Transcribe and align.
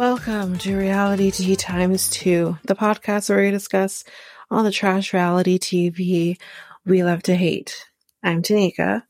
Welcome 0.00 0.56
to 0.60 0.78
Realitea 0.78 1.58
Times 1.58 2.08
2, 2.08 2.56
the 2.64 2.74
podcast 2.74 3.28
where 3.28 3.42
we 3.42 3.50
discuss 3.50 4.02
all 4.50 4.62
the 4.62 4.70
trash 4.70 5.12
reality 5.12 5.58
TV 5.58 6.38
we 6.86 7.04
love 7.04 7.22
to 7.24 7.36
hate. 7.36 7.84
I'm 8.22 8.40
Tanika, 8.40 9.02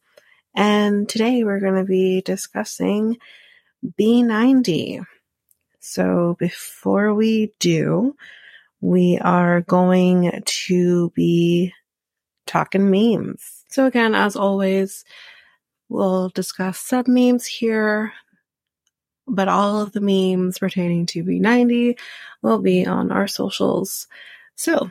and 0.53 1.09
today 1.09 1.45
we're 1.45 1.61
going 1.61 1.77
to 1.77 1.85
be 1.85 2.23
discussing 2.23 3.19
B90. 4.01 5.05
So 5.79 6.35
before 6.41 7.15
we 7.15 7.53
do, 7.61 8.17
we 8.81 9.17
are 9.23 9.61
going 9.61 10.43
to 10.45 11.11
be 11.11 11.73
talking 12.49 12.91
memes. 12.91 13.63
So 13.69 13.87
again, 13.87 14.17
as 14.17 14.35
always, 14.35 15.05
we'll 15.89 16.31
discuss 16.31 16.81
sub 16.81 17.07
memes 17.07 17.47
here, 17.47 18.13
but 19.31 19.48
all 19.48 19.81
of 19.81 19.92
the 19.92 20.00
memes 20.00 20.59
pertaining 20.59 21.06
to 21.06 21.25
B90 21.25 21.99
will 22.43 22.59
be 22.59 22.87
on 22.87 23.12
our 23.12 23.28
socials. 23.28 24.09
So, 24.56 24.91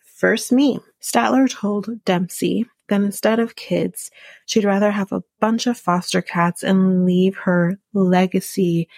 first 0.00 0.52
meme 0.52 0.82
Statler 1.00 1.50
told 1.50 2.04
Dempsey 2.04 2.66
that 2.88 3.00
instead 3.00 3.38
of 3.38 3.56
kids, 3.56 4.10
she'd 4.46 4.64
rather 4.64 4.90
have 4.90 5.12
a 5.12 5.22
bunch 5.40 5.66
of 5.66 5.78
foster 5.78 6.20
cats 6.20 6.62
and 6.62 7.06
leave 7.06 7.36
her 7.36 7.78
legacy 7.92 8.88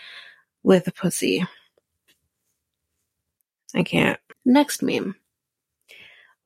with 0.63 0.89
a 0.89 0.93
pussy. 0.93 1.45
I 3.75 3.83
can't. 3.83 4.19
Next 4.45 4.83
meme. 4.83 5.17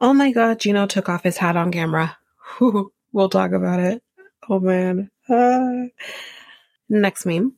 Oh 0.01 0.15
my 0.15 0.33
god, 0.33 0.59
Gino 0.59 0.87
took 0.87 1.09
off 1.09 1.23
his 1.23 1.37
hat 1.37 1.57
on 1.57 1.71
camera. 1.71 2.17
we'll 3.13 3.29
talk 3.29 3.53
about 3.53 3.81
it. 3.81 4.03
Oh 4.49 4.61
man. 4.61 5.11
Uh. 5.29 5.89
Next 6.91 7.25
meme. 7.25 7.55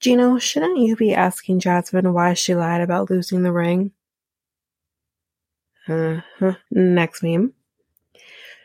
Gino, 0.00 0.38
shouldn't 0.38 0.78
you 0.78 0.96
be 0.96 1.14
asking 1.14 1.60
Jasmine 1.60 2.12
why 2.12 2.34
she 2.34 2.56
lied 2.56 2.80
about 2.80 3.08
losing 3.08 3.44
the 3.44 3.52
ring? 3.52 3.92
Uh-huh. 5.88 6.54
Next 6.72 7.22
meme. 7.22 7.54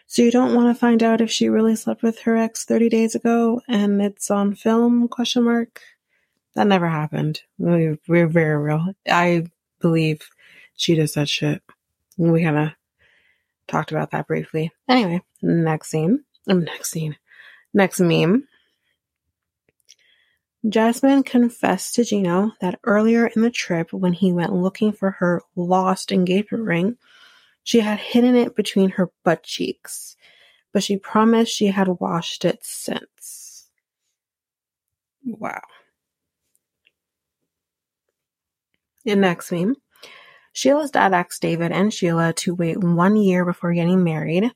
So 0.07 0.23
you 0.23 0.31
don't 0.31 0.55
want 0.55 0.73
to 0.73 0.79
find 0.79 1.03
out 1.03 1.21
if 1.21 1.29
she 1.29 1.49
really 1.49 1.75
slept 1.75 2.01
with 2.01 2.21
her 2.21 2.35
ex 2.35 2.65
30 2.65 2.89
days 2.89 3.13
ago 3.13 3.61
and 3.67 4.01
it's 4.01 4.31
on 4.31 4.55
film? 4.55 5.07
Question 5.07 5.43
mark. 5.43 5.81
That 6.55 6.65
never 6.65 6.87
happened. 6.87 7.41
We're 7.59 7.97
very 8.07 8.57
real. 8.57 8.93
I 9.07 9.45
believe 9.79 10.27
she 10.75 10.95
does 10.95 11.13
that 11.13 11.29
shit. 11.29 11.61
We 12.17 12.43
kind 12.43 12.57
of 12.57 12.69
talked 13.67 13.91
about 13.91 14.09
that 14.11 14.25
briefly. 14.25 14.71
Anyway, 14.89 15.21
next 15.43 15.89
scene. 15.89 16.23
Next 16.47 16.89
scene. 16.89 17.17
Next 17.73 17.99
meme. 17.99 18.47
Jasmine 20.67 21.23
confessed 21.23 21.95
to 21.95 22.03
Gino 22.03 22.51
that 22.61 22.79
earlier 22.83 23.27
in 23.27 23.41
the 23.41 23.51
trip, 23.51 23.93
when 23.93 24.13
he 24.13 24.33
went 24.33 24.53
looking 24.53 24.91
for 24.91 25.11
her 25.11 25.41
lost 25.55 26.11
engagement 26.11 26.63
ring, 26.63 26.97
she 27.63 27.79
had 27.81 27.99
hidden 27.99 28.35
it 28.35 28.55
between 28.55 28.91
her 28.91 29.11
butt 29.23 29.43
cheeks, 29.43 30.15
but 30.73 30.83
she 30.83 30.97
promised 30.97 31.53
she 31.53 31.67
had 31.67 31.87
washed 31.87 32.43
it 32.43 32.59
since. 32.63 33.69
Wow. 35.25 35.61
In 39.05 39.21
next 39.21 39.51
meme, 39.51 39.75
Sheila's 40.53 40.91
dad 40.91 41.13
asked 41.13 41.41
David 41.41 41.71
and 41.71 41.93
Sheila 41.93 42.33
to 42.33 42.55
wait 42.55 42.77
one 42.77 43.15
year 43.15 43.45
before 43.45 43.73
getting 43.73 44.03
married 44.03 44.51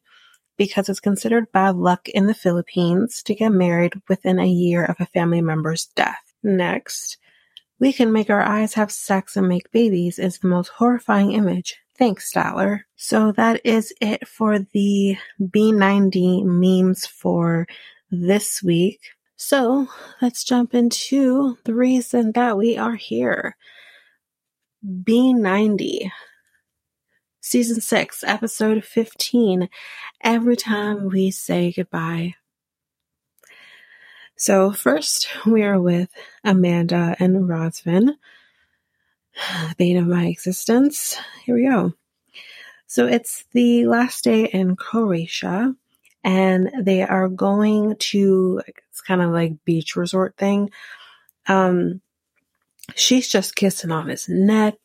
because 0.62 0.90
it's 0.90 1.00
considered 1.00 1.52
bad 1.52 1.76
luck 1.76 2.08
in 2.10 2.28
the 2.28 2.36
Philippines 2.36 3.24
to 3.24 3.34
get 3.34 3.52
married 3.52 3.94
within 4.08 4.38
a 4.38 4.46
year 4.46 4.86
of 4.86 4.96
a 5.00 5.08
family 5.08 5.42
member's 5.42 5.88
death. 5.96 6.22
Next, 6.44 7.18
we 7.80 7.92
can 7.92 8.12
make 8.12 8.30
our 8.30 8.44
eyes 8.44 8.76
have 8.76 8.92
sex 8.92 9.36
and 9.36 9.48
make 9.48 9.72
babies 9.72 10.20
is 10.20 10.38
the 10.38 10.48
most 10.48 10.68
horrifying 10.68 11.32
image. 11.32 11.78
Thanks, 11.98 12.32
Statler. 12.32 12.82
So 12.96 13.32
that 13.32 13.62
is 13.64 13.92
it 14.02 14.28
for 14.28 14.60
the 14.60 15.18
B90 15.42 16.46
memes 16.46 17.08
for 17.08 17.66
this 18.12 18.62
week. 18.62 19.00
So 19.38 19.88
let's 20.22 20.44
jump 20.44 20.76
into 20.76 21.58
the 21.66 21.74
reason 21.74 22.34
that 22.34 22.56
we 22.56 22.78
are 22.78 22.94
here. 22.94 23.58
B90 24.86 26.12
season 27.42 27.82
6, 27.82 28.24
episode 28.24 28.86
15, 28.86 29.68
Every 30.24 30.56
Time 30.56 31.10
We 31.10 31.32
Say 31.32 31.74
Goodbye. 31.76 32.36
So, 34.38 34.72
first, 34.72 35.28
we 35.46 35.64
are 35.64 35.82
with 35.82 36.10
Amanda 36.44 37.16
and 37.20 37.50
Razvan, 37.50 38.16
bane 39.78 39.98
of 39.98 40.08
my 40.08 40.28
existence. 40.28 41.18
Here 41.44 41.56
we 41.56 41.68
go. 41.68 41.94
So, 42.86 43.08
it's 43.08 43.44
the 43.54 43.88
last 43.88 44.24
day 44.24 44.46
in 44.46 44.76
Croatia, 44.76 45.74
and 46.24 46.72
they 46.80 47.02
are 47.02 47.28
going 47.28 47.96
to, 47.98 48.62
it's 48.68 49.02
kind 49.02 49.22
of 49.22 49.32
like 49.32 49.66
beach 49.66 49.96
resort 49.96 50.38
thing. 50.38 50.70
Um, 51.48 52.02
she's 52.96 53.28
just 53.28 53.56
kissing 53.56 53.92
on 53.92 54.10
his 54.10 54.30
neck 54.30 54.76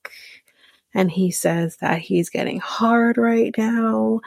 and 0.96 1.10
he 1.10 1.31
says 1.31 1.76
that 1.82 1.98
he's 1.98 2.31
getting 2.31 2.58
hard 2.58 3.19
right 3.19 3.54
now. 3.58 4.22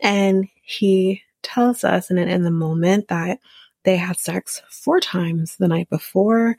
And 0.00 0.48
he 0.62 1.22
tells 1.42 1.82
us 1.82 2.12
in, 2.12 2.16
in 2.16 2.44
the 2.44 2.50
moment 2.52 3.08
that 3.08 3.40
they 3.82 3.96
had 3.96 4.16
sex 4.16 4.62
four 4.70 5.00
times 5.00 5.56
the 5.56 5.66
night 5.66 5.90
before. 5.90 6.56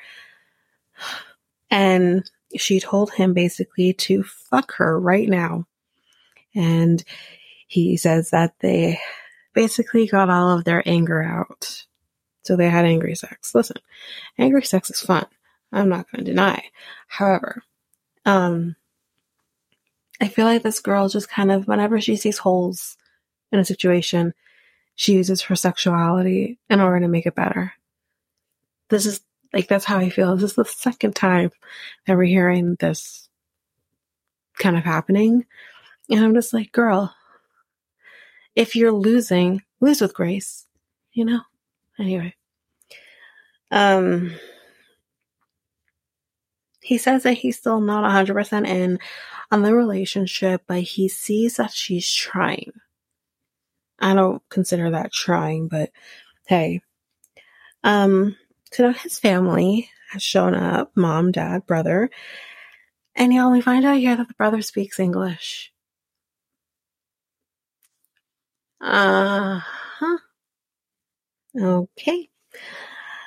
And 1.71 2.29
she 2.57 2.81
told 2.81 3.13
him 3.13 3.33
basically 3.33 3.93
to 3.93 4.23
fuck 4.23 4.73
her 4.73 4.99
right 4.99 5.29
now. 5.29 5.65
And 6.53 7.01
he 7.67 7.95
says 7.95 8.31
that 8.31 8.53
they 8.59 8.99
basically 9.53 10.07
got 10.07 10.29
all 10.29 10.57
of 10.57 10.65
their 10.65 10.83
anger 10.85 11.23
out. 11.23 11.85
So 12.43 12.57
they 12.57 12.69
had 12.69 12.83
angry 12.83 13.15
sex. 13.15 13.55
Listen, 13.55 13.77
angry 14.37 14.63
sex 14.63 14.89
is 14.89 14.99
fun. 14.99 15.25
I'm 15.71 15.87
not 15.87 16.11
going 16.11 16.25
to 16.25 16.31
deny. 16.31 16.65
However, 17.07 17.63
um, 18.25 18.75
I 20.19 20.27
feel 20.27 20.45
like 20.45 20.63
this 20.63 20.79
girl 20.79 21.09
just 21.09 21.29
kind 21.29 21.51
of, 21.51 21.67
whenever 21.67 22.01
she 22.01 22.15
sees 22.15 22.39
holes 22.39 22.97
in 23.51 23.59
a 23.59 23.65
situation, 23.65 24.33
she 24.95 25.13
uses 25.13 25.43
her 25.43 25.55
sexuality 25.55 26.59
in 26.69 26.81
order 26.81 26.99
to 27.01 27.07
make 27.07 27.25
it 27.25 27.35
better. 27.35 27.73
This 28.89 29.05
is 29.05 29.21
like, 29.53 29.67
that's 29.67 29.85
how 29.85 29.99
I 29.99 30.09
feel. 30.09 30.35
This 30.35 30.51
is 30.51 30.55
the 30.55 30.65
second 30.65 31.15
time 31.15 31.51
that 32.05 32.17
we're 32.17 32.23
hearing 32.23 32.75
this 32.79 33.29
kind 34.57 34.75
of 34.75 34.83
happening. 34.83 35.45
And 36.09 36.23
I'm 36.23 36.33
just 36.33 36.53
like, 36.53 36.71
girl, 36.71 37.13
if 38.55 38.75
you're 38.75 38.91
losing, 38.91 39.61
lose 39.79 40.01
with 40.01 40.13
grace, 40.13 40.65
you 41.13 41.25
know? 41.25 41.41
Anyway. 41.99 42.33
Um, 43.69 44.33
he 46.87 46.97
says 46.97 47.23
that 47.23 47.33
he's 47.33 47.57
still 47.57 47.81
not 47.81 48.09
100% 48.09 48.65
in 48.65 48.97
on 49.51 49.61
the 49.61 49.75
relationship, 49.75 50.61
but 50.67 50.79
he 50.83 51.09
sees 51.09 51.57
that 51.57 51.73
she's 51.73 52.09
trying. 52.09 52.71
I 53.99 54.13
don't 54.13 54.41
consider 54.47 54.91
that 54.91 55.11
trying, 55.11 55.67
but 55.67 55.89
hey. 56.47 56.79
Um, 57.83 58.37
so 58.71 58.83
now 58.87 58.93
his 58.93 59.19
family 59.19 59.89
has 60.11 60.23
shown 60.23 60.55
up 60.55 60.93
mom, 60.95 61.33
dad, 61.33 61.65
brother. 61.65 62.09
And 63.17 63.33
y'all, 63.33 63.51
we 63.51 63.59
find 63.59 63.85
out 63.85 63.97
here 63.97 64.15
that 64.15 64.29
the 64.29 64.33
brother 64.35 64.61
speaks 64.61 64.97
English. 64.97 65.73
Uh 68.79 69.59
huh. 69.59 70.17
Okay. 71.59 72.29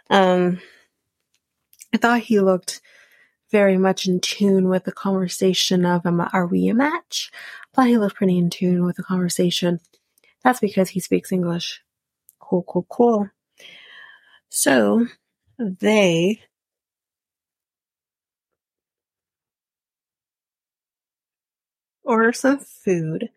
Um, 0.08 0.62
I 1.92 1.98
thought 1.98 2.20
he 2.20 2.40
looked 2.40 2.80
very 3.50 3.76
much 3.76 4.06
in 4.06 4.20
tune 4.20 4.68
with 4.68 4.84
the 4.84 4.92
conversation 4.92 5.84
of, 5.84 6.06
um, 6.06 6.26
are 6.32 6.46
we 6.46 6.68
a 6.68 6.74
match? 6.74 7.30
Looked 7.76 8.16
pretty 8.16 8.38
in 8.38 8.50
tune 8.50 8.84
with 8.84 8.96
the 8.96 9.02
conversation. 9.02 9.80
That's 10.44 10.60
because 10.60 10.90
he 10.90 11.00
speaks 11.00 11.32
English. 11.32 11.82
Cool, 12.38 12.64
cool, 12.68 12.86
cool. 12.90 13.30
So 14.48 15.06
they 15.58 16.40
order 22.04 22.32
some 22.32 22.58
food 22.58 23.30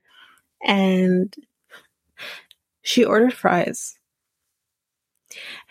and 0.64 1.34
she 2.82 3.06
ordered 3.06 3.34
fries. 3.34 3.98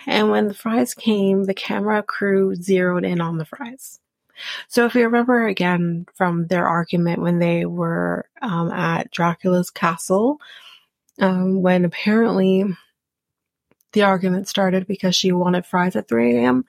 And 0.07 0.31
when 0.31 0.49
the 0.49 0.55
fries 0.55 0.95
came, 0.95 1.45
the 1.45 1.55
camera 1.55 2.03
crew 2.03 2.55
zeroed 2.55 3.05
in 3.05 3.21
on 3.21 3.39
the 3.39 3.45
fries. 3.45 4.01
So 4.69 4.87
if 4.87 4.95
you 4.95 5.05
remember 5.05 5.47
again 5.47 6.07
from 6.15 6.47
their 6.47 6.67
argument 6.67 7.21
when 7.21 7.39
they 7.39 7.65
were 7.67 8.27
um, 8.41 8.71
at 8.71 9.11
Dracula's 9.11 9.71
castle, 9.71 10.41
um, 11.21 11.63
when 11.63 11.85
apparently 11.85 12.65
the 13.93 14.03
argument 14.03 14.49
started 14.49 14.87
because 14.87 15.15
she 15.15 15.33
wanted 15.33 15.67
fries 15.67 15.97
at 15.97 16.09
3 16.09 16.37
a.m. 16.37 16.65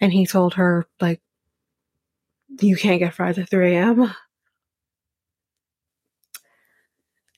and 0.00 0.12
he 0.12 0.26
told 0.26 0.54
her 0.54 0.86
like, 1.00 1.20
you 2.60 2.76
can't 2.76 2.98
get 2.98 3.14
fries 3.14 3.38
at 3.38 3.48
3 3.48 3.74
a.m. 3.74 4.14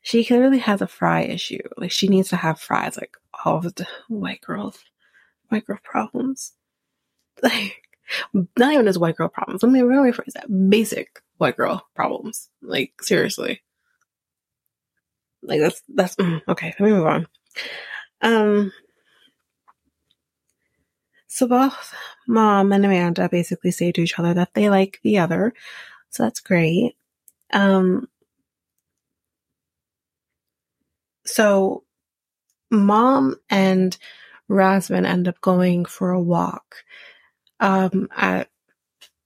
She 0.02 0.25
clearly 0.25 0.58
has 0.58 0.82
a 0.82 0.86
fry 0.86 1.22
issue. 1.22 1.62
Like 1.76 1.90
she 1.90 2.08
needs 2.08 2.28
to 2.28 2.36
have 2.36 2.60
fries 2.60 2.96
like 2.96 3.16
all 3.44 3.56
of 3.58 3.75
the 3.75 3.86
white 4.08 4.42
girls, 4.42 4.84
white 5.48 5.66
girl 5.66 5.78
problems. 5.82 6.52
Like 7.42 7.83
not 8.33 8.73
even 8.73 8.89
as 8.89 8.99
white 8.99 9.17
girl 9.17 9.29
problems. 9.29 9.62
Let 9.62 9.73
me 9.73 9.81
rephrase 9.81 10.33
that. 10.35 10.71
Basic 10.71 11.21
white 11.39 11.56
girl 11.56 11.87
problems. 11.95 12.49
Like 12.62 12.93
seriously. 13.03 13.62
Like 15.43 15.61
that's 15.61 15.83
that's 15.89 16.17
mm, 16.17 16.41
okay. 16.49 16.75
Let 16.79 16.87
me 16.87 16.93
move 16.93 17.06
on. 17.06 17.27
Um. 18.23 18.73
So 21.27 21.49
both 21.49 21.95
mom 22.29 22.73
and 22.73 22.85
Amanda 22.85 23.29
basically 23.29 23.73
say 23.73 23.91
to 23.93 24.01
each 24.01 24.19
other 24.19 24.35
that 24.35 24.55
they 24.55 24.71
like 24.71 25.01
the 25.03 25.19
other, 25.19 25.53
so 26.11 26.23
that's 26.23 26.41
great. 26.41 26.97
Um. 27.53 28.09
So, 31.27 31.85
mom 32.71 33.37
and 33.49 33.97
Razvan 34.51 35.06
end 35.06 35.27
up 35.27 35.41
going 35.41 35.87
for 35.87 36.11
a 36.11 36.21
walk 36.21 36.77
um, 37.61 38.09
I, 38.11 38.47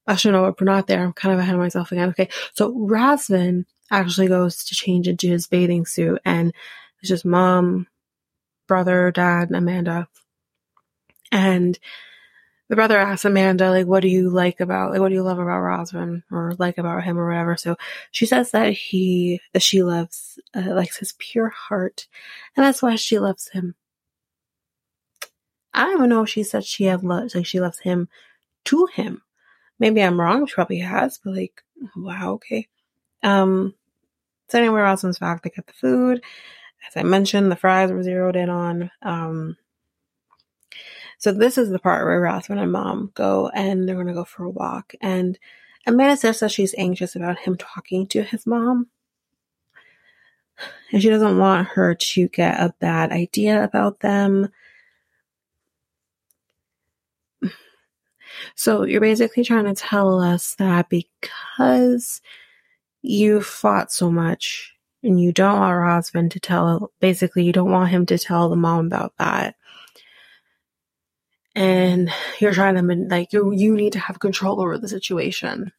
I 0.07 0.17
should 0.17 0.33
know, 0.33 0.55
we're 0.59 0.65
not 0.65 0.87
there. 0.87 1.05
I'm 1.05 1.13
kind 1.13 1.35
of 1.35 1.41
ahead 1.41 1.55
of 1.55 1.61
myself 1.61 1.93
again. 1.93 2.11
Okay. 2.11 2.29
So 2.55 2.73
Razvan 2.73 3.67
actually 3.91 4.29
goes 4.29 4.65
to 4.65 4.75
change 4.75 5.09
into 5.09 5.29
his 5.29 5.47
bathing 5.47 5.87
suit 5.87 6.21
and 6.25 6.53
it's 7.01 7.09
just 7.09 7.25
mom, 7.25 7.87
brother, 8.67 9.11
dad, 9.11 9.49
and 9.49 9.57
Amanda. 9.57 10.09
And 11.31 11.79
the 12.69 12.77
brother 12.77 12.99
asks 12.99 13.25
Amanda, 13.25 13.71
like, 13.71 13.87
what 13.87 14.01
do 14.01 14.09
you 14.09 14.29
like 14.29 14.61
about, 14.61 14.91
like, 14.91 15.01
what 15.01 15.09
do 15.09 15.15
you 15.15 15.23
love 15.23 15.39
about 15.39 15.63
Razvan 15.63 16.23
or 16.31 16.55
like 16.59 16.77
about 16.77 17.05
him 17.05 17.19
or 17.19 17.29
whatever? 17.29 17.57
So 17.57 17.77
she 18.11 18.27
says 18.27 18.51
that 18.51 18.73
he, 18.73 19.41
that 19.53 19.63
she 19.63 19.83
loves, 19.83 20.39
uh, 20.55 20.75
likes 20.75 20.99
his 20.99 21.15
pure 21.19 21.49
heart. 21.49 22.07
And 22.57 22.65
that's 22.65 22.83
why 22.83 22.97
she 22.97 23.19
loves 23.19 23.49
him. 23.49 23.75
I 25.75 25.85
don't 25.85 25.99
even 25.99 26.09
know 26.11 26.23
if 26.23 26.29
she 26.29 26.43
said 26.43 26.65
she 26.65 26.85
had 26.85 27.03
love, 27.03 27.35
like 27.35 27.47
she 27.47 27.61
loves 27.61 27.81
him 27.81 28.09
to 28.67 28.87
him. 28.87 29.23
Maybe 29.79 30.03
I'm 30.03 30.20
wrong. 30.20 30.47
She 30.47 30.55
probably 30.55 30.79
has, 30.79 31.19
but 31.23 31.35
like, 31.35 31.62
wow, 31.97 32.32
okay. 32.32 32.69
Um, 33.23 33.75
so 34.49 34.59
anyway, 34.59 34.81
Razvan's 34.81 35.19
back. 35.19 35.43
They 35.43 35.50
get 35.50 35.67
the 35.67 35.73
food. 35.73 36.23
As 36.87 36.97
I 36.97 37.03
mentioned, 37.03 37.50
the 37.50 37.56
fries 37.56 37.91
were 37.91 38.03
zeroed 38.03 38.37
in 38.37 38.50
on. 38.50 38.91
Um, 39.03 39.56
so 41.19 41.32
this 41.32 41.59
is 41.59 41.70
the 41.70 41.79
part 41.79 42.06
where 42.06 42.20
Razvan 42.20 42.62
and 42.62 42.73
mom 42.73 43.11
go 43.15 43.49
and 43.49 43.88
they're 43.88 44.03
to 44.03 44.12
go 44.12 44.25
for 44.25 44.44
a 44.44 44.50
walk. 44.50 44.94
And 45.00 45.38
Amanda 45.87 46.17
says 46.17 46.41
that 46.41 46.53
she's 46.53 46.75
anxious 46.79 47.17
about 47.17 47.41
him 47.41 47.56
talking 47.56 48.06
to 48.09 48.23
his 48.23 48.47
mom. 48.47 48.87
And 50.93 51.03
she 51.03 51.09
doesn't 51.09 51.38
want 51.38 51.69
her 51.69 51.94
to 51.94 52.29
get 52.29 52.61
a 52.61 52.75
bad 52.81 53.12
idea 53.12 53.62
about 53.62 54.00
them. 54.00 54.49
So 58.55 58.85
you're 58.85 59.00
basically 59.00 59.44
trying 59.44 59.64
to 59.64 59.75
tell 59.75 60.20
us 60.20 60.55
that 60.56 60.88
because 60.88 62.20
you 63.02 63.40
fought 63.40 63.93
so 63.93 64.11
much 64.11 64.75
and 65.02 65.20
you 65.20 65.32
don't 65.32 65.61
want 65.61 65.70
your 65.70 65.85
husband 65.85 66.32
to 66.32 66.40
tell, 66.40 66.93
basically, 67.01 67.44
you 67.44 67.53
don't 67.53 67.70
want 67.70 67.91
him 67.91 68.06
to 68.06 68.19
tell 68.19 68.48
the 68.48 68.56
mom 68.56 68.86
about 68.86 69.15
that. 69.19 69.55
And 71.55 72.10
you're 72.39 72.53
trying 72.53 72.74
to, 72.74 72.82
like, 73.08 73.32
you, 73.32 73.53
you 73.53 73.74
need 73.74 73.93
to 73.94 73.98
have 73.98 74.20
control 74.20 74.60
over 74.60 74.79
the 74.79 74.89
situation. 74.89 75.72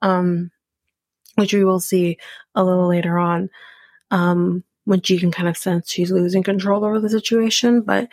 Um, 0.00 0.50
which 1.36 1.54
we 1.54 1.64
will 1.64 1.80
see 1.80 2.18
a 2.54 2.64
little 2.64 2.88
later 2.88 3.18
on. 3.18 3.48
Um, 4.10 4.64
when 4.84 5.00
she 5.00 5.18
can 5.18 5.30
kind 5.30 5.48
of 5.48 5.56
sense 5.56 5.90
she's 5.90 6.10
losing 6.10 6.42
control 6.42 6.84
over 6.84 7.00
the 7.00 7.08
situation, 7.08 7.82
but 7.82 8.08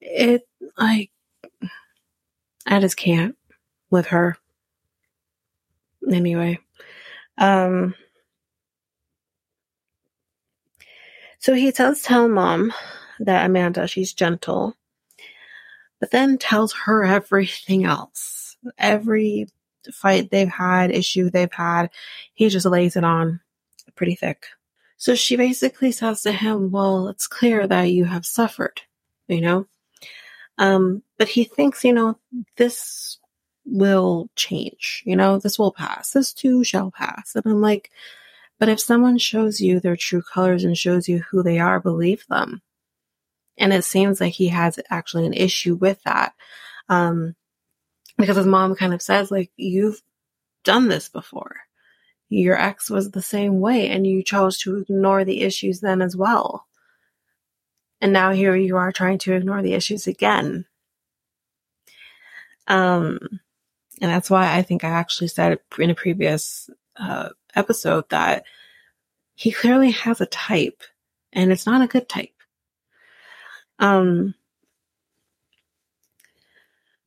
it, 0.00 0.42
like, 0.76 1.10
I 2.68 2.80
just 2.80 2.96
can't 2.96 3.34
with 3.90 4.08
her. 4.08 4.36
Anyway, 6.10 6.58
um, 7.38 7.94
so 11.38 11.54
he 11.54 11.70
does 11.70 12.02
tell 12.02 12.28
mom 12.28 12.72
that 13.20 13.46
Amanda, 13.46 13.88
she's 13.88 14.12
gentle, 14.12 14.76
but 15.98 16.10
then 16.10 16.38
tells 16.38 16.72
her 16.72 17.04
everything 17.04 17.84
else. 17.84 18.56
Every 18.78 19.48
fight 19.92 20.30
they've 20.30 20.48
had, 20.48 20.90
issue 20.90 21.30
they've 21.30 21.52
had, 21.52 21.90
he 22.34 22.48
just 22.48 22.66
lays 22.66 22.96
it 22.96 23.04
on 23.04 23.40
pretty 23.96 24.14
thick. 24.14 24.46
So 24.96 25.14
she 25.14 25.36
basically 25.36 25.92
says 25.92 26.22
to 26.22 26.32
him, 26.32 26.70
well, 26.70 27.08
it's 27.08 27.26
clear 27.26 27.66
that 27.66 27.84
you 27.84 28.04
have 28.04 28.26
suffered, 28.26 28.82
you 29.26 29.40
know? 29.40 29.66
Um, 30.58 31.02
but 31.18 31.28
he 31.28 31.44
thinks, 31.44 31.84
you 31.84 31.92
know, 31.92 32.18
this 32.56 33.18
will 33.64 34.28
change. 34.34 35.02
You 35.06 35.16
know, 35.16 35.38
this 35.38 35.58
will 35.58 35.72
pass. 35.72 36.10
This 36.10 36.32
too 36.32 36.64
shall 36.64 36.90
pass. 36.90 37.34
And 37.34 37.44
I'm 37.46 37.60
like, 37.60 37.90
but 38.58 38.68
if 38.68 38.80
someone 38.80 39.18
shows 39.18 39.60
you 39.60 39.78
their 39.78 39.96
true 39.96 40.22
colors 40.22 40.64
and 40.64 40.76
shows 40.76 41.08
you 41.08 41.22
who 41.30 41.42
they 41.42 41.58
are, 41.58 41.78
believe 41.78 42.24
them. 42.28 42.62
And 43.56 43.72
it 43.72 43.84
seems 43.84 44.20
like 44.20 44.34
he 44.34 44.48
has 44.48 44.78
actually 44.90 45.26
an 45.26 45.32
issue 45.32 45.74
with 45.74 46.02
that. 46.04 46.34
Um, 46.88 47.34
because 48.16 48.36
his 48.36 48.46
mom 48.46 48.74
kind 48.74 48.94
of 48.94 49.02
says, 49.02 49.30
like, 49.30 49.52
you've 49.56 50.02
done 50.64 50.88
this 50.88 51.08
before. 51.08 51.56
Your 52.28 52.60
ex 52.60 52.90
was 52.90 53.10
the 53.10 53.22
same 53.22 53.60
way 53.60 53.88
and 53.88 54.06
you 54.06 54.22
chose 54.22 54.58
to 54.58 54.76
ignore 54.76 55.24
the 55.24 55.42
issues 55.42 55.80
then 55.80 56.02
as 56.02 56.16
well. 56.16 56.66
And 58.00 58.12
now 58.12 58.32
here 58.32 58.54
you 58.54 58.76
are 58.76 58.92
trying 58.92 59.18
to 59.18 59.34
ignore 59.34 59.62
the 59.62 59.74
issues 59.74 60.06
again. 60.06 60.66
Um, 62.68 63.18
and 64.00 64.10
that's 64.10 64.30
why 64.30 64.56
I 64.56 64.62
think 64.62 64.84
I 64.84 64.90
actually 64.90 65.28
said 65.28 65.58
in 65.78 65.90
a 65.90 65.94
previous 65.94 66.70
uh, 66.96 67.30
episode 67.54 68.08
that 68.10 68.44
he 69.34 69.50
clearly 69.50 69.90
has 69.92 70.20
a 70.20 70.26
type. 70.26 70.82
and 71.32 71.52
it's 71.52 71.66
not 71.66 71.82
a 71.82 71.86
good 71.86 72.08
type. 72.08 72.32
Um, 73.78 74.34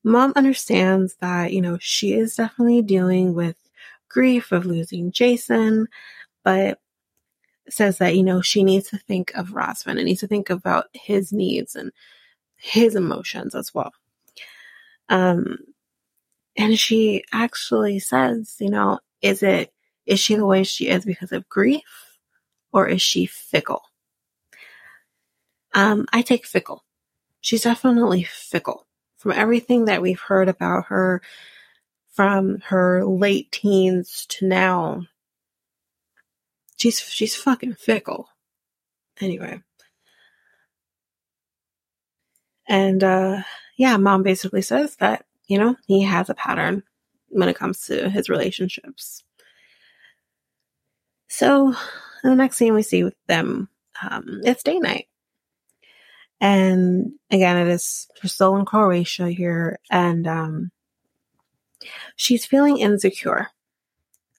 mom 0.04 0.32
understands 0.36 1.16
that, 1.20 1.52
you 1.52 1.60
know, 1.60 1.78
she 1.80 2.12
is 2.12 2.36
definitely 2.36 2.82
dealing 2.82 3.34
with 3.34 3.56
grief 4.08 4.52
of 4.52 4.66
losing 4.66 5.12
Jason, 5.12 5.88
but 6.44 6.80
says 7.68 7.98
that, 7.98 8.16
you 8.16 8.22
know, 8.22 8.40
she 8.40 8.64
needs 8.64 8.90
to 8.90 8.98
think 8.98 9.32
of 9.34 9.50
Razvan 9.50 9.96
and 9.96 10.04
needs 10.04 10.20
to 10.20 10.26
think 10.26 10.50
about 10.50 10.86
his 10.92 11.32
needs 11.32 11.76
and 11.76 11.92
his 12.56 12.94
emotions 12.94 13.54
as 13.54 13.72
well. 13.74 13.92
Um, 15.08 15.58
and 16.56 16.78
she 16.78 17.24
actually 17.32 17.98
says, 17.98 18.56
you 18.60 18.70
know, 18.70 18.98
is 19.20 19.42
it, 19.42 19.72
is 20.06 20.20
she 20.20 20.34
the 20.34 20.46
way 20.46 20.64
she 20.64 20.88
is 20.88 21.04
because 21.04 21.32
of 21.32 21.48
grief 21.48 22.18
or 22.72 22.88
is 22.88 23.02
she 23.02 23.26
fickle? 23.26 23.82
Um, 25.74 26.06
I 26.12 26.22
take 26.22 26.46
fickle. 26.46 26.84
She's 27.40 27.62
definitely 27.62 28.24
fickle. 28.24 28.86
From 29.18 29.32
everything 29.32 29.84
that 29.84 30.02
we've 30.02 30.20
heard 30.20 30.48
about 30.48 30.86
her 30.86 31.22
from 32.12 32.58
her 32.66 33.04
late 33.04 33.50
teens 33.50 34.26
to 34.28 34.46
now, 34.46 35.02
she's 36.82 36.98
she's 36.98 37.36
fucking 37.36 37.74
fickle. 37.74 38.28
Anyway. 39.20 39.62
And 42.68 43.04
uh 43.04 43.42
yeah, 43.78 43.96
mom 43.96 44.24
basically 44.24 44.62
says 44.62 44.96
that, 44.96 45.24
you 45.46 45.58
know, 45.58 45.76
he 45.86 46.02
has 46.02 46.28
a 46.28 46.34
pattern 46.34 46.82
when 47.28 47.48
it 47.48 47.56
comes 47.56 47.86
to 47.86 48.10
his 48.10 48.28
relationships. 48.28 49.22
So 51.28 51.74
the 52.24 52.34
next 52.34 52.56
scene 52.56 52.74
we 52.74 52.82
see 52.82 53.04
with 53.04 53.14
them, 53.28 53.68
um, 54.02 54.40
it's 54.44 54.64
day 54.64 54.78
night. 54.78 55.06
And 56.40 57.12
again, 57.30 57.56
it 57.56 57.68
is 57.68 58.08
we're 58.22 58.28
still 58.28 58.56
in 58.56 58.64
Croatia 58.64 59.30
here, 59.30 59.78
and 59.90 60.26
um, 60.26 60.72
she's 62.16 62.44
feeling 62.44 62.78
insecure 62.78 63.48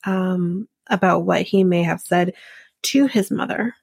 um, 0.03 0.67
about 0.89 1.25
what 1.25 1.41
he 1.41 1.63
may 1.63 1.83
have 1.83 2.01
said 2.01 2.33
to 2.83 3.07
his 3.07 3.31
mother. 3.31 3.75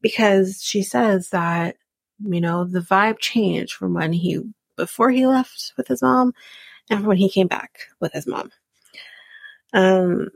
Because 0.00 0.62
she 0.62 0.82
says 0.82 1.30
that 1.30 1.76
you 2.20 2.40
know 2.40 2.64
the 2.64 2.80
vibe 2.80 3.18
changed 3.18 3.74
from 3.74 3.94
when 3.94 4.12
he 4.12 4.40
before 4.76 5.10
he 5.10 5.26
left 5.26 5.72
with 5.76 5.88
his 5.88 6.02
mom 6.02 6.32
and 6.90 7.06
when 7.06 7.16
he 7.16 7.28
came 7.28 7.48
back 7.48 7.80
with 8.00 8.12
his 8.12 8.26
mom. 8.26 8.50
Um, 9.72 10.30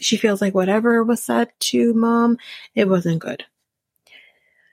she 0.00 0.16
feels 0.16 0.40
like 0.40 0.54
whatever 0.54 1.02
was 1.04 1.22
said 1.22 1.50
to 1.60 1.94
mom, 1.94 2.38
it 2.74 2.88
wasn't 2.88 3.20
good. 3.20 3.44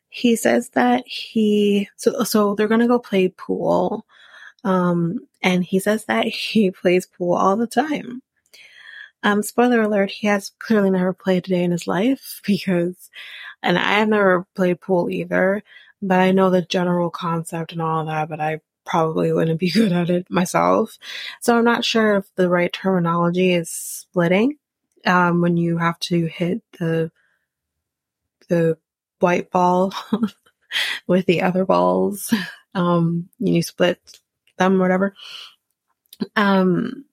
He 0.10 0.36
says 0.36 0.70
that 0.70 1.06
he 1.08 1.90
so 1.96 2.24
so 2.24 2.56
they're 2.56 2.68
gonna 2.68 2.88
go 2.88 3.00
play 3.00 3.30
pool 3.30 4.06
um 4.64 5.20
and 5.44 5.64
he 5.64 5.80
says 5.80 6.06
that 6.06 6.26
he 6.26 6.72
plays 6.72 7.06
pool 7.06 7.34
all 7.34 7.56
the 7.56 7.68
time 7.68 8.22
um 9.26 9.44
spoiler 9.44 9.82
alert 9.82 10.10
he 10.10 10.28
has 10.28 10.52
clearly 10.60 10.90
never 10.90 11.12
played 11.12 11.46
a 11.48 11.50
day 11.50 11.64
in 11.64 11.72
his 11.72 11.88
life 11.88 12.42
because 12.48 13.10
and 13.62 13.78
i 13.78 14.00
have 14.00 14.08
never 14.08 14.48
played 14.56 14.80
pool 14.80 15.10
either 15.10 15.62
but 16.02 16.20
i 16.20 16.32
know 16.32 16.50
the 16.50 16.62
general 16.62 17.10
concept 17.10 17.74
and 17.74 17.82
all 17.82 18.06
that 18.06 18.30
but 18.30 18.40
i 18.40 18.60
probably 18.86 19.34
wouldn't 19.34 19.60
be 19.60 19.72
good 19.74 19.92
at 19.92 20.10
it 20.10 20.30
myself 20.30 20.98
so 21.42 21.58
i'm 21.58 21.66
not 21.66 21.84
sure 21.84 22.16
if 22.16 22.34
the 22.36 22.48
right 22.50 22.72
terminology 22.72 23.54
is 23.54 23.70
splitting 23.70 24.58
um 25.06 25.42
when 25.42 25.58
you 25.58 25.78
have 25.78 26.00
to 26.00 26.26
hit 26.28 26.62
the 26.80 27.12
the 28.48 28.78
white 29.20 29.52
ball 29.52 29.94
with 31.08 31.26
the 31.26 31.42
other 31.42 31.66
balls. 31.66 32.34
Um, 32.74 33.30
you 33.40 33.62
split 33.62 34.00
them 34.58 34.76
or 34.76 34.80
whatever. 34.80 35.16
Um, 36.36 37.06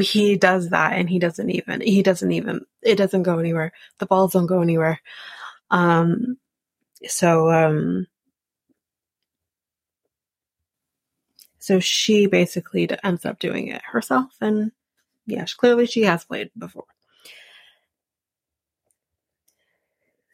he 0.00 0.36
does 0.36 0.70
that 0.70 0.92
and 0.92 1.08
he 1.08 1.18
doesn't 1.18 1.50
even, 1.50 1.80
he 1.80 2.02
doesn't 2.02 2.32
even, 2.32 2.64
it 2.82 2.96
doesn't 2.96 3.24
go 3.24 3.38
anywhere. 3.38 3.72
The 3.98 4.06
balls 4.06 4.32
don't 4.32 4.46
go 4.46 4.60
anywhere. 4.60 5.00
Um, 5.70 6.38
so, 7.06 7.50
um, 7.50 8.06
so 11.58 11.80
she 11.80 12.26
basically 12.26 12.88
ends 13.02 13.24
up 13.24 13.38
doing 13.38 13.68
it 13.68 13.82
herself 13.84 14.32
and 14.40 14.72
yes, 15.26 15.54
clearly 15.54 15.86
she 15.86 16.02
has 16.02 16.24
played 16.24 16.50
before. 16.56 16.84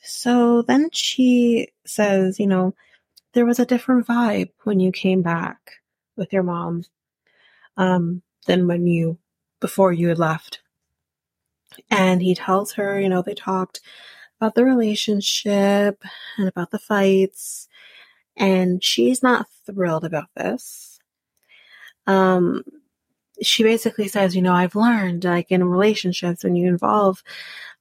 So 0.03 0.63
then 0.63 0.89
she 0.93 1.69
says, 1.85 2.41
you 2.41 2.47
know, 2.47 2.75
there 3.35 3.45
was 3.45 3.59
a 3.59 3.67
different 3.67 4.07
vibe 4.07 4.51
when 4.65 4.81
you 4.81 4.91
came 4.91 5.23
back 5.23 5.59
with 6.17 6.33
your 6.33 6.43
mom 6.43 6.85
um, 7.77 8.23
than 8.47 8.67
when 8.67 8.87
you, 8.87 9.19
before 9.61 9.93
you 9.93 10.09
had 10.09 10.19
left. 10.19 10.61
And 11.91 12.23
he 12.23 12.35
tells 12.35 12.73
her, 12.73 13.01
you 13.01 13.09
know, 13.09 13.23
they 13.23 13.35
talked 13.35 13.81
about 14.41 14.55
the 14.55 14.65
relationship 14.65 16.03
and 16.37 16.49
about 16.49 16.71
the 16.71 16.79
fights. 16.79 17.69
And 18.37 18.83
she's 18.83 19.23
not 19.23 19.47
thrilled 19.67 20.05
about 20.05 20.29
this. 20.37 20.99
Um, 22.07 22.65
she 23.43 23.63
basically 23.63 24.09
says, 24.09 24.35
you 24.35 24.43
know, 24.43 24.55
I've 24.55 24.75
learned 24.75 25.25
like 25.25 25.51
in 25.51 25.63
relationships 25.63 26.43
when 26.43 26.57
you 26.57 26.69
involve 26.69 27.23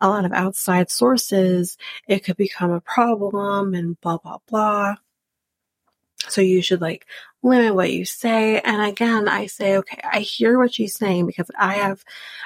a 0.01 0.09
lot 0.09 0.25
of 0.25 0.33
outside 0.33 0.91
sources, 0.91 1.77
it 2.07 2.23
could 2.23 2.37
become 2.37 2.71
a 2.71 2.81
problem 2.81 3.73
and 3.73 3.99
blah, 4.01 4.17
blah, 4.17 4.37
blah. 4.47 4.95
So 6.29 6.41
you 6.41 6.61
should 6.61 6.81
like 6.81 7.05
limit 7.43 7.75
what 7.75 7.91
you 7.93 8.05
say. 8.05 8.59
And 8.61 8.81
again, 8.81 9.27
I 9.27 9.45
say, 9.47 9.77
okay, 9.77 9.99
I 10.03 10.19
hear 10.19 10.57
what 10.57 10.73
she's 10.73 10.95
saying 10.95 11.27
because 11.27 11.49
I 11.57 11.75
have 11.75 12.03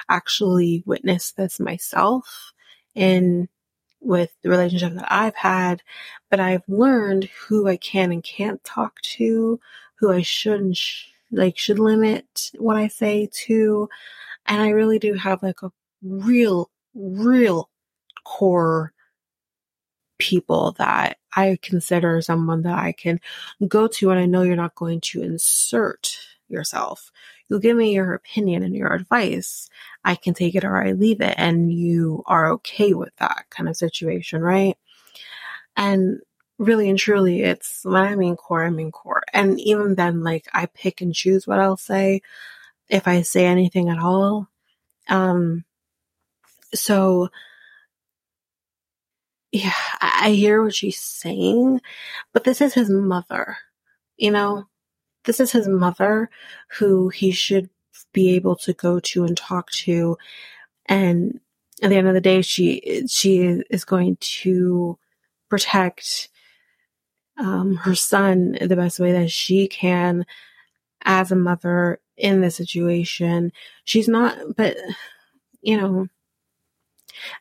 actually 0.08 0.82
witnessed 0.86 1.36
this 1.36 1.58
myself 1.58 2.52
in 2.94 3.48
with 4.00 4.30
the 4.42 4.50
relationship 4.50 4.94
that 4.94 5.12
I've 5.12 5.36
had, 5.36 5.82
but 6.30 6.40
I've 6.40 6.68
learned 6.68 7.24
who 7.24 7.68
I 7.68 7.76
can 7.76 8.12
and 8.12 8.22
can't 8.22 8.62
talk 8.64 9.00
to, 9.02 9.60
who 9.96 10.12
I 10.12 10.22
should 10.22 10.60
and 10.60 10.76
sh- 10.76 11.06
like 11.30 11.56
should 11.56 11.78
limit 11.78 12.50
what 12.58 12.76
I 12.76 12.88
say 12.88 13.28
to. 13.46 13.88
And 14.46 14.60
I 14.60 14.70
really 14.70 14.98
do 14.98 15.14
have 15.14 15.42
like 15.42 15.62
a 15.62 15.70
real 16.02 16.70
real 16.94 17.70
core 18.24 18.91
people 20.22 20.70
that 20.78 21.18
I 21.34 21.58
consider 21.62 22.22
someone 22.22 22.62
that 22.62 22.78
I 22.78 22.92
can 22.92 23.20
go 23.66 23.88
to 23.88 24.10
and 24.10 24.20
I 24.20 24.26
know 24.26 24.42
you're 24.42 24.54
not 24.54 24.76
going 24.76 25.00
to 25.00 25.22
insert 25.22 26.16
yourself. 26.48 27.10
You'll 27.48 27.58
give 27.58 27.76
me 27.76 27.92
your 27.92 28.14
opinion 28.14 28.62
and 28.62 28.76
your 28.76 28.92
advice. 28.92 29.68
I 30.04 30.14
can 30.14 30.32
take 30.32 30.54
it 30.54 30.64
or 30.64 30.80
I 30.80 30.92
leave 30.92 31.20
it 31.20 31.34
and 31.36 31.72
you 31.72 32.22
are 32.26 32.52
okay 32.52 32.94
with 32.94 33.10
that 33.16 33.46
kind 33.50 33.68
of 33.68 33.76
situation, 33.76 34.42
right? 34.42 34.78
And 35.76 36.20
really 36.58 36.88
and 36.88 36.98
truly 36.98 37.42
it's 37.42 37.80
when 37.84 38.04
I 38.04 38.14
mean 38.14 38.36
core, 38.36 38.64
I 38.64 38.70
mean 38.70 38.92
core. 38.92 39.24
And 39.32 39.58
even 39.58 39.96
then, 39.96 40.22
like 40.22 40.46
I 40.52 40.66
pick 40.66 41.00
and 41.00 41.12
choose 41.12 41.48
what 41.48 41.58
I'll 41.58 41.76
say 41.76 42.22
if 42.88 43.08
I 43.08 43.22
say 43.22 43.46
anything 43.46 43.88
at 43.88 43.98
all. 43.98 44.48
Um, 45.08 45.64
so, 46.74 47.28
yeah, 49.52 49.72
I 50.00 50.30
hear 50.30 50.62
what 50.62 50.74
she's 50.74 50.98
saying, 50.98 51.80
but 52.32 52.44
this 52.44 52.60
is 52.60 52.74
his 52.74 52.90
mother, 52.90 53.58
you 54.16 54.30
know? 54.30 54.64
This 55.24 55.38
is 55.38 55.52
his 55.52 55.68
mother 55.68 56.30
who 56.78 57.08
he 57.10 57.30
should 57.30 57.70
be 58.12 58.34
able 58.34 58.56
to 58.56 58.72
go 58.72 58.98
to 58.98 59.24
and 59.24 59.36
talk 59.36 59.70
to. 59.70 60.16
And 60.86 61.38
at 61.80 61.90
the 61.90 61.96
end 61.96 62.08
of 62.08 62.14
the 62.14 62.20
day, 62.20 62.42
she, 62.42 63.06
she 63.06 63.62
is 63.70 63.84
going 63.84 64.16
to 64.20 64.98
protect, 65.48 66.28
um, 67.38 67.76
her 67.76 67.94
son 67.94 68.58
the 68.60 68.74
best 68.74 68.98
way 68.98 69.12
that 69.12 69.30
she 69.30 69.68
can 69.68 70.26
as 71.04 71.30
a 71.30 71.36
mother 71.36 72.00
in 72.16 72.40
this 72.40 72.56
situation. 72.56 73.52
She's 73.84 74.08
not, 74.08 74.56
but, 74.56 74.76
you 75.60 75.76
know, 75.76 76.08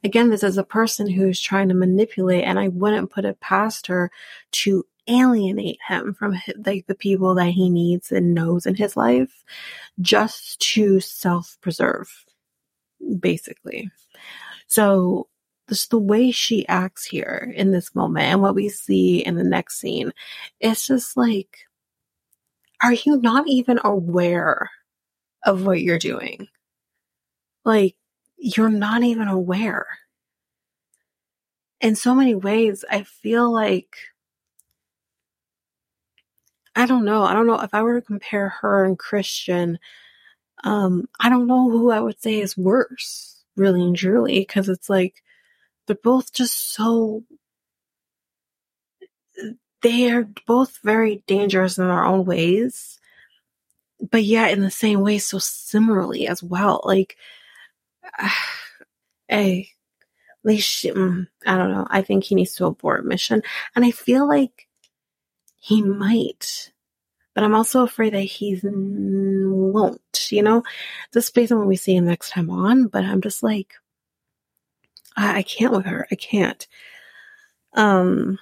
Again, 0.03 0.29
this 0.29 0.43
is 0.43 0.57
a 0.57 0.63
person 0.63 1.09
who's 1.09 1.39
trying 1.39 1.69
to 1.69 1.75
manipulate, 1.75 2.43
and 2.43 2.59
I 2.59 2.67
wouldn't 2.67 3.11
put 3.11 3.25
it 3.25 3.39
past 3.39 3.87
her 3.87 4.11
to 4.51 4.85
alienate 5.07 5.79
him 5.87 6.13
from 6.13 6.39
like 6.65 6.85
the 6.87 6.95
people 6.95 7.35
that 7.35 7.49
he 7.49 7.69
needs 7.69 8.11
and 8.11 8.33
knows 8.33 8.65
in 8.65 8.75
his 8.75 8.95
life 8.95 9.43
just 9.99 10.59
to 10.59 10.99
self-preserve, 10.99 12.25
basically. 13.19 13.89
So 14.67 15.27
just 15.67 15.89
the 15.89 15.97
way 15.97 16.31
she 16.31 16.67
acts 16.67 17.05
here 17.05 17.51
in 17.55 17.71
this 17.71 17.95
moment 17.95 18.25
and 18.25 18.41
what 18.41 18.55
we 18.55 18.69
see 18.69 19.19
in 19.19 19.35
the 19.35 19.43
next 19.43 19.79
scene, 19.79 20.11
it's 20.59 20.85
just 20.85 21.17
like, 21.17 21.57
are 22.83 22.93
you 22.93 23.19
not 23.21 23.47
even 23.47 23.79
aware 23.83 24.69
of 25.45 25.65
what 25.65 25.81
you're 25.81 25.99
doing? 25.99 26.47
Like, 27.65 27.95
you're 28.41 28.69
not 28.69 29.03
even 29.03 29.27
aware. 29.29 29.87
in 31.81 31.95
so 31.95 32.15
many 32.15 32.35
ways, 32.35 32.85
I 32.89 33.03
feel 33.03 33.51
like 33.51 33.95
I 36.75 36.85
don't 36.85 37.05
know. 37.05 37.23
I 37.23 37.33
don't 37.33 37.47
know 37.47 37.59
if 37.59 37.73
I 37.73 37.81
were 37.83 37.99
to 37.99 38.05
compare 38.05 38.49
her 38.61 38.85
and 38.85 38.97
Christian. 38.97 39.79
Um, 40.63 41.07
I 41.19 41.29
don't 41.29 41.47
know 41.47 41.69
who 41.69 41.91
I 41.91 41.99
would 41.99 42.21
say 42.21 42.39
is 42.39 42.57
worse, 42.57 43.43
really 43.57 43.81
and 43.83 43.95
truly, 43.95 44.39
because 44.39 44.69
it's 44.69 44.89
like 44.89 45.23
they're 45.87 45.97
both 46.03 46.33
just 46.33 46.73
so. 46.73 47.23
They 49.81 50.11
are 50.11 50.27
both 50.47 50.79
very 50.83 51.23
dangerous 51.27 51.77
in 51.77 51.87
their 51.87 52.05
own 52.05 52.25
ways, 52.25 52.99
but 54.11 54.23
yet 54.23 54.51
in 54.51 54.61
the 54.61 54.71
same 54.71 55.01
way, 55.01 55.17
so 55.19 55.39
similarly 55.39 56.27
as 56.27 56.43
well. 56.43 56.81
Like, 56.85 57.17
hey, 59.27 59.69
least 60.43 60.83
mm, 60.83 61.27
I 61.45 61.57
don't 61.57 61.71
know. 61.71 61.87
I 61.89 62.01
think 62.01 62.23
he 62.23 62.35
needs 62.35 62.55
to 62.55 62.65
abort 62.65 63.05
mission, 63.05 63.41
and 63.75 63.85
I 63.85 63.91
feel 63.91 64.27
like 64.27 64.67
he 65.59 65.81
might. 65.81 66.71
But 67.33 67.45
I'm 67.45 67.55
also 67.55 67.83
afraid 67.83 68.13
that 68.13 68.21
he 68.21 68.59
won't, 68.63 70.27
you 70.31 70.43
know, 70.43 70.63
just 71.13 71.33
based 71.33 71.51
on 71.51 71.59
what 71.59 71.67
we 71.67 71.77
see 71.77 71.95
him 71.95 72.05
next 72.05 72.31
time 72.31 72.49
on. 72.49 72.87
But 72.87 73.05
I'm 73.05 73.21
just 73.21 73.41
like, 73.41 73.75
I, 75.15 75.37
I 75.37 75.43
can't 75.43 75.71
with 75.71 75.85
her. 75.85 76.07
I 76.11 76.15
can't. 76.15 76.67
Um, 77.73 78.37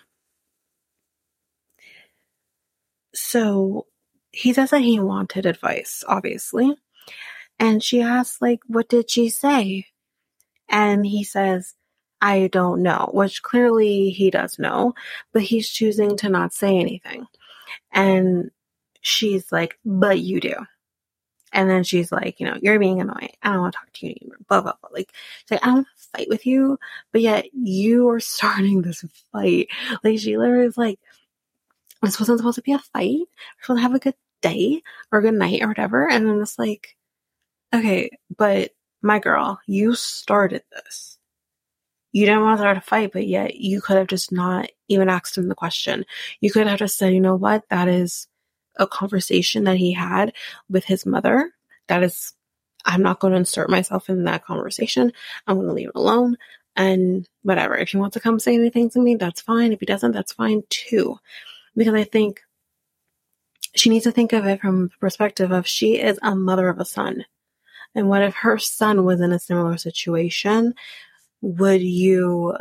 so 3.13 3.85
he 4.31 4.53
says 4.53 4.71
that 4.71 4.81
he 4.81 4.99
wanted 4.99 5.45
advice, 5.45 6.03
obviously. 6.07 6.75
And 7.59 7.83
she 7.83 8.01
asks, 8.01 8.41
like, 8.41 8.61
what 8.67 8.87
did 8.87 9.11
she 9.11 9.29
say? 9.29 9.85
And 10.69 11.05
he 11.05 11.23
says, 11.23 11.75
I 12.21 12.47
don't 12.47 12.83
know, 12.83 13.09
which 13.13 13.41
clearly 13.43 14.09
he 14.09 14.29
does 14.29 14.59
know, 14.59 14.93
but 15.33 15.41
he's 15.43 15.69
choosing 15.69 16.17
to 16.17 16.29
not 16.29 16.53
say 16.53 16.77
anything. 16.77 17.27
And 17.91 18.51
she's 19.01 19.51
like, 19.51 19.77
but 19.85 20.19
you 20.19 20.39
do. 20.39 20.55
And 21.51 21.69
then 21.69 21.83
she's 21.83 22.11
like, 22.11 22.39
you 22.39 22.45
know, 22.45 22.57
you're 22.61 22.77
being 22.77 23.01
annoying. 23.01 23.31
I 23.41 23.51
don't 23.51 23.61
want 23.61 23.73
to 23.73 23.79
talk 23.79 23.91
to 23.93 24.05
you 24.05 24.15
anymore. 24.21 24.37
Blah, 24.47 24.61
blah, 24.61 24.73
blah. 24.81 24.89
Like, 24.93 25.11
she's 25.41 25.51
like, 25.51 25.63
I 25.63 25.67
don't 25.67 25.75
want 25.75 25.87
to 25.87 26.07
fight 26.17 26.29
with 26.29 26.45
you, 26.45 26.77
but 27.11 27.21
yet 27.21 27.45
you 27.53 28.07
are 28.09 28.19
starting 28.19 28.81
this 28.81 29.03
fight. 29.31 29.69
Like, 30.03 30.19
she 30.19 30.37
literally 30.37 30.67
is 30.67 30.77
like, 30.77 30.99
this 32.01 32.19
wasn't 32.19 32.39
supposed 32.39 32.55
to 32.55 32.61
be 32.61 32.73
a 32.73 32.79
fight. 32.79 33.17
We're 33.19 33.63
supposed 33.63 33.79
to 33.79 33.81
have 33.81 33.95
a 33.95 33.99
good 33.99 34.15
day 34.41 34.83
or 35.11 35.19
a 35.19 35.21
good 35.21 35.33
night 35.33 35.61
or 35.61 35.67
whatever. 35.67 36.09
And 36.09 36.27
then 36.27 36.39
it's 36.41 36.59
like, 36.59 36.95
okay, 37.73 38.09
but 38.37 38.71
my 39.01 39.19
girl, 39.19 39.59
you 39.67 39.95
started 39.95 40.63
this 40.71 41.19
you 42.11 42.25
didn't 42.25 42.41
want 42.41 42.57
to 42.57 42.61
start 42.61 42.77
a 42.77 42.81
fight, 42.81 43.11
but 43.13 43.27
yet 43.27 43.55
you 43.55 43.81
could 43.81 43.97
have 43.97 44.07
just 44.07 44.31
not 44.31 44.69
even 44.87 45.09
asked 45.09 45.37
him 45.37 45.47
the 45.47 45.55
question. 45.55 46.05
You 46.41 46.51
could 46.51 46.67
have 46.67 46.79
just 46.79 46.97
said, 46.97 47.13
you 47.13 47.19
know 47.19 47.35
what, 47.35 47.63
that 47.69 47.87
is 47.87 48.27
a 48.77 48.87
conversation 48.87 49.65
that 49.65 49.77
he 49.77 49.93
had 49.93 50.33
with 50.69 50.85
his 50.85 51.05
mother. 51.05 51.51
That 51.87 52.03
is, 52.03 52.33
I'm 52.85 53.03
not 53.03 53.19
going 53.19 53.33
to 53.33 53.39
insert 53.39 53.69
myself 53.69 54.09
in 54.09 54.23
that 54.23 54.45
conversation. 54.45 55.11
I'm 55.45 55.57
going 55.57 55.67
to 55.67 55.73
leave 55.73 55.89
it 55.89 55.95
alone 55.95 56.37
and 56.75 57.27
whatever. 57.43 57.75
If 57.75 57.89
he 57.89 57.97
wants 57.97 58.15
to 58.15 58.19
come 58.19 58.39
say 58.39 58.55
anything 58.55 58.89
to 58.91 58.99
me, 58.99 59.15
that's 59.15 59.41
fine. 59.41 59.73
If 59.73 59.79
he 59.79 59.85
doesn't, 59.85 60.13
that's 60.13 60.33
fine 60.33 60.63
too. 60.69 61.17
Because 61.75 61.93
I 61.93 62.05
think 62.05 62.41
she 63.75 63.89
needs 63.89 64.05
to 64.05 64.11
think 64.11 64.33
of 64.33 64.47
it 64.47 64.61
from 64.61 64.87
the 64.87 64.97
perspective 64.99 65.51
of 65.51 65.67
she 65.67 65.99
is 65.99 66.17
a 66.23 66.35
mother 66.35 66.69
of 66.69 66.79
a 66.79 66.85
son. 66.85 67.25
And 67.99 68.07
what 68.07 68.21
if 68.21 68.33
her 68.35 68.57
son 68.57 69.03
was 69.03 69.19
in 69.19 69.33
a 69.33 69.39
similar 69.39 69.77
situation 69.77 70.73
would 71.41 71.81
you 71.81 72.55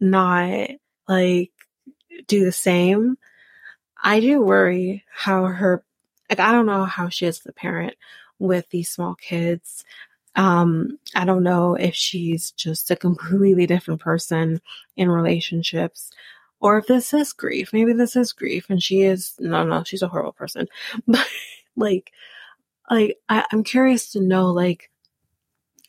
not 0.00 0.68
like 1.08 1.50
do 2.26 2.44
the 2.44 2.52
same? 2.52 3.16
I 4.02 4.20
do 4.20 4.42
worry 4.42 5.02
how 5.10 5.46
her, 5.46 5.82
like, 6.28 6.40
I 6.40 6.52
don't 6.52 6.66
know 6.66 6.84
how 6.84 7.08
she 7.08 7.24
is 7.24 7.40
the 7.40 7.54
parent 7.54 7.94
with 8.38 8.68
these 8.68 8.90
small 8.90 9.14
kids. 9.14 9.82
Um, 10.36 10.98
I 11.14 11.24
don't 11.24 11.42
know 11.42 11.74
if 11.74 11.94
she's 11.94 12.50
just 12.50 12.90
a 12.90 12.96
completely 12.96 13.66
different 13.66 14.02
person 14.02 14.60
in 14.98 15.08
relationships 15.08 16.10
or 16.60 16.76
if 16.76 16.86
this 16.86 17.14
is 17.14 17.32
grief. 17.32 17.72
Maybe 17.72 17.94
this 17.94 18.14
is 18.14 18.34
grief 18.34 18.66
and 18.68 18.82
she 18.82 19.04
is, 19.04 19.36
no, 19.38 19.64
no, 19.64 19.84
she's 19.84 20.02
a 20.02 20.08
horrible 20.08 20.32
person. 20.32 20.68
But 21.06 21.26
like, 21.76 22.12
like, 22.92 23.18
I, 23.28 23.46
I'm 23.50 23.64
curious 23.64 24.12
to 24.12 24.20
know, 24.20 24.48
like, 24.52 24.90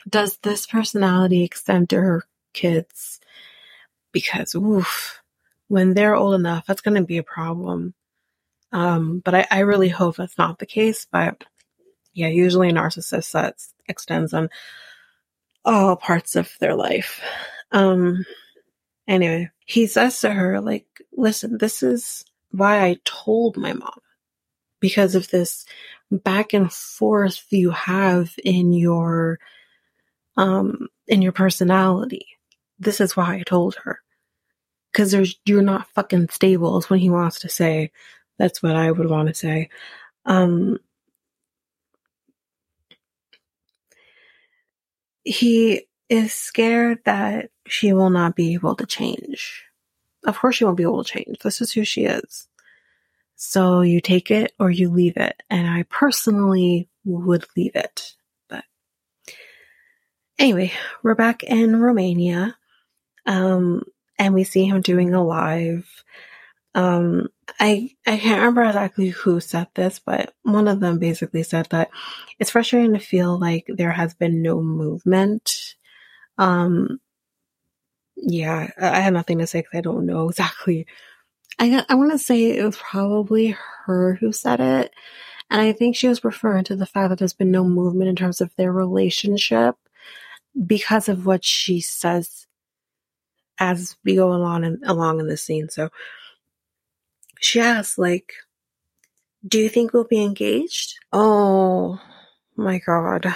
does 0.08 0.38
this 0.38 0.66
personality 0.66 1.44
extend 1.44 1.90
to 1.90 1.98
her 1.98 2.24
kids 2.54 3.20
because 4.12 4.56
oof, 4.56 5.22
when 5.68 5.94
they're 5.94 6.16
old 6.16 6.36
enough, 6.36 6.66
that's 6.66 6.82
going 6.82 6.96
to 6.96 7.06
be 7.06 7.18
a 7.18 7.24
problem. 7.24 7.94
Um, 8.72 9.20
but 9.20 9.36
I, 9.36 9.48
I 9.52 9.60
really 9.60 9.90
hope 9.90 10.16
that's 10.16 10.38
not 10.38 10.60
the 10.60 10.66
case. 10.66 11.06
But 11.12 11.44
yeah, 12.14 12.28
usually 12.28 12.70
a 12.70 12.74
narcissist 12.74 13.32
that 13.34 13.56
extends 13.88 14.34
on 14.34 14.50
all 15.66 15.96
parts 15.98 16.36
of 16.36 16.52
their 16.60 16.76
life. 16.76 17.22
Um, 17.72 18.26
anyway, 19.08 19.50
he 19.66 19.88
says 19.88 20.22
to 20.22 20.32
her, 20.32 20.62
like, 20.62 20.88
listen, 21.16 21.58
this 21.58 21.84
is 21.84 22.24
why 22.52 22.84
I 22.84 22.98
told 23.04 23.58
my 23.58 23.74
mom 23.74 24.00
because 24.80 25.16
of 25.16 25.30
this 25.30 25.66
back 26.18 26.54
and 26.54 26.72
forth 26.72 27.46
you 27.50 27.72
have 27.72 28.34
in 28.44 28.74
your, 28.74 29.40
um, 30.38 30.88
in 31.08 31.22
your 31.22 31.32
personality 31.32 32.26
this 32.84 33.02
is 33.02 33.16
why 33.16 33.36
I 33.36 33.44
told 33.44 33.76
her. 33.84 34.00
Cause 34.94 35.12
there's, 35.12 35.40
you're 35.46 35.64
not 35.64 35.88
fucking 35.90 36.30
stable 36.30 36.78
is 36.78 36.90
what 36.90 37.00
he 37.00 37.10
wants 37.10 37.40
to 37.40 37.50
say. 37.50 37.92
That's 38.38 38.62
what 38.62 38.76
I 38.76 38.92
would 38.92 39.10
want 39.10 39.28
to 39.30 39.34
say. 39.34 39.70
Um, 40.26 40.78
he 45.24 45.88
is 46.10 46.34
scared 46.34 47.00
that 47.06 47.50
she 47.66 47.94
will 47.94 48.12
not 48.12 48.36
be 48.36 48.54
able 48.54 48.76
to 48.76 48.86
change. 48.86 49.64
Of 50.26 50.38
course 50.38 50.58
she 50.58 50.66
won't 50.66 50.78
be 50.78 50.84
able 50.84 51.04
to 51.04 51.12
change. 51.12 51.40
This 51.40 51.60
is 51.60 51.72
who 51.72 51.84
she 51.84 52.06
is. 52.06 52.48
So 53.46 53.82
you 53.82 54.00
take 54.00 54.32
it 54.32 54.54
or 54.58 54.72
you 54.72 54.90
leave 54.90 55.18
it. 55.18 55.44
And 55.50 55.70
I 55.70 55.84
personally 55.84 56.88
would 57.04 57.46
leave 57.58 57.76
it. 57.76 58.14
But 58.48 58.64
anyway, 60.40 60.72
we're 61.04 61.14
back 61.14 61.44
in 61.44 61.76
Romania. 61.76 62.58
Um, 63.26 63.84
and 64.18 64.34
we 64.34 64.46
see 64.46 64.64
him 64.66 64.80
doing 64.82 65.14
a 65.14 65.22
live. 65.22 65.86
Um, 66.74 67.28
I 67.60 67.92
I 68.08 68.18
can't 68.18 68.40
remember 68.40 68.64
exactly 68.64 69.10
who 69.10 69.42
said 69.42 69.68
this, 69.76 70.00
but 70.00 70.34
one 70.44 70.70
of 70.70 70.80
them 70.80 70.98
basically 70.98 71.44
said 71.44 71.68
that 71.72 71.90
it's 72.40 72.52
frustrating 72.52 72.94
to 72.94 73.00
feel 73.00 73.38
like 73.38 73.66
there 73.68 73.92
has 73.92 74.14
been 74.14 74.42
no 74.42 74.62
movement. 74.62 75.76
Um, 76.38 77.02
yeah, 78.16 78.70
I 78.80 79.02
have 79.02 79.14
nothing 79.14 79.40
to 79.40 79.48
say 79.48 79.60
because 79.60 79.78
I 79.78 79.82
don't 79.82 80.06
know 80.06 80.30
exactly. 80.30 80.88
I 81.60 81.86
I 81.90 81.96
want 81.96 82.12
to 82.12 82.18
say 82.18 82.52
it 82.52 82.64
was 82.64 82.78
probably 82.78 83.56
her 83.86 84.16
who 84.16 84.32
said 84.32 84.60
it, 84.60 84.94
and 85.50 85.62
I 85.62 85.74
think 85.74 85.96
she 85.96 86.08
was 86.08 86.24
referring 86.24 86.64
to 86.66 86.76
the 86.76 86.86
fact 86.86 87.10
that 87.10 87.20
there's 87.20 87.34
been 87.34 87.52
no 87.52 87.64
movement 87.64 88.10
in 88.10 88.16
terms 88.16 88.42
of 88.42 88.56
their 88.56 88.72
relationship 88.72 89.76
because 90.66 91.10
of 91.10 91.26
what 91.26 91.44
she 91.44 91.82
says 91.82 92.48
as 93.60 93.96
we 94.04 94.16
go 94.16 94.34
along 94.34 94.64
and 94.66 94.84
along 94.86 95.20
in 95.20 95.28
the 95.28 95.38
scene. 95.38 95.70
So 95.70 95.90
she 97.40 97.60
asks, 97.60 97.98
like, 97.98 98.34
do 99.48 99.60
you 99.60 99.70
think 99.70 99.94
we'll 99.94 100.06
be 100.06 100.24
engaged? 100.24 100.96
Oh 101.12 102.00
my 102.56 102.80
god. 102.80 103.34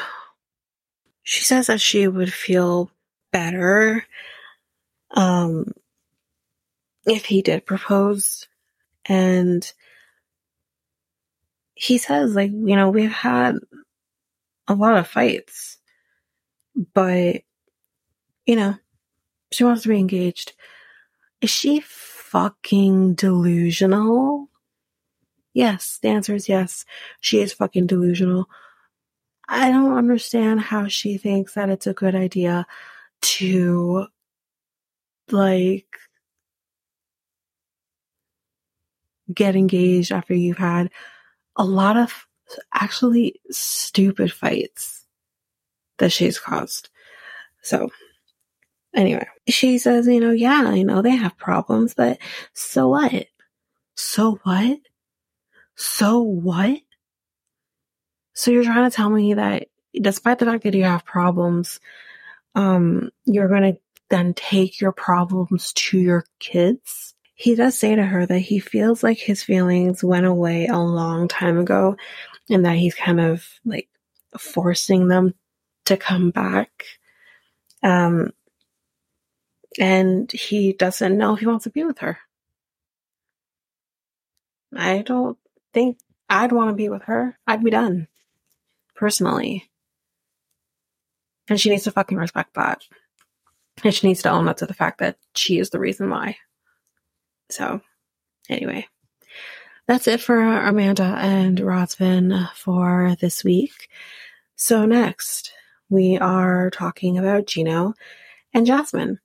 She 1.24 1.44
says 1.44 1.68
that 1.68 1.82
she 1.82 2.08
would 2.08 2.34
feel 2.34 2.90
better 3.32 4.06
um 5.12 5.72
if 7.08 7.26
he 7.26 7.42
did 7.42 7.66
propose 7.66 8.48
and 9.06 9.72
he 11.74 11.98
says 11.98 12.36
like 12.36 12.52
you 12.52 12.76
know 12.76 12.90
we've 12.90 13.12
had 13.12 13.56
a 14.68 14.76
lot 14.76 14.98
of 14.98 15.08
fights 15.08 15.78
but 16.94 17.42
you 18.46 18.56
know 18.56 18.76
she 19.52 19.64
wants 19.64 19.84
to 19.84 19.90
be 19.90 20.00
engaged. 20.00 20.54
Is 21.42 21.50
she 21.50 21.80
fucking 21.80 23.16
delusional? 23.16 24.50
Yes, 25.54 26.00
the 26.02 26.10
answer 26.10 26.36
is 26.36 26.50
yes. 26.50 26.86
She 27.22 27.40
is 27.40 27.54
fucking 27.54 27.88
delusional. 27.88 28.50
I 29.48 29.72
don't 29.72 29.98
understand 29.98 30.60
how 30.60 30.88
she 30.88 31.18
thinks 31.18 31.54
that 31.54 31.70
it's 31.70 31.88
a 31.88 31.94
good 31.94 32.16
idea 32.16 32.68
to, 33.22 34.08
like, 35.32 35.88
get 39.34 39.56
engaged 39.56 40.12
after 40.12 40.34
you've 40.34 40.58
had 40.58 40.90
a 41.56 41.66
lot 41.66 41.98
of 41.98 42.28
actually 42.74 43.40
stupid 43.50 44.32
fights 44.32 45.06
that 45.98 46.12
she's 46.12 46.40
caused. 46.40 46.90
So, 47.62 47.90
Anyway, 48.98 49.28
she 49.48 49.78
says, 49.78 50.08
you 50.08 50.20
know, 50.20 50.32
yeah, 50.32 50.64
I 50.66 50.82
know 50.82 51.04
they 51.04 51.16
have 51.16 51.38
problems, 51.38 51.94
but 51.94 52.18
so 52.54 52.88
what? 52.90 53.28
So 53.96 54.40
what? 54.44 54.80
So 55.76 56.22
what? 56.22 56.80
So 58.34 58.50
you're 58.50 58.64
trying 58.64 58.90
to 58.90 58.96
tell 58.96 59.12
me 59.12 59.36
that 59.36 59.68
despite 59.94 60.40
the 60.40 60.46
fact 60.46 60.64
that 60.64 60.74
you 60.74 60.84
have 60.84 61.06
problems, 61.06 61.80
um, 62.56 63.12
you're 63.26 63.50
going 63.50 63.74
to 63.74 63.80
then 64.10 64.34
take 64.34 64.82
your 64.82 64.92
problems 64.92 65.74
to 65.74 66.00
your 66.00 66.26
kids? 66.40 67.14
He 67.40 67.54
does 67.54 67.78
say 67.78 67.96
to 67.96 68.04
her 68.04 68.26
that 68.26 68.40
he 68.40 68.58
feels 68.58 69.04
like 69.04 69.20
his 69.20 69.44
feelings 69.44 70.04
went 70.04 70.26
away 70.26 70.66
a 70.66 70.80
long 70.80 71.28
time 71.28 71.60
ago 71.60 71.96
and 72.50 72.66
that 72.66 72.78
he's 72.78 72.96
kind 72.96 73.22
of 73.22 73.48
like 73.64 73.88
forcing 74.40 75.08
them 75.08 75.36
to 75.86 75.98
come 75.98 76.32
back. 76.32 76.84
Um, 77.84 78.32
and 79.78 80.32
he 80.32 80.74
doesn't 80.74 81.16
know 81.16 81.36
if 81.36 81.40
he 81.40 81.46
wants 81.46 81.66
to 81.66 81.70
be 81.70 81.84
with 81.84 82.00
her. 82.00 82.18
I 84.76 85.04
don't 85.04 85.38
think 85.76 86.00
I'd 86.28 86.52
want 86.52 86.72
to 86.72 86.76
be 86.76 86.90
with 86.90 87.04
her. 87.04 87.38
I'd 87.46 87.64
be 87.64 87.70
done. 87.70 88.08
Personally. 88.96 89.70
And 91.48 91.62
she 91.62 91.70
needs 91.70 91.84
to 91.84 91.92
fucking 91.92 92.18
respect 92.18 92.56
that. 92.56 92.82
And 93.84 93.94
she 93.94 94.08
needs 94.08 94.24
to 94.24 94.32
own 94.32 94.48
up 94.48 94.58
to 94.58 94.66
the 94.66 94.74
fact 94.74 94.98
that 95.02 95.20
she 95.36 95.60
is 95.60 95.70
the 95.70 95.80
reason 95.80 96.10
why. 96.10 96.38
So, 97.50 97.82
anyway. 98.50 98.88
That's 99.88 100.08
it 100.10 100.20
for 100.20 100.42
Amanda 100.42 101.16
and 101.18 101.58
Razvan 101.60 102.52
for 102.54 103.16
this 103.22 103.46
week. 103.46 103.90
So 104.58 104.86
next, 104.86 105.54
we 105.90 106.18
are 106.18 106.70
talking 106.72 107.18
about 107.18 107.48
Gino 107.48 107.94
and 108.54 108.66
Jasmine. 108.66 109.20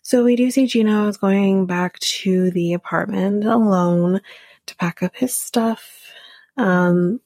So 0.00 0.24
we 0.24 0.36
do 0.36 0.50
see 0.50 0.66
Gino 0.66 1.06
is 1.08 1.18
going 1.18 1.66
back 1.66 1.98
to 1.98 2.50
the 2.50 2.72
apartment 2.72 3.44
alone 3.44 4.22
to 4.66 4.76
pack 4.76 5.02
up 5.02 5.14
his 5.14 5.34
stuff. 5.34 6.10
Um, 6.56 7.20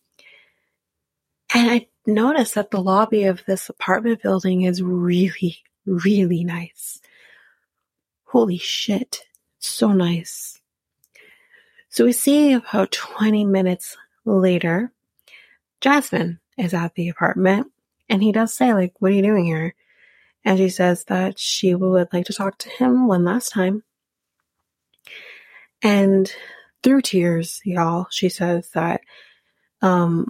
and 1.54 1.70
I 1.70 1.86
noticed 2.06 2.56
that 2.56 2.72
the 2.72 2.82
lobby 2.82 3.24
of 3.24 3.44
this 3.46 3.68
apartment 3.68 4.20
building 4.20 4.62
is 4.62 4.82
really, 4.82 5.58
really 5.86 6.42
nice. 6.42 7.00
Holy 8.34 8.58
shit. 8.58 9.20
So 9.60 9.92
nice. 9.92 10.60
So 11.88 12.04
we 12.04 12.10
see 12.10 12.52
about 12.52 12.90
20 12.90 13.44
minutes 13.44 13.96
later, 14.24 14.90
Jasmine 15.80 16.40
is 16.58 16.74
at 16.74 16.96
the 16.96 17.08
apartment 17.10 17.68
and 18.08 18.24
he 18.24 18.32
does 18.32 18.52
say 18.52 18.74
like, 18.74 18.92
what 18.98 19.12
are 19.12 19.14
you 19.14 19.22
doing 19.22 19.44
here? 19.44 19.76
And 20.44 20.58
she 20.58 20.68
says 20.68 21.04
that 21.04 21.38
she 21.38 21.76
would 21.76 22.08
like 22.12 22.26
to 22.26 22.32
talk 22.32 22.58
to 22.58 22.70
him 22.70 23.06
one 23.06 23.22
last 23.24 23.50
time. 23.50 23.84
And 25.80 26.28
through 26.82 27.02
tears, 27.02 27.60
y'all, 27.64 28.08
she 28.10 28.28
says 28.28 28.68
that 28.70 29.02
um, 29.80 30.26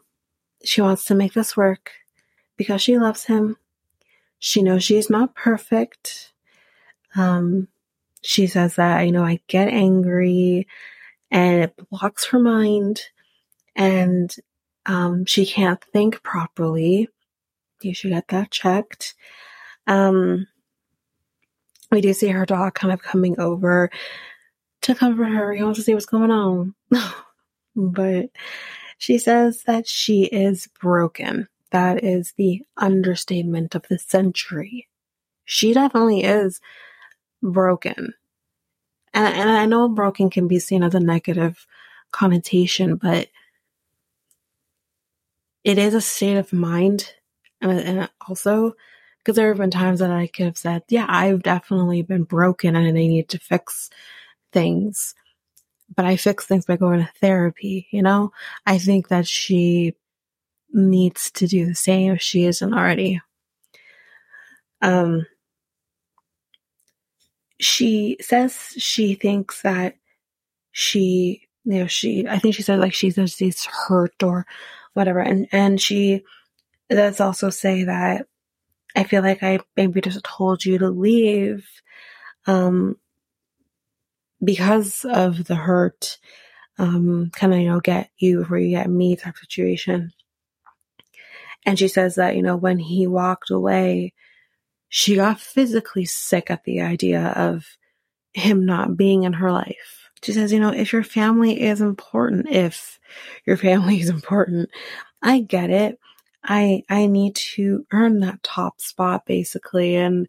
she 0.63 0.83
wants 0.83 1.07
to 1.07 1.15
make 1.15 1.33
this 1.33 1.57
work 1.57 1.91
because 2.59 2.83
she 2.83 2.99
loves 2.99 3.25
him. 3.25 3.57
She 4.39 4.61
knows 4.63 4.85
she's 4.85 5.09
not 5.09 5.35
perfect. 5.35 6.35
Um, 7.17 7.69
she 8.25 8.47
says 8.47 8.77
that, 8.77 9.03
you 9.03 9.13
know, 9.13 9.23
I 9.25 9.41
get 9.49 9.69
angry 9.69 10.67
and 11.31 11.65
it 11.65 11.77
blocks 11.91 12.27
her 12.27 12.39
mind 12.39 13.03
and 13.77 14.35
um, 14.87 15.25
she 15.27 15.45
can't 15.47 15.83
think 15.93 16.23
properly. 16.23 17.09
You 17.83 17.95
should 17.95 18.11
get 18.11 18.29
that 18.29 18.51
checked. 18.51 19.15
Um, 19.87 20.47
we 21.91 22.01
do 22.01 22.15
see 22.15 22.29
her 22.29 22.47
dog 22.47 22.75
kind 22.75 22.93
of 22.93 23.03
coming 23.03 23.39
over 23.39 23.91
to 24.83 24.95
comfort 24.95 25.25
her. 25.25 25.53
He 25.53 25.63
wants 25.63 25.79
to 25.79 25.85
see 25.85 25.95
what's 25.95 26.07
going 26.07 26.31
on. 26.31 26.75
but 27.77 28.31
she 28.99 29.19
says 29.19 29.65
that 29.65 29.87
she 29.87 30.25
is 30.25 30.69
broken. 30.81 31.49
That 31.73 32.03
is 32.03 32.33
the 32.37 32.63
understatement 32.77 33.75
of 33.75 33.85
the 33.89 33.99
century. 33.99 34.89
She 35.45 35.75
definitely 35.75 36.23
is 36.23 36.61
broken. 37.45 38.15
And, 39.13 39.35
and 39.35 39.51
I 39.51 39.67
know 39.67 39.89
broken 39.89 40.31
can 40.31 40.49
be 40.49 40.59
seen 40.59 40.83
as 40.83 40.95
a 40.95 41.01
negative 41.01 41.67
connotation, 42.11 42.97
but 42.97 43.29
it 45.63 45.79
is 45.79 45.95
a 45.95 46.01
state 46.01 46.37
of 46.37 46.53
mind. 46.53 47.15
And, 47.61 47.79
and 47.79 48.11
also, 48.29 48.75
because 49.19 49.37
there 49.37 49.49
have 49.49 49.59
been 49.59 49.71
times 49.71 50.01
that 50.01 50.11
I 50.11 50.27
could 50.27 50.47
have 50.47 50.59
said, 50.59 50.83
yeah, 50.89 51.07
I've 51.09 51.43
definitely 51.43 52.03
been 52.03 52.25
broken 52.25 52.77
and 52.77 52.87
I 52.87 52.91
need 52.91 53.29
to 53.31 53.39
fix 53.39 53.91
things. 54.53 55.15
But 55.95 56.05
I 56.07 56.17
fix 56.17 56.47
things 56.47 56.67
by 56.67 56.77
going 56.77 57.01
to 57.01 57.13
therapy, 57.21 57.87
you 57.91 58.03
know? 58.03 58.33
I 58.67 58.79
think 58.79 59.09
that 59.09 59.29
she 59.29 59.95
needs 60.73 61.31
to 61.33 61.47
do 61.47 61.67
the 61.67 61.75
same 61.75 62.13
if 62.13 62.23
she 62.23 62.45
isn't 62.45 62.75
already. 62.75 63.21
Um, 64.83 65.27
she 67.65 68.17
says 68.21 68.55
she 68.77 69.15
thinks 69.15 69.63
that 69.63 69.97
she, 70.73 71.49
you 71.65 71.81
know, 71.81 71.87
she, 71.87 72.27
I 72.29 72.39
think 72.39 72.55
she 72.55 72.63
said 72.63 72.79
like 72.79 72.95
she 72.95 73.11
says 73.11 73.33
she's 73.33 73.65
hurt 73.65 74.23
or 74.23 74.47
whatever. 74.93 75.21
And, 75.21 75.49
and 75.53 75.81
she 75.81 76.25
does 76.91 77.21
also 77.21 77.51
say 77.51 77.85
that 77.85 78.27
I 78.95 79.05
feel 79.05 79.23
like 79.23 79.43
I 79.43 79.59
maybe 79.77 80.01
just 80.01 80.23
told 80.25 80.65
you 80.65 80.79
to 80.79 80.89
leave, 80.91 81.69
um, 82.47 82.97
because 84.43 85.05
of 85.05 85.45
the 85.45 85.55
hurt, 85.55 86.19
um, 86.79 87.31
kind 87.33 87.55
of, 87.55 87.61
you 87.61 87.69
know, 87.69 87.81
get 87.81 88.11
you 88.19 88.41
before 88.41 88.59
you 88.59 88.71
get 88.71 88.91
me 88.91 89.17
type 89.17 89.37
situation. 89.37 90.13
And 91.65 91.79
she 91.79 91.89
says 91.89 92.17
that, 92.17 92.37
you 92.37 92.43
know, 92.43 92.57
when 92.57 92.79
he 92.79 93.07
walked 93.07 93.51
away, 93.51 94.13
she 94.97 95.17
got 95.17 95.41
physically 95.41 96.05
sick 96.05 96.53
at 96.53 96.63
the 96.63 96.81
idea 96.81 97.33
of 97.35 97.67
him 98.33 98.65
not 98.65 98.97
being 98.97 99.25
in 99.25 99.33
her 99.33 99.51
life. 99.51 100.09
She 100.23 100.33
says, 100.33 100.53
you 100.53 100.61
know, 100.61 100.71
if 100.71 100.93
your 100.93 101.03
family 101.03 101.61
is 101.61 101.81
important, 101.81 102.49
if 102.49 103.01
your 103.45 103.57
family 103.57 103.99
is 103.99 104.09
important, 104.09 104.71
I 105.21 105.41
get 105.41 105.71
it. 105.71 105.99
I 106.45 106.85
I 106.89 107.07
need 107.07 107.35
to 107.57 107.85
earn 107.91 108.21
that 108.21 108.45
top 108.45 108.81
spot 108.81 109.27
basically 109.27 109.97
and 109.97 110.29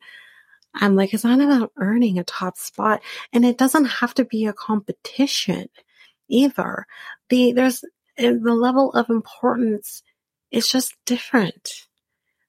I'm 0.74 0.96
like 0.96 1.14
it's 1.14 1.24
not 1.24 1.40
about 1.40 1.72
earning 1.78 2.18
a 2.18 2.24
top 2.24 2.58
spot 2.58 3.04
and 3.32 3.46
it 3.46 3.60
doesn't 3.60 3.86
have 3.86 4.16
to 4.16 4.26
be 4.26 4.48
a 4.48 4.54
competition 4.54 5.70
either. 6.28 6.88
The 7.30 7.52
there's 7.52 7.84
eh, 8.18 8.32
the 8.32 8.56
level 8.56 8.94
of 8.94 9.12
importance 9.12 10.02
is 10.50 10.68
just 10.68 10.96
different. 11.06 11.86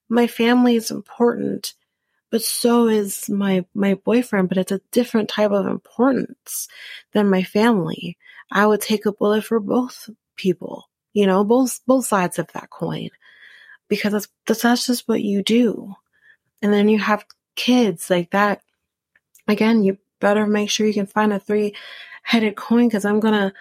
My 0.08 0.26
family 0.26 0.76
is 0.76 0.90
important, 0.90 1.74
but 2.30 2.42
so 2.42 2.88
is 2.88 3.28
my 3.30 3.64
my 3.74 3.94
boyfriend, 3.94 4.48
but 4.48 4.58
it's 4.58 4.72
a 4.72 4.80
different 4.90 5.28
type 5.28 5.50
of 5.50 5.66
importance 5.66 6.68
than 7.12 7.30
my 7.30 7.42
family. 7.42 8.16
I 8.50 8.66
would 8.66 8.80
take 8.80 9.06
a 9.06 9.12
bullet 9.12 9.44
for 9.44 9.60
both 9.60 10.10
people, 10.36 10.88
you 11.12 11.26
know, 11.26 11.44
both 11.44 11.80
both 11.86 12.06
sides 12.06 12.38
of 12.38 12.48
that 12.52 12.70
coin 12.70 13.10
because 13.88 14.12
that's, 14.12 14.28
that's 14.62 14.86
just 14.86 15.08
what 15.08 15.22
you 15.22 15.42
do. 15.42 15.94
And 16.62 16.72
then 16.72 16.88
you 16.88 16.98
have 16.98 17.24
kids 17.54 18.10
like 18.10 18.30
that. 18.30 18.60
Again, 19.48 19.84
you 19.84 19.98
better 20.20 20.46
make 20.46 20.70
sure 20.70 20.86
you 20.86 20.94
can 20.94 21.06
find 21.06 21.32
a 21.32 21.38
three 21.38 21.74
headed 22.22 22.56
coin 22.56 22.88
because 22.88 23.04
I'm 23.04 23.20
gonna, 23.20 23.52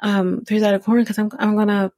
um, 0.00 0.44
three 0.46 0.60
sided 0.60 0.82
coin 0.82 1.00
because 1.00 1.18
I'm, 1.18 1.30
I'm 1.38 1.56
gonna 1.56 1.92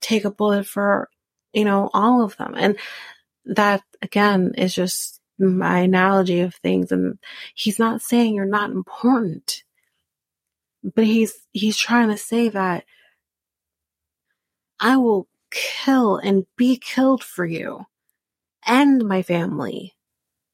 take 0.00 0.24
a 0.24 0.30
bullet 0.30 0.66
for, 0.66 1.08
you 1.52 1.64
know, 1.64 1.88
all 1.94 2.22
of 2.22 2.36
them. 2.36 2.54
And 2.56 2.76
that 3.46 3.82
again 4.02 4.54
is 4.56 4.74
just 4.74 5.21
my 5.38 5.80
analogy 5.80 6.40
of 6.40 6.54
things. 6.54 6.92
And 6.92 7.18
he's 7.54 7.78
not 7.78 8.02
saying 8.02 8.34
you're 8.34 8.44
not 8.44 8.70
important, 8.70 9.64
but 10.82 11.04
he's, 11.04 11.34
he's 11.52 11.76
trying 11.76 12.08
to 12.08 12.16
say 12.18 12.48
that 12.48 12.84
I 14.80 14.96
will 14.96 15.28
kill 15.50 16.16
and 16.16 16.46
be 16.56 16.76
killed 16.76 17.22
for 17.22 17.44
you 17.44 17.86
and 18.66 19.06
my 19.06 19.22
family. 19.22 19.94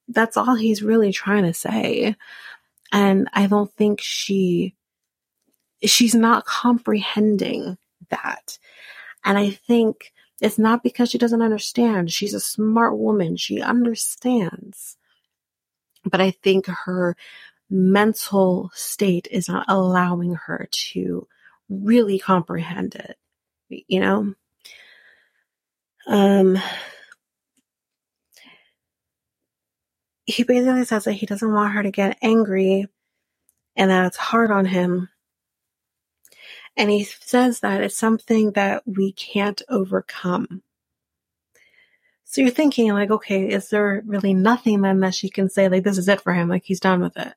That's 0.09 0.37
all 0.37 0.55
he's 0.55 0.83
really 0.83 1.13
trying 1.13 1.45
to 1.45 1.55
say. 1.55 2.17
And 2.93 3.29
I 3.33 3.47
don't 3.47 3.73
think 3.73 4.01
she, 4.01 4.75
she's 5.83 6.15
not 6.15 6.47
comprehending 6.47 7.79
that. 8.11 8.59
And 9.25 9.37
I 9.37 9.51
think 9.51 10.13
it's 10.41 10.59
not 10.59 10.83
because 10.83 11.11
she 11.11 11.19
doesn't 11.19 11.43
understand. 11.43 12.13
She's 12.13 12.35
a 12.35 12.41
smart 12.41 12.97
woman. 12.97 13.37
She 13.37 13.61
understands. 13.61 14.97
But 16.05 16.21
I 16.21 16.31
think 16.31 16.67
her 16.67 17.17
mental 17.71 18.71
state 18.75 19.29
is 19.31 19.49
not 19.49 19.67
allowing 19.69 20.35
her 20.35 20.69
to 20.71 21.27
really 21.69 22.19
comprehend 22.19 22.95
it, 22.95 23.17
you 23.69 24.01
know? 24.01 24.35
Um, 26.07 26.59
he 30.25 30.45
basically 30.45 30.85
says 30.85 31.05
that 31.05 31.13
he 31.13 31.27
doesn't 31.27 31.53
want 31.53 31.75
her 31.75 31.83
to 31.83 31.91
get 31.91 32.19
angry 32.23 32.87
and 33.77 33.91
that 33.91 34.07
it's 34.07 34.17
hard 34.17 34.51
on 34.51 34.65
him. 34.65 35.09
And 36.79 36.91
he 36.91 37.03
says 37.03 37.61
that 37.61 37.83
it's 37.83 37.97
something 37.97 38.53
that 38.53 38.85
we 38.87 39.11
can't 39.13 39.61
overcome. 39.69 40.63
So 42.25 42.41
you're 42.41 42.51
thinking, 42.51 42.93
like, 42.93 43.11
okay, 43.11 43.49
is 43.49 43.69
there 43.69 44.03
really 44.07 44.33
nothing 44.33 44.83
then 44.83 45.01
that 45.01 45.15
she 45.15 45.29
can 45.29 45.51
say, 45.51 45.69
like, 45.69 45.83
this 45.83 45.99
is 45.99 46.09
it 46.09 46.21
for 46.21 46.33
him? 46.33 46.49
Like, 46.49 46.63
he's 46.65 46.79
done 46.79 47.01
with 47.01 47.17
it? 47.17 47.35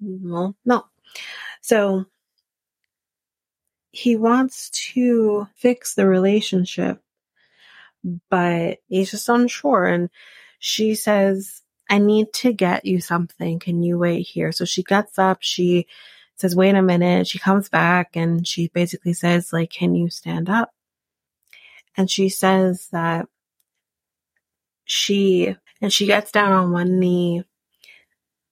Well, 0.00 0.54
no. 0.64 0.84
So 1.62 2.04
he 3.92 4.16
wants 4.16 4.68
to 4.92 5.48
fix 5.54 5.94
the 5.94 6.06
relationship, 6.06 7.00
but 8.28 8.80
he's 8.88 9.12
just 9.12 9.28
unsure. 9.30 9.86
And 9.86 10.10
she 10.58 10.96
says, 10.96 11.62
I 11.88 11.98
need 11.98 12.32
to 12.34 12.52
get 12.52 12.84
you 12.84 13.00
something. 13.00 13.58
Can 13.58 13.82
you 13.82 13.96
wait 13.96 14.26
here? 14.26 14.52
So 14.52 14.66
she 14.66 14.82
gets 14.82 15.18
up. 15.18 15.38
She 15.40 15.86
says, 16.36 16.56
wait 16.56 16.74
a 16.74 16.82
minute. 16.82 17.26
She 17.26 17.38
comes 17.38 17.68
back 17.68 18.16
and 18.16 18.46
she 18.46 18.68
basically 18.68 19.12
says, 19.12 19.52
like, 19.52 19.70
can 19.70 19.94
you 19.94 20.10
stand 20.10 20.48
up? 20.48 20.70
And 21.96 22.10
she 22.10 22.28
says 22.28 22.88
that 22.92 23.26
she, 24.84 25.56
and 25.80 25.92
she 25.92 26.06
gets 26.06 26.32
down 26.32 26.52
on 26.52 26.72
one 26.72 26.98
knee 26.98 27.44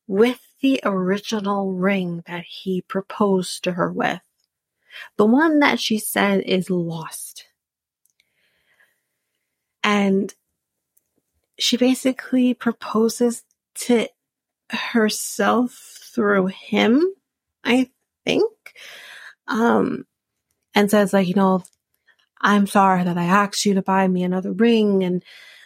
with 0.07 0.41
the 0.61 0.81
original 0.85 1.73
ring 1.73 2.23
that 2.27 2.45
he 2.45 2.83
proposed 2.83 3.65
to 3.65 3.73
her 3.73 3.91
with. 3.91 4.21
The 5.17 5.27
one 5.27 5.59
that 5.61 5.81
she 5.81 5.99
said 5.99 6.43
is 6.43 6.71
lost. 6.71 7.47
And 9.83 10.33
she 11.59 11.77
basically 11.77 12.55
proposes 12.55 13.43
to 13.75 14.09
herself 14.71 16.01
through 16.15 16.47
him, 16.47 17.03
I 17.65 17.91
think. 18.25 18.53
Um, 19.49 20.07
and 20.75 20.91
says 20.91 21.13
like, 21.13 21.29
you 21.29 21.35
know, 21.35 21.63
I'm 22.41 22.67
sorry 22.67 23.05
that 23.05 23.19
I 23.19 23.25
asked 23.25 23.65
you 23.67 23.75
to 23.75 23.83
buy 23.83 24.09
me 24.09 24.23
another 24.25 24.53
ring 24.53 25.05
and 25.05 25.23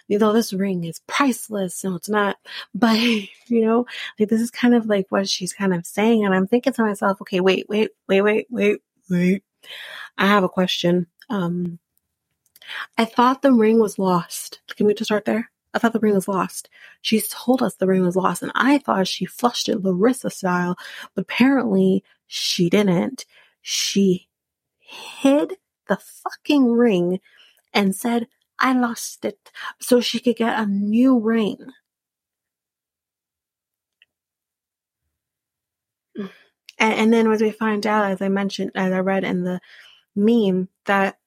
you 0.09 0.19
know, 0.19 0.33
this 0.33 0.53
ring 0.53 0.85
is 0.85 1.01
priceless. 1.07 1.83
No, 1.83 1.97
it's 1.97 2.09
not. 2.09 2.37
But, 2.75 2.99
you 2.99 3.65
know, 3.65 3.87
like 4.19 4.29
this 4.29 4.41
is 4.41 4.51
kind 4.51 4.75
of 4.75 4.87
like 4.87 5.07
what 5.09 5.29
she's 5.29 5.53
kind 5.53 5.75
of 5.75 5.87
saying. 5.87 6.25
And 6.25 6.35
I'm 6.35 6.47
thinking 6.47 6.73
to 6.75 6.83
myself, 6.83 7.21
okay, 7.23 7.41
wait, 7.41 7.69
wait, 7.69 7.91
wait, 8.09 8.23
wait, 8.23 8.47
wait, 8.51 8.79
wait. 9.11 9.43
I 10.19 10.27
have 10.27 10.45
a 10.45 10.49
question. 10.49 11.07
Um, 11.29 11.79
I 12.99 13.05
thought 13.05 13.43
the 13.43 13.53
ring 13.53 13.81
was 13.81 13.99
lost. 13.99 14.61
Can 14.77 14.87
we 14.87 14.95
just 14.95 15.09
start 15.09 15.25
there? 15.25 15.51
I 15.77 15.79
thought 15.79 15.93
the 15.93 16.01
ring 16.01 16.15
was 16.15 16.27
lost. 16.27 16.71
She 17.03 17.21
told 17.21 17.63
us 17.63 17.75
the 17.75 17.87
ring 17.87 18.03
was 18.03 18.17
lost, 18.17 18.43
and 18.43 18.51
I 18.55 18.79
thought 18.79 19.07
she 19.07 19.27
flushed 19.27 19.69
it 19.69 19.83
Larissa 19.83 20.31
style, 20.31 20.77
but 21.15 21.23
apparently 21.23 22.03
she 22.27 22.71
didn't. 22.71 23.27
She 23.61 24.29
hid 24.79 25.55
the 25.87 25.97
fucking 25.97 26.73
ring 26.73 27.21
and 27.75 27.95
said, 27.95 28.27
I 28.59 28.73
lost 28.73 29.25
it 29.27 29.53
so 29.79 30.01
she 30.01 30.19
could 30.19 30.37
get 30.37 30.59
a 30.59 30.65
new 30.65 31.19
ring. 31.19 31.59
And, 36.79 36.95
and 36.95 37.13
then 37.13 37.31
as 37.31 37.43
we 37.43 37.51
find 37.51 37.87
out, 37.87 38.11
as 38.11 38.23
I 38.23 38.29
mentioned, 38.29 38.73
as 38.75 38.93
I 38.93 39.01
read 39.01 39.25
in 39.25 39.45
the 39.45 39.61
meme, 40.15 40.69
that 40.87 41.19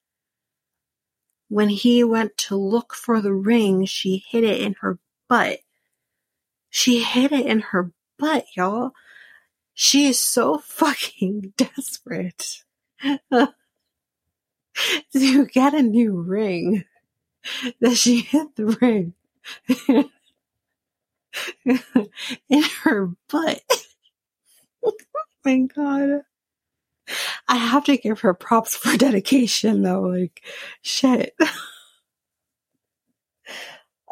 when 1.49 1.69
he 1.69 2.03
went 2.03 2.37
to 2.37 2.55
look 2.55 2.93
for 2.93 3.21
the 3.21 3.33
ring, 3.33 3.85
she 3.85 4.23
hid 4.29 4.43
it 4.43 4.61
in 4.61 4.75
her 4.81 4.99
butt. 5.27 5.59
She 6.69 7.03
hid 7.03 7.31
it 7.31 7.45
in 7.45 7.59
her 7.59 7.91
butt, 8.17 8.45
y'all. 8.55 8.91
She 9.73 10.05
is 10.05 10.19
so 10.19 10.57
fucking 10.59 11.53
desperate 11.57 12.63
to 13.31 13.53
get 15.51 15.73
a 15.73 15.81
new 15.81 16.21
ring 16.21 16.85
that 17.81 17.97
she 17.97 18.21
hid 18.21 18.47
the 18.55 18.77
ring 18.81 19.13
in 22.49 22.63
her 22.83 23.07
butt. 23.29 23.61
oh 24.83 24.93
my 25.43 25.59
god. 25.59 26.21
I 27.49 27.55
have 27.55 27.83
to 27.85 27.97
give 27.97 28.19
her 28.21 28.33
props 28.35 28.75
for 28.75 28.95
dedication 28.97 29.81
though. 29.81 30.01
Like, 30.01 30.43
shit. 30.83 31.35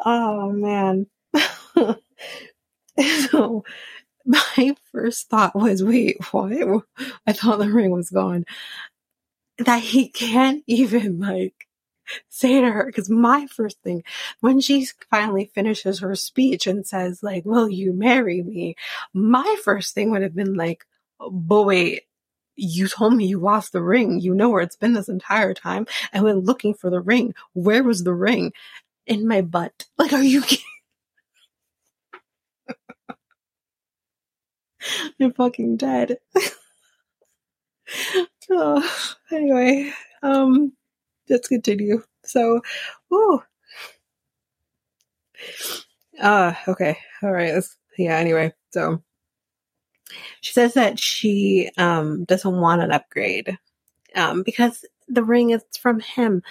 oh 0.04 0.50
man. 0.52 1.06
so, 3.30 3.64
my 4.26 4.74
first 4.92 5.28
thought 5.28 5.54
was, 5.54 5.84
wait, 5.84 6.16
what? 6.32 6.84
I 7.26 7.32
thought 7.32 7.58
the 7.60 7.70
ring 7.70 7.92
was 7.92 8.10
gone. 8.10 8.44
That 9.58 9.82
he 9.82 10.08
can't 10.08 10.64
even 10.66 11.20
like 11.20 11.68
say 12.28 12.60
to 12.60 12.70
her 12.70 12.86
because 12.86 13.10
my 13.10 13.46
first 13.46 13.80
thing 13.82 14.02
when 14.40 14.60
she 14.60 14.86
finally 15.10 15.50
finishes 15.54 16.00
her 16.00 16.14
speech 16.14 16.66
and 16.66 16.86
says 16.86 17.22
like 17.22 17.44
will 17.44 17.68
you 17.68 17.92
marry 17.92 18.42
me 18.42 18.74
my 19.12 19.56
first 19.62 19.94
thing 19.94 20.10
would 20.10 20.22
have 20.22 20.34
been 20.34 20.54
like 20.54 20.84
but 21.30 21.64
wait 21.64 22.02
you 22.58 22.88
told 22.88 23.14
me 23.14 23.26
you 23.26 23.38
lost 23.40 23.72
the 23.72 23.82
ring. 23.82 24.20
You 24.20 24.34
know 24.34 24.50
where 24.50 24.62
it's 24.62 24.76
been 24.76 24.92
this 24.94 25.08
entire 25.08 25.54
time. 25.54 25.86
I 26.12 26.20
went 26.20 26.44
looking 26.44 26.74
for 26.74 26.90
the 26.90 27.00
ring. 27.00 27.34
Where 27.54 27.82
was 27.84 28.04
the 28.04 28.14
ring? 28.14 28.52
In 29.06 29.26
my 29.28 29.42
butt. 29.42 29.86
Like 29.98 30.12
are 30.12 30.22
you 30.22 30.42
kidding? 30.44 30.64
I'm 35.20 35.32
fucking 35.32 35.76
dead. 35.76 36.18
Oh, 38.50 38.82
anyway 39.30 39.92
um 40.22 40.72
let's 41.28 41.48
continue. 41.48 42.02
So, 42.24 42.60
oh, 43.10 43.42
uh, 46.20 46.54
okay, 46.66 46.98
all 47.22 47.32
right. 47.32 47.54
Let's, 47.54 47.76
yeah. 47.96 48.16
Anyway, 48.16 48.52
so 48.72 49.02
she 50.40 50.52
says 50.52 50.74
that 50.74 50.98
she 50.98 51.70
um 51.78 52.24
doesn't 52.24 52.60
want 52.60 52.82
an 52.82 52.92
upgrade 52.92 53.58
um 54.14 54.42
because 54.42 54.84
the 55.08 55.24
ring 55.24 55.50
is 55.50 55.64
from 55.80 56.00
him. 56.00 56.42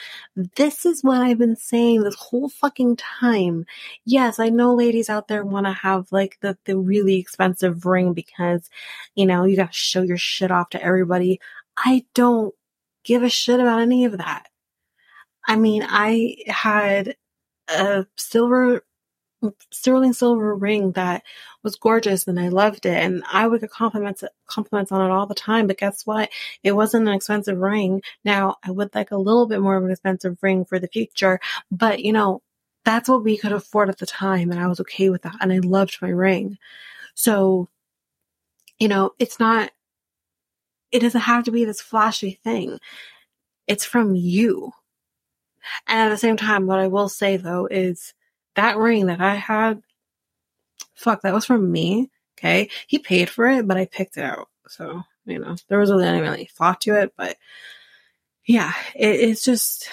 This 0.55 0.85
is 0.85 1.03
what 1.03 1.21
I've 1.21 1.37
been 1.37 1.55
saying 1.55 2.03
this 2.03 2.15
whole 2.15 2.49
fucking 2.49 2.95
time. 2.97 3.65
Yes, 4.05 4.39
I 4.39 4.49
know 4.49 4.73
ladies 4.73 5.09
out 5.09 5.27
there 5.27 5.45
want 5.45 5.67
to 5.67 5.73
have 5.73 6.11
like 6.11 6.37
the, 6.41 6.57
the 6.65 6.77
really 6.77 7.17
expensive 7.17 7.85
ring 7.85 8.13
because, 8.13 8.69
you 9.15 9.25
know, 9.25 9.43
you 9.43 9.55
gotta 9.55 9.73
show 9.73 10.01
your 10.01 10.17
shit 10.17 10.51
off 10.51 10.69
to 10.71 10.83
everybody. 10.83 11.39
I 11.77 12.05
don't 12.15 12.53
give 13.03 13.23
a 13.23 13.29
shit 13.29 13.59
about 13.59 13.81
any 13.81 14.05
of 14.05 14.17
that. 14.17 14.47
I 15.47 15.55
mean, 15.55 15.85
I 15.87 16.37
had 16.47 17.15
a 17.69 18.05
silver, 18.17 18.83
sterling 19.71 20.13
silver 20.13 20.55
ring 20.55 20.91
that 20.93 21.23
was 21.63 21.75
gorgeous 21.75 22.27
and 22.27 22.39
I 22.39 22.47
loved 22.49 22.85
it. 22.85 22.97
And 22.97 23.23
I 23.31 23.47
would 23.47 23.61
get 23.61 23.69
compliments, 23.69 24.23
compliments 24.47 24.91
on 24.91 25.01
it 25.01 25.13
all 25.13 25.27
the 25.27 25.35
time. 25.35 25.67
But 25.67 25.77
guess 25.77 26.05
what? 26.05 26.29
It 26.63 26.71
wasn't 26.73 27.07
an 27.07 27.13
expensive 27.13 27.57
ring. 27.57 28.01
Now 28.23 28.55
I 28.63 28.71
would 28.71 28.93
like 28.95 29.11
a 29.11 29.17
little 29.17 29.47
bit 29.47 29.61
more 29.61 29.77
of 29.77 29.83
an 29.83 29.91
expensive 29.91 30.37
ring 30.41 30.65
for 30.65 30.79
the 30.79 30.87
future, 30.87 31.39
but 31.71 32.03
you 32.03 32.13
know, 32.13 32.41
that's 32.85 33.09
what 33.09 33.23
we 33.23 33.37
could 33.37 33.51
afford 33.51 33.89
at 33.89 33.97
the 33.97 34.05
time. 34.05 34.49
And 34.49 34.59
I 34.59 34.67
was 34.67 34.79
okay 34.79 35.09
with 35.09 35.23
that. 35.23 35.35
And 35.41 35.51
I 35.51 35.59
loved 35.59 35.97
my 36.01 36.09
ring. 36.09 36.57
So, 37.15 37.67
you 38.79 38.87
know, 38.87 39.11
it's 39.19 39.39
not, 39.39 39.71
it 40.91 40.99
doesn't 40.99 41.21
have 41.21 41.43
to 41.45 41.51
be 41.51 41.65
this 41.65 41.81
flashy 41.81 42.39
thing. 42.43 42.79
It's 43.67 43.83
from 43.83 44.15
you. 44.15 44.71
And 45.85 45.99
at 45.99 46.09
the 46.09 46.17
same 46.17 46.37
time, 46.37 46.65
what 46.65 46.79
I 46.79 46.87
will 46.87 47.09
say 47.09 47.35
though 47.35 47.65
is 47.65 48.13
that 48.57 48.77
ring 48.77 49.05
that 49.05 49.21
I 49.21 49.35
had, 49.35 49.81
fuck, 50.93 51.21
that 51.21 51.33
was 51.33 51.45
from 51.45 51.71
me. 51.71 52.11
Okay. 52.37 52.69
He 52.87 52.99
paid 52.99 53.29
for 53.29 53.47
it, 53.47 53.67
but 53.67 53.77
I 53.77 53.85
picked 53.85 54.17
it 54.17 54.23
out. 54.23 54.49
So, 54.67 55.03
you 55.25 55.39
know, 55.39 55.55
there 55.69 55.79
was 55.79 55.89
really 55.89 56.05
any 56.05 56.21
really 56.21 56.49
thought 56.53 56.81
to 56.81 57.01
it, 57.01 57.13
but 57.17 57.37
yeah, 58.45 58.73
it, 58.95 59.19
it's 59.21 59.43
just, 59.43 59.89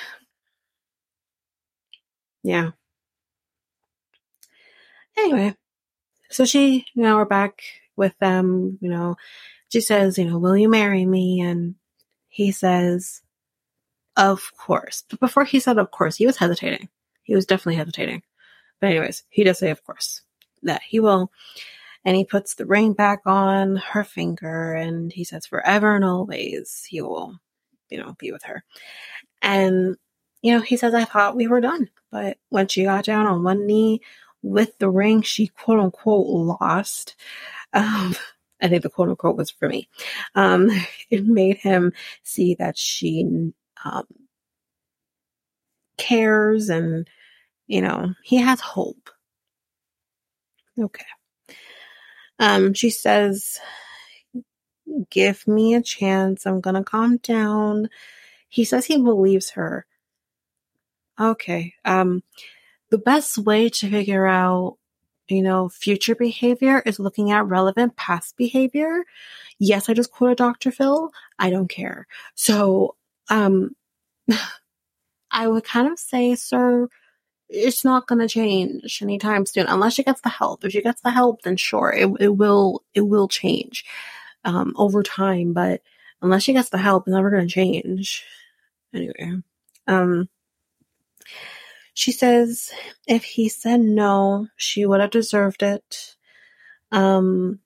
yeah. 2.42 2.72
Anyway, 5.16 5.55
so 6.31 6.44
she, 6.44 6.87
you 6.94 7.03
know, 7.03 7.16
we're 7.16 7.24
back 7.24 7.62
with 7.96 8.18
them, 8.18 8.79
you 8.81 8.90
know, 8.90 9.16
she 9.68 9.81
says, 9.81 10.18
you 10.18 10.24
know, 10.24 10.38
will 10.38 10.57
you 10.57 10.68
marry 10.68 11.05
me? 11.05 11.40
And 11.40 11.77
he 12.29 12.53
says, 12.53 13.22
of 14.16 14.53
course. 14.57 15.05
But 15.09 15.20
before 15.20 15.44
he 15.44 15.61
said 15.61 15.79
of 15.79 15.90
course, 15.90 16.16
he 16.16 16.27
was 16.27 16.37
hesitating. 16.37 16.88
He 17.22 17.35
was 17.35 17.46
definitely 17.46 17.77
hesitating. 17.77 18.22
But 18.85 18.90
anyways, 18.90 19.25
he 19.31 19.44
does 19.44 19.61
say 19.61 19.70
of 19.70 19.83
course 19.83 20.20
that 20.62 20.83
he 20.83 21.01
will. 21.01 21.33
And 22.05 22.14
he 22.18 22.27
puts 22.27 22.55
the 22.55 22.66
ring 22.66 22.92
back 22.92 23.20
on 23.25 23.77
her 23.77 24.05
finger 24.05 24.75
and 24.75 25.11
he 25.11 25.25
says 25.25 25.47
forever 25.47 25.97
and 25.97 26.05
always 26.05 26.85
he 26.87 27.01
will, 27.01 27.40
you 27.88 27.97
know, 27.97 28.14
be 28.18 28.31
with 28.31 28.42
her. 28.42 28.62
And, 29.40 29.97
you 30.42 30.53
know, 30.53 30.61
he 30.61 30.77
says, 30.77 30.92
I 30.92 31.07
thought 31.07 31.35
we 31.35 31.47
were 31.47 31.62
done. 31.62 31.88
But 32.12 32.37
when 32.51 32.68
she 32.68 32.85
got 32.85 33.07
down 33.07 33.27
on 33.27 33.42
one 33.42 33.66
knee 33.66 34.03
with 34.42 34.77
the 34.77 34.90
ring 34.90 35.23
she 35.23 35.47
quote 35.47 35.81
unquote 35.81 36.27
lost. 36.27 37.16
Um, 37.73 38.14
I 38.61 38.68
think 38.68 38.83
the 38.83 38.90
quote 38.90 39.09
unquote 39.09 39.38
was 39.38 39.51
for 39.51 39.66
me. 39.66 39.88
Um, 40.35 40.68
it 41.09 41.25
made 41.25 41.57
him 41.57 41.94
see 42.23 42.55
that 42.57 42.77
she 42.77 43.51
um, 43.83 44.05
cares 45.97 46.68
and, 46.68 47.09
you 47.66 47.81
know, 47.81 48.14
he 48.22 48.37
has 48.37 48.61
hope. 48.61 49.11
Okay. 50.79 51.05
Um, 52.38 52.74
she 52.74 52.90
says, 52.90 53.59
Give 55.11 55.46
me 55.48 55.74
a 55.74 55.83
chance. 55.83 56.46
I'm 56.46 56.61
going 56.61 56.74
to 56.74 56.85
calm 56.85 57.16
down. 57.18 57.88
He 58.48 58.64
says 58.64 58.85
he 58.85 58.98
believes 58.98 59.50
her. 59.50 59.87
Okay. 61.18 61.74
Um, 61.85 62.22
the 62.90 62.98
best 62.98 63.38
way 63.38 63.68
to 63.68 63.90
figure 63.90 64.27
out, 64.27 64.77
you 65.29 65.42
know, 65.42 65.68
future 65.68 66.14
behavior 66.14 66.81
is 66.85 67.00
looking 67.00 67.31
at 67.31 67.46
relevant 67.46 67.96
past 67.96 68.37
behavior. 68.37 69.05
Yes, 69.59 69.88
I 69.88 69.94
just 69.94 70.12
quoted 70.12 70.37
Dr. 70.37 70.70
Phil. 70.70 71.11
I 71.38 71.50
don't 71.50 71.68
care. 71.68 72.07
So, 72.35 72.96
um, 73.31 73.74
I 75.31 75.48
would 75.48 75.64
kind 75.64 75.90
of 75.90 75.98
say, 75.98 76.35
sir, 76.37 76.88
it's 77.55 77.85
not 77.85 78.07
going 78.07 78.21
to 78.21 78.29
change 78.29 79.01
anytime 79.03 79.47
soon 79.47 79.67
unless 79.67 79.95
she 79.95 80.03
gets 80.03 80.21
the 80.21 80.29
help. 80.29 80.64
If 80.64 80.73
she 80.73 80.83
gets 80.83 81.01
the 81.01 81.11
help, 81.11 81.43
then 81.43 81.57
sure, 81.57 81.93
it, 81.93 82.11
it 82.21 82.37
will, 82.37 82.83
it 82.95 83.03
will 83.03 83.29
change, 83.29 83.85
um, 84.45 84.75
over 84.77 85.03
time. 85.03 85.53
But 85.53 85.83
unless 86.21 86.43
she 86.43 86.53
gets 86.53 86.71
the 86.71 86.79
help, 86.79 87.07
it's 87.07 87.14
never 87.14 87.31
going 87.31 87.47
to 87.47 87.53
change. 87.53 88.25
Anyway, 88.93 89.43
um, 89.87 90.29
she 91.95 92.12
says 92.12 92.73
if 93.07 93.25
he 93.25 93.49
said 93.49 93.81
no, 93.81 94.49
she 94.57 94.85
would 94.85 95.01
have 95.01 95.11
deserved 95.11 95.62
it. 95.62 96.17
Um, 96.90 97.61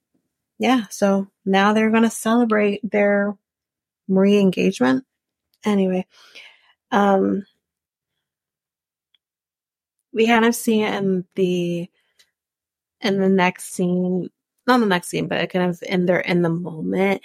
yeah, 0.59 0.85
so 0.91 1.29
now 1.45 1.73
they're 1.73 1.91
going 1.91 2.03
to 2.03 2.11
celebrate 2.11 2.81
their 2.89 3.37
re 4.09 4.39
engagement. 4.39 5.05
Anyway, 5.65 6.07
um, 6.91 7.45
we 10.19 10.27
kind 10.27 10.45
of 10.45 10.55
see 10.55 10.83
in 10.83 11.25
the 11.37 11.89
in 13.01 13.21
the 13.21 13.29
next 13.29 13.73
scene 13.73 14.29
not 14.67 14.81
the 14.81 14.87
next 14.87 15.09
scene 15.09 15.29
but 15.29 15.49
kind 15.49 15.71
of 15.71 15.81
in 15.89 16.07
there 16.07 16.19
in 16.19 16.43
the 16.43 16.51
moment 16.51 17.23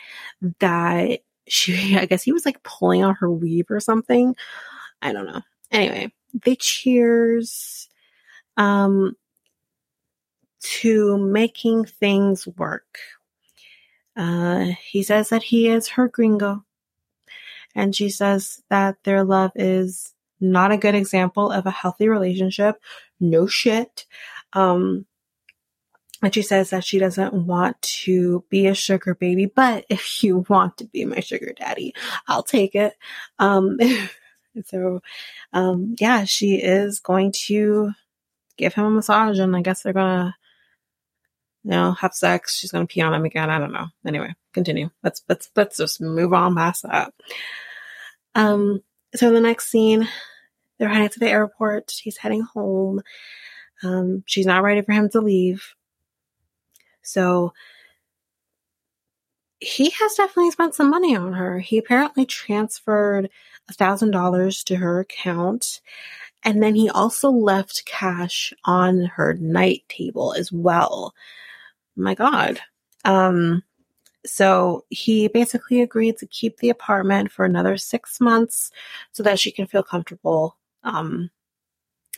that 0.60 1.19
she 1.47 1.97
i 1.97 2.06
guess 2.06 2.21
he 2.21 2.32
was 2.32 2.45
like 2.45 2.62
pulling 2.62 3.03
on 3.03 3.15
her 3.15 3.29
weave 3.29 3.69
or 3.69 3.79
something. 3.79 4.36
I 5.01 5.12
don't 5.12 5.25
know. 5.25 5.41
Anyway 5.71 6.13
they 6.45 6.56
cheers 6.56 7.89
um 8.58 9.15
to 10.62 11.17
making 11.17 11.86
things 11.86 12.47
work. 12.47 12.99
Uh 14.15 14.65
he 14.86 15.01
says 15.01 15.29
that 15.29 15.41
he 15.41 15.67
is 15.67 15.88
her 15.89 16.08
gringo 16.08 16.63
and 17.73 17.95
she 17.95 18.10
says 18.10 18.62
that 18.69 18.97
their 19.03 19.23
love 19.23 19.51
is 19.56 20.12
not 20.43 20.71
a 20.71 20.77
good 20.77 20.95
example 20.95 21.51
of 21.51 21.65
a 21.65 21.71
healthy 21.71 22.08
relationship. 22.08 22.82
No 23.19 23.47
shit. 23.47 24.06
Um, 24.53 25.06
and 26.23 26.34
she 26.34 26.41
says 26.41 26.69
that 26.69 26.86
she 26.86 26.99
doesn't 26.99 27.34
want 27.34 27.82
to 27.82 28.45
be 28.49 28.67
a 28.67 28.73
sugar 28.73 29.13
baby, 29.13 29.45
but 29.45 29.86
if 29.89 30.23
you 30.23 30.45
want 30.47 30.77
to 30.77 30.86
be 30.86 31.06
my 31.06 31.19
sugar 31.19 31.53
daddy, 31.56 31.93
I'll 32.27 32.43
take 32.43 32.75
it. 32.75 32.93
Um, 33.39 33.77
so, 34.65 35.01
um, 35.51 35.95
yeah, 35.99 36.23
she 36.23 36.56
is 36.56 36.99
going 36.99 37.34
to 37.45 37.91
give 38.58 38.73
him 38.73 38.86
a 38.86 38.89
massage 38.89 39.39
and 39.39 39.56
I 39.56 39.62
guess 39.62 39.82
they're 39.82 39.93
gonna, 39.93 40.36
you 41.63 41.71
know, 41.71 41.91
have 41.93 42.13
sex. 42.13 42.56
She's 42.56 42.71
gonna 42.71 42.88
pee 42.88 43.01
on 43.01 43.13
him 43.13 43.25
again. 43.25 43.49
I 43.49 43.60
don't 43.60 43.73
know. 43.73 43.88
Anyway, 44.06 44.34
continue. 44.53 44.89
Let's, 45.03 45.23
let's, 45.27 45.49
let's 45.56 45.77
just 45.77 45.99
move 45.99 46.34
on 46.34 46.56
past 46.56 46.84
that. 46.84 47.13
Um, 48.36 48.82
so 49.15 49.32
the 49.32 49.41
next 49.41 49.69
scene, 49.69 50.08
they're 50.77 50.89
heading 50.89 51.09
to 51.09 51.19
the 51.19 51.29
airport. 51.29 51.91
She's 51.91 52.17
heading 52.17 52.41
home. 52.41 53.01
Um, 53.83 54.23
she's 54.25 54.45
not 54.45 54.63
ready 54.63 54.81
for 54.81 54.91
him 54.91 55.09
to 55.09 55.21
leave. 55.21 55.75
So 57.01 57.53
he 59.59 59.89
has 59.89 60.15
definitely 60.15 60.51
spent 60.51 60.75
some 60.75 60.89
money 60.89 61.15
on 61.15 61.33
her. 61.33 61.59
He 61.59 61.77
apparently 61.77 62.25
transferred 62.25 63.29
a 63.69 63.73
thousand 63.73 64.12
dollars 64.12 64.63
to 64.65 64.75
her 64.75 64.99
account. 64.99 65.81
And 66.43 66.62
then 66.62 66.75
he 66.75 66.89
also 66.89 67.29
left 67.29 67.86
cash 67.86 68.53
on 68.65 69.05
her 69.05 69.33
night 69.36 69.83
table 69.88 70.33
as 70.38 70.51
well. 70.51 71.13
My 71.95 72.15
God. 72.15 72.59
Um, 73.05 73.63
so 74.25 74.86
he 74.89 75.27
basically 75.27 75.81
agreed 75.81 76.17
to 76.17 76.25
keep 76.25 76.57
the 76.57 76.69
apartment 76.69 77.31
for 77.31 77.45
another 77.45 77.77
six 77.77 78.19
months 78.19 78.71
so 79.12 79.23
that 79.23 79.39
she 79.39 79.51
can 79.51 79.67
feel 79.67 79.83
comfortable 79.83 80.57
um, 80.84 81.30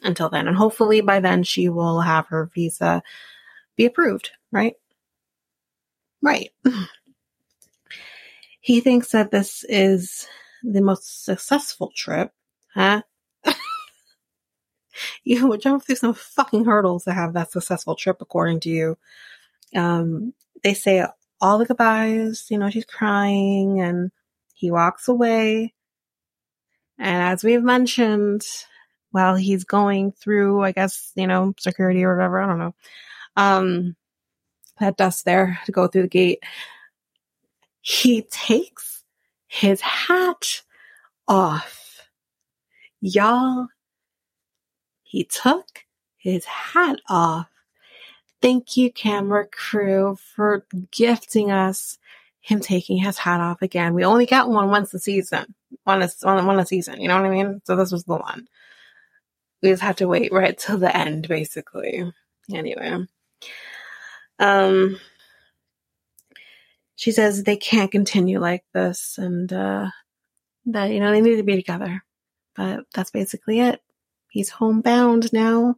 until 0.04 0.30
then. 0.30 0.48
And 0.48 0.58
hopefully 0.58 1.02
by 1.02 1.20
then 1.20 1.44
she 1.44 1.70
will 1.70 2.02
have 2.02 2.28
her 2.28 2.50
visa 2.54 3.04
be 3.76 3.86
approved, 3.86 4.32
right? 4.52 4.76
Right. 6.22 6.50
he 8.60 8.82
thinks 8.82 9.12
that 9.12 9.32
this 9.32 9.64
is 9.70 10.28
the 10.64 10.82
most 10.82 11.24
successful 11.24 11.92
trip, 11.96 12.32
huh? 12.74 13.04
you 15.24 15.48
would 15.48 15.62
jump 15.62 15.84
through 15.84 15.98
some 15.98 16.14
fucking 16.14 16.66
hurdles 16.66 17.04
to 17.04 17.14
have 17.14 17.34
that 17.34 17.52
successful 17.52 17.96
trip, 17.96 18.18
according 18.22 18.62
to 18.62 18.70
you. 18.70 18.98
Um, 19.76 20.34
they 20.64 20.74
say 20.74 21.06
all 21.42 21.60
the 21.60 21.66
goodbyes, 21.66 22.48
you 22.50 22.58
know, 22.58 22.72
she's 22.72 22.86
crying 22.86 23.82
and 23.82 24.12
he 24.56 24.72
walks 24.72 25.08
away. 25.08 25.75
And 26.98 27.22
as 27.24 27.44
we've 27.44 27.64
mentioned, 27.64 28.44
while 29.12 29.36
he's 29.36 29.64
going 29.64 30.12
through, 30.12 30.64
I 30.64 30.72
guess, 30.72 31.12
you 31.16 31.28
know, 31.28 31.54
security 31.58 32.04
or 32.04 32.16
whatever, 32.16 32.42
I 32.42 32.48
don't 32.48 32.60
know, 32.60 32.76
um, 33.38 33.96
that 34.80 34.98
dust 34.98 35.26
there 35.26 35.60
to 35.66 35.72
go 35.72 35.88
through 35.88 36.04
the 36.04 36.08
gate, 36.08 36.44
he 37.82 38.24
takes 38.24 39.04
his 39.48 39.80
hat 39.82 40.62
off. 41.28 42.08
Y'all, 43.02 43.68
he 45.04 45.24
took 45.24 45.86
his 46.18 46.46
hat 46.46 47.00
off. 47.08 47.48
Thank 48.42 48.76
you, 48.76 48.92
camera 48.92 49.48
crew, 49.48 50.18
for 50.36 50.66
gifting 50.92 51.52
us 51.52 51.98
him 52.46 52.60
taking 52.60 52.98
his 52.98 53.18
hat 53.18 53.42
off 53.42 53.62
again. 53.62 53.94
We 53.94 54.06
only 54.06 54.26
got 54.26 54.50
one 54.50 54.70
once 54.70 54.94
a 54.94 55.00
season 55.00 55.56
one 55.84 56.02
a, 56.02 56.44
one, 56.44 56.60
a 56.60 56.66
season. 56.66 57.00
You 57.00 57.08
know 57.08 57.16
what 57.16 57.26
I 57.26 57.30
mean? 57.30 57.62
So 57.66 57.76
this 57.76 57.92
was 57.92 58.04
the 58.04 58.16
one. 58.16 58.48
We 59.62 59.70
just 59.70 59.82
have 59.82 59.96
to 59.98 60.08
wait 60.08 60.32
right 60.32 60.58
till 60.58 60.78
the 60.78 60.96
end, 60.96 61.28
basically. 61.28 62.12
Anyway, 62.54 63.06
um, 64.40 65.00
she 66.96 67.12
says 67.12 67.44
they 67.44 67.58
can't 67.58 67.92
continue 67.92 68.40
like 68.40 68.64
this, 68.74 69.18
and 69.18 69.52
uh, 69.52 69.90
that 70.68 70.92
you 70.92 71.00
know 71.00 71.12
they 71.12 71.22
need 71.22 71.38
to 71.38 71.44
be 71.44 71.56
together. 71.56 72.04
But 72.56 72.86
that's 72.94 73.12
basically 73.12 73.60
it. 73.60 73.82
He's 74.30 74.50
homebound 74.50 75.32
now. 75.34 75.76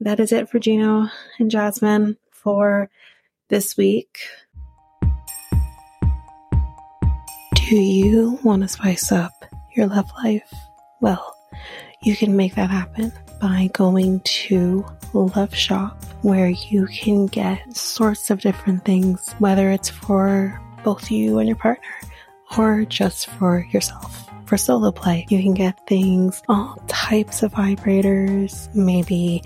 That 0.00 0.20
is 0.20 0.32
it 0.32 0.48
for 0.48 0.58
Gino 0.58 1.08
and 1.38 1.50
Jasmine 1.50 2.16
for 2.30 2.90
this 3.48 3.76
week. 3.76 4.18
Do 7.70 7.76
you 7.76 8.36
want 8.42 8.62
to 8.62 8.68
spice 8.68 9.12
up 9.12 9.44
your 9.76 9.86
love 9.86 10.10
life? 10.24 10.52
Well, 11.00 11.36
you 12.02 12.16
can 12.16 12.34
make 12.34 12.56
that 12.56 12.68
happen 12.68 13.12
by 13.40 13.70
going 13.72 14.22
to 14.22 14.84
Love 15.14 15.54
Shop, 15.54 16.04
where 16.22 16.48
you 16.48 16.86
can 16.86 17.26
get 17.26 17.76
sorts 17.76 18.28
of 18.28 18.40
different 18.40 18.84
things, 18.84 19.32
whether 19.38 19.70
it's 19.70 19.88
for 19.88 20.60
both 20.82 21.12
you 21.12 21.38
and 21.38 21.46
your 21.46 21.56
partner 21.56 21.86
or 22.58 22.86
just 22.86 23.28
for 23.28 23.64
yourself. 23.70 24.28
For 24.46 24.56
solo 24.56 24.90
play, 24.90 25.24
you 25.28 25.40
can 25.40 25.54
get 25.54 25.86
things, 25.86 26.42
all 26.48 26.74
types 26.88 27.44
of 27.44 27.52
vibrators, 27.52 28.68
maybe 28.74 29.44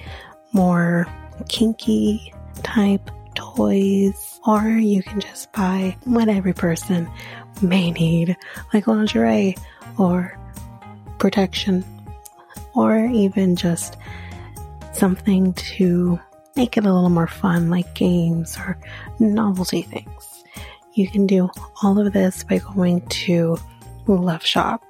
more 0.55 1.07
kinky 1.51 2.33
type 2.63 3.11
toys, 3.35 4.41
or 4.47 4.63
you 4.63 5.03
can 5.03 5.21
just 5.21 5.53
buy 5.53 5.95
what 6.05 6.31
every 6.31 6.55
person 6.55 7.07
may 7.63 7.91
need, 7.91 8.37
like 8.73 8.87
lingerie 8.87 9.57
or 9.99 10.39
protection, 11.19 11.85
or 12.75 13.07
even 13.07 13.57
just 13.57 13.97
something 14.93 15.53
to 15.55 16.19
make 16.57 16.77
it 16.77 16.87
a 16.87 16.93
little 16.93 17.11
more 17.11 17.27
fun, 17.27 17.71
like 17.71 17.95
games 17.95 18.57
or 18.59 18.79
novelty 19.19 19.83
things. 19.83 20.45
You 20.95 21.09
can 21.09 21.27
do 21.27 21.51
all 21.83 21.99
of 21.99 22.13
this 22.13 22.45
by 22.45 22.59
going 22.59 23.01
to 23.07 23.59
Love 24.07 24.45
Shop 24.45 24.83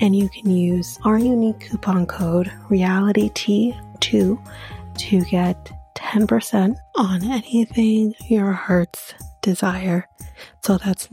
and 0.00 0.14
you 0.14 0.28
can 0.28 0.50
use 0.50 0.98
our 1.04 1.18
unique 1.18 1.60
coupon 1.60 2.06
code 2.06 2.52
REALITEA2 2.68 4.38
to 4.98 5.24
get 5.24 5.70
10% 5.96 6.76
on 6.96 7.24
anything 7.24 8.14
your 8.28 8.52
heart's 8.52 9.14
desire. 9.42 10.08
So 10.64 10.78
that's 10.78 11.10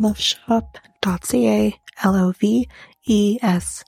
loveshop.ca, 1.05 1.79
L 2.03 2.15
O 2.15 2.31
V 2.31 2.67
E 3.05 3.39
S 3.41 3.83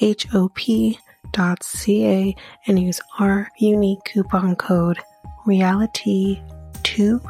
H 0.00 0.26
O 0.34 0.48
P 0.54 0.98
dot 1.32 1.62
ca 1.62 2.34
and 2.66 2.78
use 2.78 3.00
our 3.18 3.48
unique 3.58 4.00
coupon 4.04 4.54
code 4.56 4.98
reality 5.46 6.42
2 6.82 7.20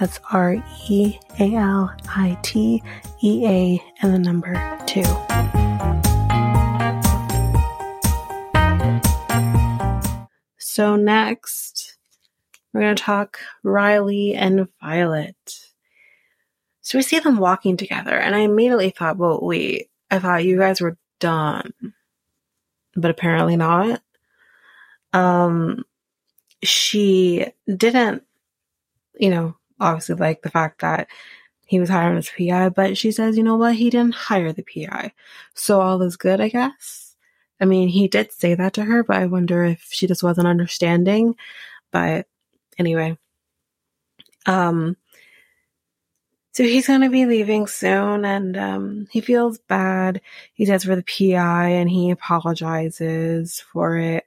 that's 0.00 0.18
r 0.32 0.56
e 0.88 1.18
a 1.38 1.54
l 1.54 1.94
i 2.16 2.36
t 2.42 2.82
e 3.20 3.46
a 3.46 3.80
and 4.00 4.12
the 4.12 4.18
number 4.18 4.54
2 4.86 5.02
so 10.58 10.96
next 10.96 11.98
we're 12.72 12.80
going 12.80 12.96
to 12.96 13.02
talk 13.02 13.38
Riley 13.62 14.34
and 14.34 14.66
Violet. 14.80 15.61
So 16.82 16.98
we 16.98 17.02
see 17.02 17.20
them 17.20 17.38
walking 17.38 17.76
together, 17.76 18.14
and 18.14 18.34
I 18.34 18.40
immediately 18.40 18.90
thought, 18.90 19.16
well, 19.16 19.38
wait, 19.40 19.90
I 20.10 20.18
thought 20.18 20.44
you 20.44 20.58
guys 20.58 20.80
were 20.80 20.98
done. 21.20 21.72
But 22.94 23.10
apparently 23.10 23.56
not. 23.56 24.02
Um, 25.12 25.84
she 26.62 27.46
didn't, 27.74 28.24
you 29.18 29.30
know, 29.30 29.56
obviously 29.80 30.16
like 30.16 30.42
the 30.42 30.50
fact 30.50 30.80
that 30.80 31.08
he 31.66 31.80
was 31.80 31.88
hiring 31.88 32.18
as 32.18 32.30
PI, 32.30 32.70
but 32.70 32.98
she 32.98 33.12
says, 33.12 33.36
you 33.36 33.42
know 33.42 33.56
what, 33.56 33.74
he 33.74 33.88
didn't 33.88 34.14
hire 34.14 34.52
the 34.52 34.62
PI. 34.62 35.12
So 35.54 35.80
all 35.80 36.02
is 36.02 36.16
good, 36.16 36.40
I 36.40 36.48
guess. 36.48 37.16
I 37.60 37.64
mean, 37.64 37.88
he 37.88 38.08
did 38.08 38.32
say 38.32 38.54
that 38.54 38.74
to 38.74 38.84
her, 38.84 39.04
but 39.04 39.16
I 39.16 39.26
wonder 39.26 39.64
if 39.64 39.86
she 39.90 40.06
just 40.06 40.22
wasn't 40.22 40.48
understanding. 40.48 41.36
But 41.90 42.26
anyway, 42.76 43.16
um, 44.46 44.96
so 46.52 46.64
he's 46.64 46.86
going 46.86 47.00
to 47.00 47.08
be 47.08 47.24
leaving 47.24 47.66
soon 47.66 48.26
and 48.26 48.56
um, 48.58 49.06
he 49.10 49.22
feels 49.22 49.58
bad. 49.58 50.20
He 50.52 50.66
does 50.66 50.84
for 50.84 50.94
the 50.94 51.02
PI 51.02 51.68
and 51.68 51.88
he 51.88 52.10
apologizes 52.10 53.60
for 53.72 53.96
it. 53.96 54.24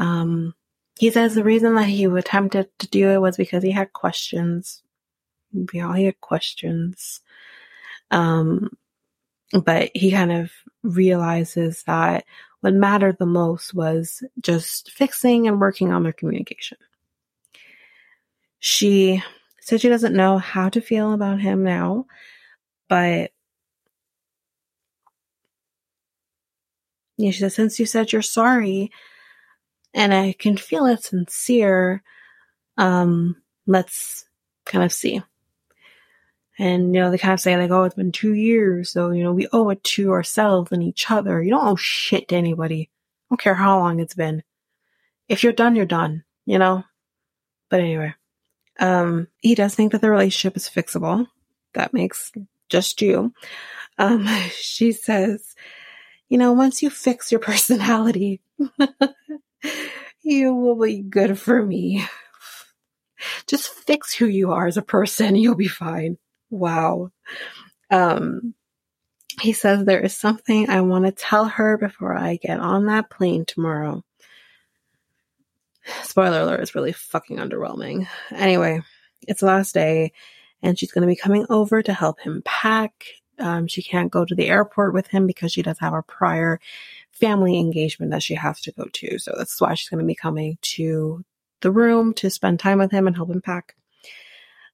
Um, 0.00 0.54
he 0.98 1.10
says 1.10 1.34
the 1.34 1.44
reason 1.44 1.76
that 1.76 1.84
he 1.84 2.04
attempted 2.04 2.68
to 2.80 2.88
do 2.88 3.10
it 3.10 3.20
was 3.20 3.36
because 3.36 3.62
he 3.62 3.70
had 3.70 3.92
questions. 3.92 4.82
We 5.72 5.80
all 5.80 5.92
had 5.92 6.20
questions. 6.20 7.20
Um, 8.10 8.76
but 9.64 9.92
he 9.94 10.10
kind 10.10 10.32
of 10.32 10.50
realizes 10.82 11.84
that 11.84 12.24
what 12.60 12.74
mattered 12.74 13.18
the 13.18 13.26
most 13.26 13.74
was 13.74 14.24
just 14.40 14.90
fixing 14.90 15.46
and 15.46 15.60
working 15.60 15.92
on 15.92 16.02
their 16.02 16.12
communication. 16.12 16.78
She 18.58 19.22
said 19.68 19.82
she 19.82 19.90
doesn't 19.90 20.16
know 20.16 20.38
how 20.38 20.70
to 20.70 20.80
feel 20.80 21.12
about 21.12 21.42
him 21.42 21.62
now, 21.62 22.06
but 22.88 23.32
yeah, 27.18 27.30
she 27.32 27.40
said, 27.40 27.52
since 27.52 27.78
you 27.78 27.84
said 27.84 28.10
you're 28.10 28.22
sorry 28.22 28.90
and 29.92 30.14
I 30.14 30.32
can 30.32 30.56
feel 30.56 30.86
it 30.86 31.02
sincere, 31.02 32.02
um, 32.78 33.36
let's 33.66 34.24
kind 34.64 34.84
of 34.84 34.90
see. 34.90 35.20
And, 36.58 36.94
you 36.94 37.02
know, 37.02 37.10
they 37.10 37.18
kind 37.18 37.34
of 37.34 37.40
say 37.40 37.54
like, 37.58 37.70
oh, 37.70 37.84
it's 37.84 37.94
been 37.94 38.10
two 38.10 38.32
years. 38.32 38.90
So, 38.90 39.10
you 39.10 39.22
know, 39.22 39.34
we 39.34 39.48
owe 39.52 39.68
it 39.68 39.84
to 39.84 40.12
ourselves 40.12 40.72
and 40.72 40.82
each 40.82 41.10
other. 41.10 41.42
You 41.42 41.50
don't 41.50 41.68
owe 41.68 41.76
shit 41.76 42.28
to 42.28 42.36
anybody. 42.36 42.88
I 42.90 43.34
don't 43.34 43.40
care 43.40 43.54
how 43.54 43.80
long 43.80 44.00
it's 44.00 44.14
been. 44.14 44.42
If 45.28 45.44
you're 45.44 45.52
done, 45.52 45.76
you're 45.76 45.84
done, 45.84 46.24
you 46.46 46.58
know? 46.58 46.84
But 47.68 47.80
anyway. 47.80 48.14
Um, 48.78 49.28
he 49.38 49.54
does 49.54 49.74
think 49.74 49.92
that 49.92 50.00
the 50.00 50.10
relationship 50.10 50.56
is 50.56 50.68
fixable. 50.68 51.26
That 51.74 51.92
makes 51.92 52.32
just 52.68 53.00
you. 53.02 53.32
Um, 53.98 54.26
she 54.52 54.92
says, 54.92 55.54
you 56.28 56.38
know, 56.38 56.52
once 56.52 56.82
you 56.82 56.90
fix 56.90 57.32
your 57.32 57.40
personality, 57.40 58.40
you 60.22 60.54
will 60.54 60.80
be 60.80 61.02
good 61.02 61.38
for 61.38 61.64
me. 61.64 62.04
Just 63.46 63.68
fix 63.68 64.14
who 64.14 64.26
you 64.26 64.52
are 64.52 64.66
as 64.66 64.76
a 64.76 64.82
person. 64.82 65.34
You'll 65.34 65.56
be 65.56 65.68
fine. 65.68 66.18
Wow. 66.50 67.10
Um, 67.90 68.54
he 69.40 69.52
says 69.52 69.84
there 69.84 70.00
is 70.00 70.16
something 70.16 70.68
I 70.68 70.80
want 70.82 71.04
to 71.04 71.12
tell 71.12 71.46
her 71.46 71.78
before 71.78 72.16
I 72.16 72.36
get 72.36 72.60
on 72.60 72.86
that 72.86 73.10
plane 73.10 73.44
tomorrow. 73.44 74.04
Spoiler 76.02 76.40
alert, 76.40 76.60
it's 76.60 76.74
really 76.74 76.92
fucking 76.92 77.38
underwhelming. 77.38 78.06
Anyway, 78.30 78.82
it's 79.26 79.40
the 79.40 79.46
last 79.46 79.74
day, 79.74 80.12
and 80.62 80.78
she's 80.78 80.92
going 80.92 81.02
to 81.02 81.08
be 81.08 81.16
coming 81.16 81.46
over 81.48 81.82
to 81.82 81.92
help 81.92 82.20
him 82.20 82.42
pack. 82.44 82.92
Um, 83.38 83.66
she 83.66 83.82
can't 83.82 84.10
go 84.10 84.24
to 84.24 84.34
the 84.34 84.48
airport 84.48 84.92
with 84.94 85.06
him 85.06 85.26
because 85.26 85.52
she 85.52 85.62
does 85.62 85.78
have 85.78 85.94
a 85.94 86.02
prior 86.02 86.60
family 87.12 87.58
engagement 87.58 88.10
that 88.12 88.22
she 88.22 88.34
has 88.34 88.60
to 88.62 88.72
go 88.72 88.84
to. 88.92 89.18
So 89.18 89.34
that's 89.36 89.60
why 89.60 89.74
she's 89.74 89.88
going 89.88 90.00
to 90.00 90.06
be 90.06 90.14
coming 90.14 90.58
to 90.62 91.24
the 91.60 91.70
room 91.70 92.14
to 92.14 92.30
spend 92.30 92.60
time 92.60 92.78
with 92.78 92.90
him 92.90 93.06
and 93.06 93.16
help 93.16 93.30
him 93.30 93.42
pack. 93.42 93.74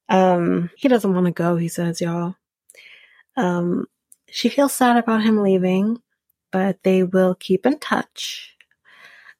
Um, 0.08 0.70
he 0.76 0.88
doesn't 0.88 1.14
want 1.14 1.26
to 1.26 1.32
go, 1.32 1.56
he 1.56 1.68
says, 1.68 2.00
y'all. 2.00 2.36
Um, 3.36 3.86
she 4.30 4.48
feels 4.48 4.74
sad 4.74 4.96
about 4.96 5.22
him 5.22 5.42
leaving, 5.42 6.02
but 6.50 6.82
they 6.82 7.02
will 7.02 7.34
keep 7.34 7.66
in 7.66 7.78
touch. 7.78 8.54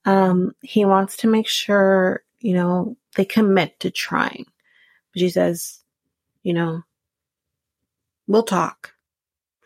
Um, 0.05 0.55
he 0.62 0.84
wants 0.84 1.16
to 1.18 1.28
make 1.28 1.48
sure, 1.48 2.22
you 2.40 2.55
know, 2.55 2.96
they 3.16 3.24
commit 3.24 3.80
to 3.80 3.90
trying. 3.90 4.46
But 5.12 5.20
she 5.20 5.30
says, 5.30 5.80
you 6.42 6.52
know, 6.52 6.82
we'll 8.26 8.42
talk. 8.42 8.92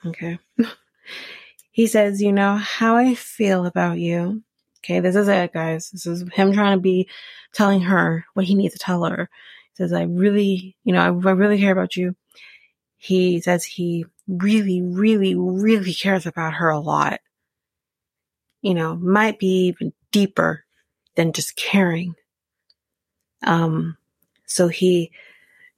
Okay. 0.06 0.38
he 1.70 1.86
says, 1.86 2.22
you 2.22 2.32
know, 2.32 2.56
how 2.56 2.96
I 2.96 3.14
feel 3.14 3.66
about 3.66 3.98
you. 3.98 4.42
Okay, 4.84 5.00
this 5.00 5.16
is 5.16 5.28
it, 5.28 5.52
guys. 5.52 5.90
This 5.90 6.06
is 6.06 6.24
him 6.32 6.52
trying 6.52 6.76
to 6.76 6.80
be 6.80 7.08
telling 7.52 7.80
her 7.80 8.24
what 8.34 8.46
he 8.46 8.54
needs 8.54 8.74
to 8.74 8.78
tell 8.78 9.04
her. 9.04 9.28
He 9.72 9.76
says, 9.76 9.92
I 9.92 10.02
really, 10.02 10.76
you 10.84 10.92
know, 10.92 11.00
I, 11.00 11.06
I 11.06 11.32
really 11.32 11.58
care 11.58 11.72
about 11.72 11.96
you. 11.96 12.14
He 12.96 13.40
says 13.40 13.64
he 13.64 14.06
really, 14.26 14.82
really, 14.82 15.34
really 15.34 15.94
cares 15.94 16.26
about 16.26 16.54
her 16.54 16.68
a 16.68 16.80
lot. 16.80 17.20
You 18.62 18.74
know, 18.74 18.96
might 18.96 19.38
be 19.38 19.68
even 19.68 19.92
deeper 20.10 20.64
than 21.14 21.32
just 21.32 21.56
caring. 21.56 22.14
Um, 23.42 23.96
so 24.46 24.68
he 24.68 25.10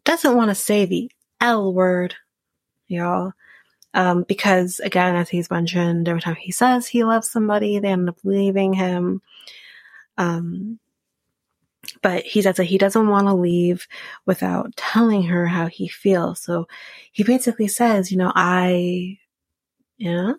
doesn't 0.04 0.36
want 0.36 0.50
to 0.50 0.54
say 0.54 0.84
the 0.86 1.10
L 1.40 1.72
word, 1.72 2.14
y'all. 2.86 3.32
Um, 3.92 4.24
because 4.28 4.78
again, 4.80 5.16
as 5.16 5.28
he's 5.28 5.50
mentioned, 5.50 6.08
every 6.08 6.20
time 6.20 6.36
he 6.36 6.52
says 6.52 6.86
he 6.86 7.02
loves 7.04 7.28
somebody, 7.28 7.78
they 7.78 7.88
end 7.88 8.08
up 8.08 8.18
leaving 8.22 8.72
him. 8.72 9.20
Um, 10.16 10.78
but 12.02 12.24
he 12.24 12.42
says 12.42 12.56
that 12.56 12.64
he 12.64 12.78
doesn't 12.78 13.08
want 13.08 13.26
to 13.26 13.34
leave 13.34 13.88
without 14.26 14.76
telling 14.76 15.24
her 15.24 15.46
how 15.46 15.66
he 15.66 15.88
feels. 15.88 16.40
So 16.40 16.68
he 17.10 17.24
basically 17.24 17.68
says, 17.68 18.12
you 18.12 18.18
know, 18.18 18.32
I, 18.34 19.18
yeah, 19.98 20.34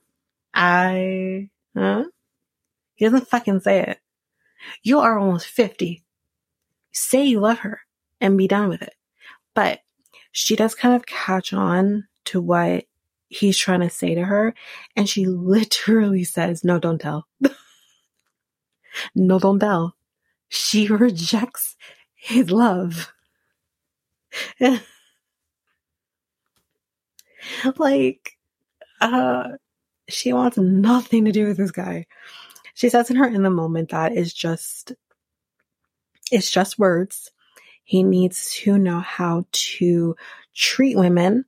I, 0.53 1.49
huh? 1.75 2.05
He 3.01 3.07
doesn't 3.07 3.29
fucking 3.29 3.61
say 3.61 3.79
it. 3.81 3.99
You 4.83 4.99
are 4.99 5.17
almost 5.17 5.47
50. 5.47 6.03
Say 6.91 7.25
you 7.25 7.39
love 7.39 7.57
her 7.57 7.81
and 8.19 8.37
be 8.37 8.47
done 8.47 8.69
with 8.69 8.83
it. 8.83 8.93
But 9.55 9.79
she 10.31 10.55
does 10.55 10.75
kind 10.75 10.93
of 10.95 11.07
catch 11.07 11.51
on 11.51 12.07
to 12.25 12.39
what 12.39 12.85
he's 13.27 13.57
trying 13.57 13.79
to 13.79 13.89
say 13.89 14.13
to 14.13 14.23
her. 14.23 14.53
And 14.95 15.09
she 15.09 15.25
literally 15.25 16.23
says, 16.23 16.63
no, 16.63 16.77
don't 16.77 17.01
tell. 17.01 17.25
no, 19.15 19.39
don't 19.39 19.59
tell. 19.59 19.95
She 20.49 20.87
rejects 20.91 21.77
his 22.13 22.51
love. 22.51 23.11
like, 27.77 28.37
uh, 28.99 29.53
she 30.07 30.33
wants 30.33 30.59
nothing 30.59 31.25
to 31.25 31.31
do 31.31 31.47
with 31.47 31.57
this 31.57 31.71
guy. 31.71 32.05
She 32.81 32.89
says 32.89 33.11
in 33.11 33.15
her 33.17 33.27
in 33.27 33.43
the 33.43 33.51
moment 33.51 33.89
that 33.89 34.11
is 34.11 34.33
just, 34.33 34.93
it's 36.31 36.49
just 36.49 36.79
words. 36.79 37.29
He 37.83 38.01
needs 38.01 38.55
to 38.55 38.79
know 38.79 39.01
how 39.01 39.45
to 39.51 40.15
treat 40.55 40.97
women. 40.97 41.45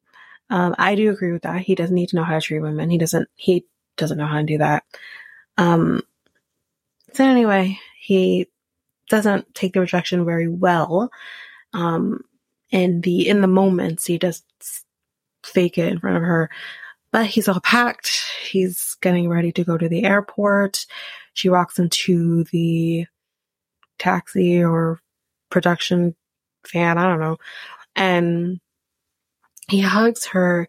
Um, 0.51 0.75
I 0.77 0.93
do 0.93 1.09
agree 1.09 1.31
with 1.31 1.41
that. 1.41 1.61
He 1.61 1.73
doesn't 1.73 1.95
need 1.95 2.09
to 2.09 2.17
know 2.17 2.23
how 2.23 2.35
to 2.35 2.39
treat 2.39 2.59
women. 2.59 2.91
He 2.91 2.99
doesn't, 2.99 3.29
he 3.33 3.65
doesn't 3.97 4.19
know 4.19 4.27
how 4.27 4.37
to 4.37 4.43
do 4.43 4.59
that. 4.59 4.83
Um, 5.57 6.03
so 7.13 7.25
anyway, 7.25 7.79
he 7.99 8.47
doesn't 9.09 9.55
take 9.55 9.73
the 9.73 9.79
rejection 9.79 10.25
very 10.25 10.47
well. 10.47 11.09
Um, 11.73 12.25
in 12.69 13.01
the, 13.01 13.27
in 13.27 13.41
the 13.41 13.47
moments, 13.47 14.05
he 14.05 14.19
just 14.19 14.45
fake 15.43 15.79
it 15.79 15.91
in 15.91 15.99
front 15.99 16.17
of 16.17 16.21
her. 16.21 16.51
But 17.11 17.25
he's 17.25 17.47
all 17.47 17.59
packed. 17.59 18.23
He's 18.47 18.97
getting 19.01 19.29
ready 19.29 19.51
to 19.53 19.63
go 19.63 19.79
to 19.79 19.89
the 19.89 20.03
airport. 20.03 20.85
She 21.33 21.49
walks 21.49 21.79
into 21.79 22.43
the 22.45 23.05
taxi 23.99 24.63
or 24.63 24.99
production 25.49 26.15
fan, 26.65 26.97
I 26.97 27.03
don't 27.07 27.19
know. 27.19 27.37
And 27.95 28.59
he 29.69 29.79
hugs 29.79 30.25
her 30.27 30.67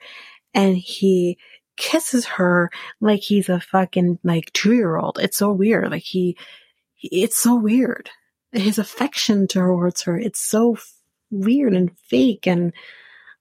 and 0.53 0.77
he 0.77 1.39
kisses 1.77 2.25
her 2.25 2.71
like 3.01 3.21
he's 3.21 3.49
a 3.49 3.61
fucking 3.61 4.19
like 4.23 4.53
two 4.53 4.75
year 4.75 4.97
old. 4.97 5.19
It's 5.21 5.37
so 5.37 5.53
weird. 5.53 5.91
Like 5.91 6.03
he, 6.03 6.37
it's 7.03 7.37
so 7.37 7.57
weird. 7.57 8.11
His 8.53 8.79
affection 8.79 9.49
towards 9.49 10.03
her, 10.03 10.17
it's 10.17 10.41
so 10.41 10.77
weird 11.31 11.75
and 11.75 11.97
fake. 11.99 12.47
And 12.47 12.73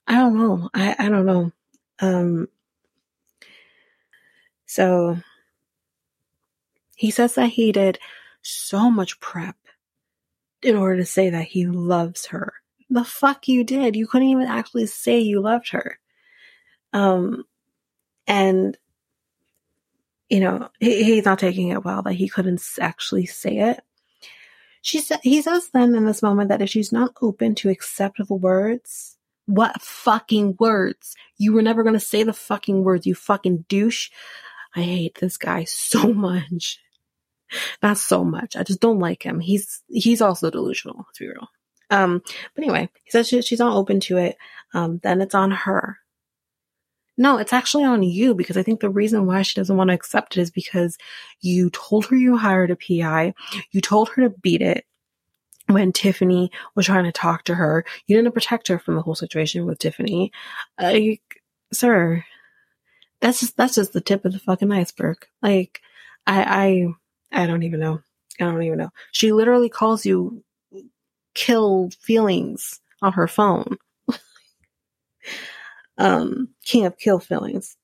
I 0.08 0.16
don't 0.16 0.38
know. 0.38 0.70
I, 0.74 0.96
I 0.98 1.10
don't 1.10 1.26
know. 1.26 1.52
Um, 2.00 2.48
so 4.66 5.18
he 6.96 7.12
says 7.12 7.36
that 7.36 7.50
he 7.50 7.72
did 7.72 8.00
so 8.42 8.90
much 8.92 9.20
prep 9.20 9.56
in 10.62 10.76
order 10.76 10.98
to 10.98 11.06
say 11.06 11.30
that 11.30 11.46
he 11.46 11.66
loves 11.66 12.28
her. 12.28 12.54
The 12.90 13.04
fuck 13.04 13.48
you 13.48 13.64
did. 13.64 13.96
You 13.96 14.08
couldn't 14.08 14.28
even 14.30 14.48
actually 14.48 14.86
say 14.88 15.20
you 15.20 15.42
loved 15.42 15.70
her. 15.72 16.00
Um, 16.92 17.44
and, 18.28 18.78
you 20.30 20.40
know, 20.40 20.70
he, 20.80 21.04
he's 21.04 21.26
not 21.26 21.40
taking 21.40 21.70
it 21.70 21.84
well 21.84 22.02
that 22.04 22.14
he 22.14 22.30
couldn't 22.30 22.62
actually 22.80 23.26
say 23.26 23.58
it. 23.58 23.82
She 24.82 25.00
said, 25.00 25.20
he 25.24 25.42
says 25.42 25.70
then 25.74 25.96
in 25.96 26.06
this 26.06 26.22
moment 26.22 26.50
that 26.50 26.62
if 26.62 26.70
she's 26.70 26.92
not 26.92 27.14
open 27.22 27.56
to 27.56 27.70
acceptable 27.70 28.38
words, 28.38 29.18
what 29.46 29.82
fucking 29.82 30.58
words? 30.60 31.16
You 31.38 31.54
were 31.54 31.62
never 31.62 31.84
going 31.84 31.94
to 31.94 32.00
say 32.00 32.24
the 32.24 32.34
fucking 32.34 32.84
words, 32.84 33.06
you 33.06 33.16
fucking 33.16 33.66
douche. 33.68 34.10
I 34.76 34.82
hate 34.82 35.20
this 35.20 35.38
guy 35.38 35.66
so 35.66 36.14
much. 36.14 36.80
Not 37.82 37.98
so 37.98 38.24
much. 38.24 38.56
I 38.56 38.64
just 38.64 38.80
don't 38.80 39.00
like 39.00 39.24
him. 39.24 39.40
He's 39.40 39.84
he's 39.88 40.22
also 40.22 40.50
delusional. 40.50 41.06
Let's 41.08 41.20
be 41.20 41.28
real. 41.28 41.48
Um, 41.90 42.22
but 42.56 42.64
anyway, 42.64 42.90
he 43.04 43.12
says 43.12 43.28
she, 43.28 43.42
she's 43.42 43.60
not 43.60 43.76
open 43.76 44.00
to 44.02 44.18
it. 44.18 44.38
Um, 44.74 45.00
then 45.04 45.22
it's 45.22 45.36
on 45.36 45.52
her. 45.52 46.00
No, 47.16 47.38
it's 47.38 47.54
actually 47.54 47.84
on 47.84 48.02
you 48.02 48.34
because 48.34 48.58
I 48.58 48.64
think 48.64 48.80
the 48.80 48.90
reason 48.90 49.28
why 49.28 49.44
she 49.44 49.54
doesn't 49.54 49.78
want 49.78 49.90
to 49.90 49.94
accept 49.94 50.36
it 50.36 50.42
is 50.42 50.50
because 50.50 50.98
you 51.42 51.70
told 51.70 52.08
her 52.08 52.16
you 52.16 52.38
hired 52.38 52.72
a 52.72 52.76
PI. 52.76 53.36
You 53.72 53.82
told 53.82 54.10
her 54.10 54.24
to 54.24 54.36
beat 54.42 54.64
it 54.64 54.86
when 55.68 55.92
Tiffany 55.92 56.52
was 56.76 56.88
trying 56.88 57.04
to 57.04 57.12
talk 57.12 57.44
to 57.46 57.56
her. 57.56 57.86
You 58.08 58.16
didn't 58.16 58.34
protect 58.34 58.68
her 58.70 58.80
from 58.80 58.96
the 58.96 59.04
whole 59.04 59.14
situation 59.14 59.68
with 59.68 59.78
Tiffany. 59.78 60.32
Like, 60.82 61.22
sir, 61.72 62.26
that's 63.24 63.40
just 63.40 63.56
that's 63.56 63.76
just 63.76 63.94
the 63.94 64.02
tip 64.02 64.26
of 64.26 64.34
the 64.34 64.40
fucking 64.40 64.70
iceberg. 64.70 65.26
Like, 65.42 65.82
I 66.28 66.94
I 67.32 67.44
I 67.44 67.48
don't 67.48 67.64
even 67.64 67.80
know. 67.80 68.02
I 68.38 68.44
don't 68.44 68.62
even 68.64 68.78
know. 68.78 68.90
She 69.14 69.32
literally 69.32 69.70
calls 69.70 70.06
you 70.06 70.44
kill 71.34 71.90
feelings 72.02 72.82
on 73.02 73.14
her 73.14 73.30
phone. 73.30 73.78
um, 75.98 76.50
king 76.66 76.86
of 76.86 76.98
kill 76.98 77.20
feelings. 77.20 77.78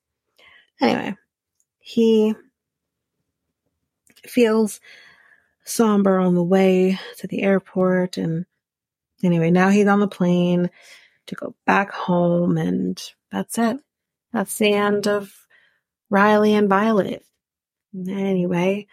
Anyway, 0.78 1.16
he 1.78 2.34
feels 4.26 4.78
somber 5.64 6.18
on 6.18 6.34
the 6.34 6.44
way 6.44 6.98
to 7.16 7.26
the 7.26 7.42
airport. 7.42 8.18
And 8.18 8.44
anyway, 9.24 9.50
now 9.50 9.70
he's 9.70 9.86
on 9.86 10.00
the 10.00 10.08
plane 10.08 10.68
to 11.28 11.34
go 11.34 11.54
back 11.64 11.92
home. 11.92 12.58
And 12.58 13.02
that's 13.32 13.56
it. 13.56 13.78
That's 14.32 14.56
the 14.58 14.72
end 14.72 15.08
of 15.08 15.34
Riley 16.08 16.54
and 16.54 16.68
Violet. 16.68 17.24
Anyway, 17.94 18.86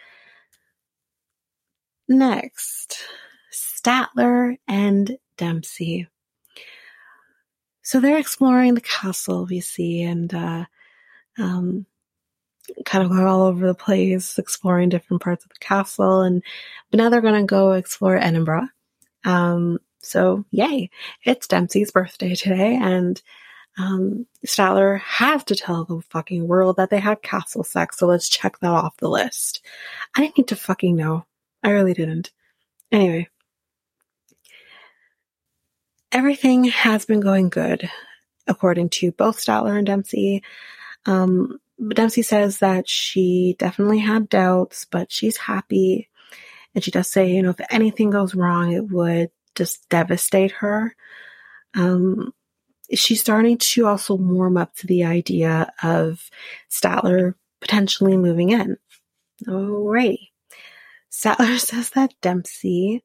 next, 2.08 2.98
Statler 3.52 4.58
and 4.66 5.18
Dempsey. 5.36 6.08
So 7.82 8.00
they're 8.00 8.18
exploring 8.18 8.74
the 8.74 8.80
castle, 8.80 9.46
we 9.46 9.60
see, 9.60 10.02
and 10.02 10.32
uh, 10.34 10.64
um, 11.38 11.86
kind 12.84 13.04
of 13.04 13.10
going 13.10 13.24
all 13.24 13.42
over 13.42 13.66
the 13.66 13.74
place, 13.74 14.38
exploring 14.38 14.90
different 14.90 15.22
parts 15.22 15.44
of 15.44 15.50
the 15.50 15.58
castle. 15.58 16.22
And 16.22 16.42
but 16.90 16.98
now 16.98 17.08
they're 17.08 17.20
going 17.20 17.40
to 17.40 17.46
go 17.46 17.72
explore 17.72 18.16
Edinburgh. 18.16 18.68
Um, 19.24 19.78
so 20.00 20.44
yay! 20.50 20.90
It's 21.24 21.46
Dempsey's 21.46 21.90
birthday 21.90 22.34
today, 22.34 22.76
and 22.80 23.20
um, 23.78 24.26
Statler 24.44 25.00
has 25.00 25.44
to 25.44 25.54
tell 25.54 25.84
the 25.84 26.00
fucking 26.10 26.48
world 26.48 26.76
that 26.76 26.90
they 26.90 26.98
had 26.98 27.22
castle 27.22 27.62
sex. 27.62 27.98
So 27.98 28.06
let's 28.06 28.28
check 28.28 28.58
that 28.58 28.70
off 28.70 28.96
the 28.96 29.08
list. 29.08 29.62
I 30.16 30.20
didn't 30.20 30.38
need 30.38 30.48
to 30.48 30.56
fucking 30.56 30.96
know. 30.96 31.24
I 31.62 31.70
really 31.70 31.94
didn't. 31.94 32.32
Anyway, 32.90 33.28
everything 36.10 36.64
has 36.64 37.04
been 37.04 37.20
going 37.20 37.50
good 37.50 37.88
according 38.48 38.88
to 38.88 39.12
both 39.12 39.38
Statler 39.38 39.76
and 39.76 39.86
Dempsey. 39.86 40.42
Um, 41.06 41.60
Dempsey 41.90 42.22
says 42.22 42.58
that 42.58 42.88
she 42.88 43.54
definitely 43.58 43.98
had 44.00 44.28
doubts, 44.28 44.86
but 44.86 45.12
she's 45.12 45.36
happy. 45.36 46.08
And 46.74 46.82
she 46.82 46.90
does 46.90 47.08
say, 47.08 47.30
you 47.30 47.42
know, 47.42 47.50
if 47.50 47.60
anything 47.70 48.10
goes 48.10 48.34
wrong, 48.34 48.72
it 48.72 48.90
would 48.90 49.30
just 49.54 49.88
devastate 49.88 50.52
her. 50.52 50.96
Um, 51.74 52.32
she's 52.94 53.20
starting 53.20 53.58
to 53.58 53.86
also 53.86 54.14
warm 54.14 54.56
up 54.56 54.74
to 54.76 54.86
the 54.86 55.04
idea 55.04 55.72
of 55.82 56.30
Statler 56.70 57.34
potentially 57.60 58.16
moving 58.16 58.50
in. 58.50 58.76
Alrighty. 59.46 60.28
Statler 61.10 61.58
says 61.58 61.90
that 61.90 62.14
Dempsey 62.20 63.04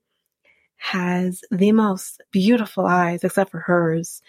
has 0.77 1.41
the 1.49 1.71
most 1.71 2.21
beautiful 2.31 2.85
eyes, 2.85 3.23
except 3.23 3.51
for 3.51 3.59
hers. 3.59 4.21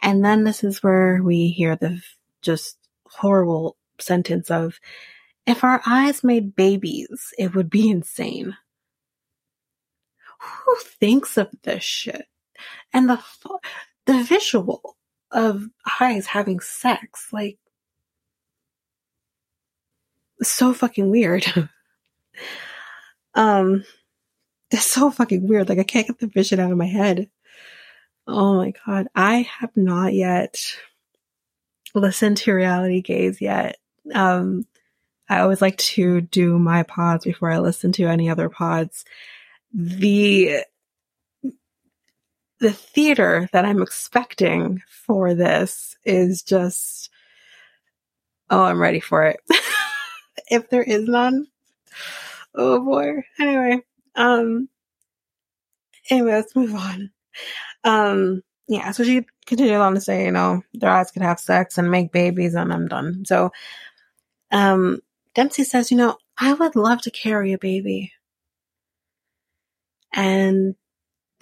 And 0.00 0.24
then 0.24 0.44
this 0.44 0.64
is 0.64 0.82
where 0.82 1.22
we 1.22 1.48
hear 1.48 1.76
the 1.76 2.02
just 2.42 2.76
horrible 3.06 3.76
sentence 4.00 4.50
of, 4.50 4.80
if 5.46 5.62
our 5.62 5.80
eyes 5.86 6.24
made 6.24 6.56
babies, 6.56 7.32
it 7.38 7.54
would 7.54 7.70
be 7.70 7.90
insane. 7.90 8.56
Who 10.40 10.76
thinks 11.00 11.36
of 11.38 11.48
this 11.62 11.84
shit? 11.84 12.26
And 12.92 13.08
the, 13.08 13.22
the 14.06 14.22
visual 14.22 14.96
of 15.30 15.66
eyes 16.00 16.26
having 16.26 16.60
sex, 16.60 17.28
like, 17.32 17.58
so 20.42 20.72
fucking 20.72 21.10
weird. 21.10 21.46
um, 23.34 23.84
it's 24.70 24.86
so 24.86 25.10
fucking 25.10 25.46
weird. 25.46 25.68
Like 25.68 25.78
I 25.78 25.84
can't 25.84 26.06
get 26.06 26.18
the 26.18 26.26
vision 26.26 26.60
out 26.60 26.72
of 26.72 26.78
my 26.78 26.86
head. 26.86 27.30
Oh 28.26 28.56
my 28.56 28.72
god. 28.86 29.08
I 29.14 29.48
have 29.60 29.70
not 29.76 30.14
yet 30.14 30.58
listened 31.94 32.38
to 32.38 32.52
reality 32.52 33.00
gaze 33.00 33.40
yet. 33.40 33.76
Um, 34.12 34.66
I 35.28 35.40
always 35.40 35.62
like 35.62 35.78
to 35.78 36.20
do 36.20 36.58
my 36.58 36.82
pods 36.82 37.24
before 37.24 37.50
I 37.50 37.58
listen 37.58 37.92
to 37.92 38.06
any 38.06 38.28
other 38.28 38.48
pods. 38.48 39.04
The 39.72 40.64
the 42.64 42.72
theater 42.72 43.46
that 43.52 43.66
I'm 43.66 43.82
expecting 43.82 44.80
for 44.88 45.34
this 45.34 45.98
is 46.06 46.42
just 46.42 47.10
oh, 48.48 48.62
I'm 48.62 48.80
ready 48.80 49.00
for 49.00 49.22
it. 49.24 49.38
if 50.50 50.70
there 50.70 50.82
is 50.82 51.06
none. 51.06 51.46
Oh 52.54 52.82
boy. 52.82 53.22
Anyway, 53.38 53.82
um, 54.14 54.70
anyway, 56.08 56.32
let's 56.32 56.56
move 56.56 56.74
on. 56.74 57.10
Um, 57.84 58.42
yeah, 58.66 58.92
so 58.92 59.04
she 59.04 59.26
continued 59.44 59.74
on 59.74 59.92
to 59.92 60.00
say, 60.00 60.24
you 60.24 60.32
know, 60.32 60.62
their 60.72 60.88
eyes 60.88 61.10
could 61.10 61.20
have 61.20 61.38
sex 61.38 61.76
and 61.76 61.90
make 61.90 62.12
babies, 62.12 62.54
and 62.54 62.72
I'm 62.72 62.88
done. 62.88 63.26
So, 63.26 63.50
um, 64.50 65.00
Dempsey 65.34 65.64
says, 65.64 65.90
you 65.90 65.98
know, 65.98 66.16
I 66.38 66.54
would 66.54 66.76
love 66.76 67.02
to 67.02 67.10
carry 67.10 67.52
a 67.52 67.58
baby. 67.58 68.14
And 70.14 70.76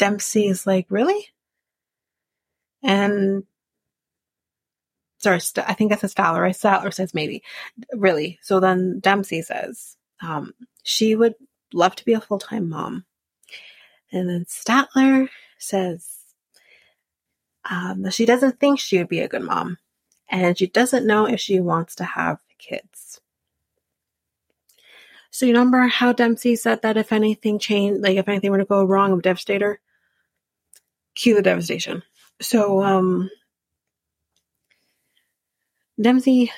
Dempsey 0.03 0.49
is 0.49 0.67
like, 0.67 0.87
really? 0.91 1.29
And 2.83 3.45
sorry, 5.19 5.39
I 5.59 5.75
think 5.75 5.91
that's 5.91 6.03
a 6.03 6.09
Statler, 6.09 6.41
right? 6.41 6.57
Statler 6.57 6.93
says 6.93 7.15
maybe. 7.15 7.45
Really? 7.93 8.41
So 8.43 8.59
then 8.59 8.99
Dempsey 8.99 9.43
says, 9.43 9.97
um, 10.21 10.55
she 10.83 11.15
would 11.15 11.37
love 11.73 11.95
to 11.95 12.05
be 12.05 12.15
a 12.15 12.21
full 12.21 12.41
time 12.41 12.69
mom. 12.69 13.05
And 14.11 14.29
then 14.29 14.45
Statler 14.47 15.29
says 15.59 16.09
um, 17.71 18.11
she 18.11 18.27
doesn't 18.27 18.59
think 18.59 18.81
she 18.81 18.99
would 18.99 19.09
be 19.09 19.21
a 19.21 19.29
good 19.29 19.43
mom. 19.43 19.79
And 20.29 20.59
she 20.59 20.67
doesn't 20.67 21.07
know 21.07 21.27
if 21.27 21.39
she 21.39 21.61
wants 21.61 21.95
to 21.95 22.05
have 22.05 22.41
kids. 22.59 23.21
So 25.31 25.47
you 25.47 25.53
remember 25.53 25.87
how 25.87 26.13
Dempsey 26.13 26.57
said 26.57 26.83
that 26.83 26.97
if 26.97 27.13
anything 27.13 27.61
changed, 27.61 28.03
like 28.03 28.17
if 28.17 28.29
anything 28.29 28.51
were 28.51 28.59
to 28.59 28.65
go 28.65 28.83
wrong, 28.83 29.13
with 29.13 29.23
Devastator? 29.23 29.79
Cue 31.15 31.35
the 31.35 31.43
devastation. 31.43 32.03
So, 32.41 32.83
um, 32.83 33.31
Dempsey 36.01 36.51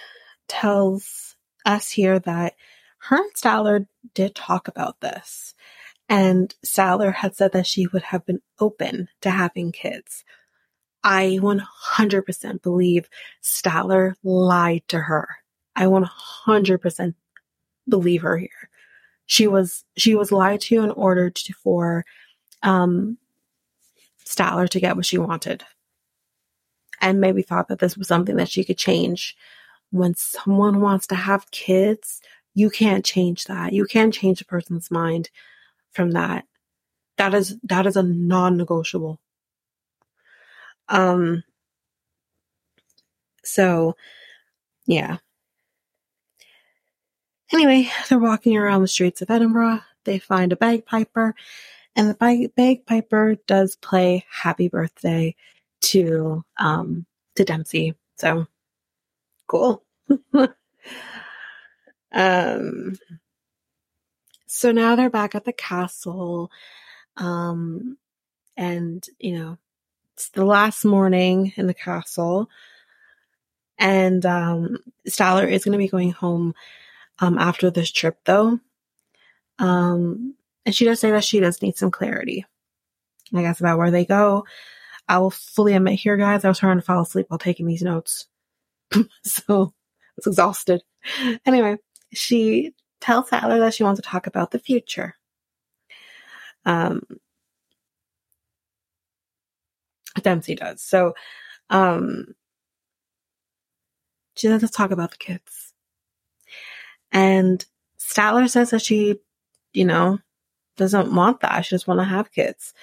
tells 0.48 1.36
us 1.66 1.90
here 1.90 2.18
that 2.20 2.54
her 2.98 3.16
and 3.16 3.34
Statler 3.34 3.86
did 4.14 4.34
talk 4.34 4.68
about 4.68 5.00
this. 5.00 5.54
And 6.08 6.54
Statler 6.64 7.14
had 7.14 7.34
said 7.34 7.52
that 7.52 7.66
she 7.66 7.86
would 7.86 8.02
have 8.02 8.24
been 8.26 8.40
open 8.60 9.08
to 9.22 9.30
having 9.30 9.72
kids. 9.72 10.24
I 11.02 11.38
100% 11.40 12.62
believe 12.62 13.08
Statler 13.42 14.14
lied 14.22 14.82
to 14.88 15.00
her. 15.00 15.28
I 15.76 15.84
100% 15.84 17.14
believe 17.88 18.22
her 18.22 18.38
here. 18.38 18.70
She 19.26 19.46
was, 19.46 19.84
she 19.96 20.14
was 20.14 20.32
lied 20.32 20.60
to 20.62 20.82
in 20.82 20.90
order 20.90 21.30
to, 21.30 21.52
for, 21.54 22.04
um, 22.62 23.18
Statler 24.26 24.68
to 24.68 24.80
get 24.80 24.96
what 24.96 25.06
she 25.06 25.18
wanted. 25.18 25.64
And 27.00 27.20
maybe 27.20 27.42
thought 27.42 27.68
that 27.68 27.78
this 27.78 27.96
was 27.96 28.08
something 28.08 28.36
that 28.36 28.48
she 28.48 28.64
could 28.64 28.78
change. 28.78 29.36
When 29.90 30.14
someone 30.14 30.80
wants 30.80 31.06
to 31.08 31.14
have 31.14 31.50
kids, 31.50 32.20
you 32.54 32.70
can't 32.70 33.04
change 33.04 33.44
that. 33.44 33.72
You 33.72 33.84
can't 33.84 34.14
change 34.14 34.40
a 34.40 34.44
person's 34.44 34.90
mind 34.90 35.30
from 35.92 36.12
that. 36.12 36.46
That 37.16 37.34
is, 37.34 37.56
that 37.64 37.86
is 37.86 37.96
a 37.96 38.02
non-negotiable. 38.02 39.20
Um, 40.88 41.44
so 43.44 43.96
yeah. 44.86 45.18
Anyway, 47.52 47.90
they're 48.08 48.18
walking 48.18 48.56
around 48.56 48.82
the 48.82 48.88
streets 48.88 49.22
of 49.22 49.30
Edinburgh. 49.30 49.80
They 50.04 50.18
find 50.18 50.52
a 50.52 50.56
bagpiper 50.56 51.34
and 51.96 52.10
the 52.10 52.14
bag- 52.14 52.54
bagpiper 52.54 53.36
does 53.46 53.76
play 53.76 54.24
happy 54.30 54.68
birthday 54.68 55.34
to, 55.80 56.44
um, 56.56 57.06
to 57.36 57.44
Dempsey. 57.44 57.94
So 58.16 58.46
cool. 59.46 59.84
um, 62.12 62.96
so 64.46 64.72
now 64.72 64.96
they're 64.96 65.10
back 65.10 65.34
at 65.34 65.44
the 65.44 65.52
castle. 65.52 66.50
Um, 67.16 67.98
and, 68.56 69.04
you 69.18 69.38
know, 69.38 69.58
it's 70.14 70.28
the 70.30 70.44
last 70.44 70.84
morning 70.84 71.52
in 71.56 71.66
the 71.66 71.74
castle. 71.74 72.48
And 73.78 74.24
um, 74.24 74.78
Statler 75.08 75.50
is 75.50 75.64
going 75.64 75.72
to 75.72 75.78
be 75.78 75.88
going 75.88 76.12
home 76.12 76.54
um, 77.18 77.38
after 77.38 77.70
this 77.70 77.90
trip, 77.90 78.18
though. 78.24 78.60
Um, 79.58 80.34
and 80.66 80.74
she 80.74 80.84
does 80.84 81.00
say 81.00 81.10
that 81.10 81.24
she 81.24 81.40
does 81.40 81.62
need 81.62 81.76
some 81.76 81.90
clarity, 81.90 82.46
I 83.34 83.42
guess, 83.42 83.60
about 83.60 83.78
where 83.78 83.90
they 83.90 84.04
go. 84.04 84.44
I 85.08 85.18
will 85.18 85.30
fully 85.30 85.74
admit 85.74 85.98
here, 85.98 86.16
guys, 86.16 86.44
I 86.44 86.48
was 86.48 86.58
trying 86.58 86.78
to 86.78 86.82
fall 86.82 87.02
asleep 87.02 87.26
while 87.28 87.38
taking 87.38 87.66
these 87.66 87.82
notes. 87.82 88.26
so 89.24 89.44
I 89.48 90.12
was 90.16 90.26
exhausted. 90.26 90.82
Anyway, 91.44 91.76
she 92.12 92.72
tells 93.00 93.28
Statler 93.28 93.58
that 93.58 93.74
she 93.74 93.84
wants 93.84 94.00
to 94.00 94.08
talk 94.08 94.26
about 94.26 94.50
the 94.50 94.58
future. 94.58 95.16
Um, 96.64 97.02
Dempsey 100.22 100.54
does. 100.54 100.80
So, 100.80 101.14
um, 101.68 102.34
she 104.36 104.46
says, 104.46 104.62
let's 104.62 104.76
talk 104.76 104.90
about 104.90 105.10
the 105.10 105.16
kids. 105.18 105.74
And 107.12 107.64
Statler 107.98 108.48
says 108.48 108.70
that 108.70 108.82
she, 108.82 109.16
you 109.72 109.84
know, 109.84 110.18
doesn't 110.76 111.14
want 111.14 111.40
that. 111.40 111.64
She 111.64 111.74
just 111.74 111.86
want 111.86 112.00
to 112.00 112.04
have 112.04 112.32
kids. 112.32 112.74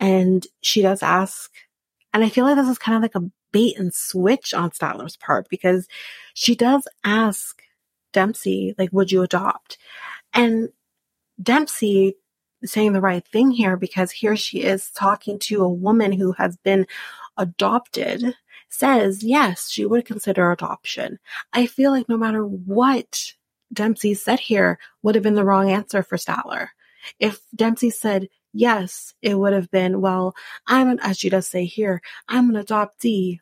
And 0.00 0.46
she 0.60 0.82
does 0.82 1.02
ask, 1.02 1.52
and 2.12 2.24
I 2.24 2.28
feel 2.28 2.44
like 2.44 2.56
this 2.56 2.68
is 2.68 2.78
kind 2.78 2.96
of 2.96 3.02
like 3.02 3.14
a 3.14 3.30
bait 3.52 3.78
and 3.78 3.94
switch 3.94 4.52
on 4.52 4.70
Statler's 4.70 5.16
part 5.16 5.48
because 5.48 5.86
she 6.34 6.54
does 6.54 6.86
ask 7.04 7.62
Dempsey, 8.12 8.74
like, 8.78 8.92
would 8.92 9.12
you 9.12 9.22
adopt? 9.22 9.78
And 10.34 10.70
Dempsey 11.42 12.16
saying 12.64 12.92
the 12.92 13.00
right 13.00 13.26
thing 13.26 13.50
here 13.50 13.76
because 13.76 14.10
here 14.10 14.36
she 14.36 14.62
is 14.62 14.90
talking 14.90 15.38
to 15.38 15.62
a 15.62 15.68
woman 15.68 16.12
who 16.12 16.32
has 16.32 16.56
been 16.56 16.86
adopted 17.36 18.34
says 18.68 19.22
yes, 19.22 19.70
she 19.70 19.86
would 19.86 20.04
consider 20.04 20.50
adoption. 20.50 21.18
I 21.52 21.66
feel 21.66 21.90
like 21.90 22.08
no 22.08 22.16
matter 22.16 22.44
what 22.44 23.32
Dempsey 23.72 24.14
said 24.14 24.40
here 24.40 24.78
would 25.02 25.14
have 25.14 25.24
been 25.24 25.34
the 25.34 25.44
wrong 25.44 25.70
answer 25.70 26.02
for 26.02 26.16
Statler. 26.16 26.68
If 27.18 27.40
Dempsey 27.54 27.90
said 27.90 28.28
yes, 28.52 29.14
it 29.22 29.38
would 29.38 29.52
have 29.52 29.70
been, 29.70 30.00
well, 30.00 30.34
I'm 30.66 30.88
an, 30.88 30.98
as 31.02 31.18
she 31.18 31.28
does 31.28 31.46
say 31.46 31.64
here, 31.64 32.00
I'm 32.28 32.54
an 32.54 32.62
adoptee. 32.62 33.40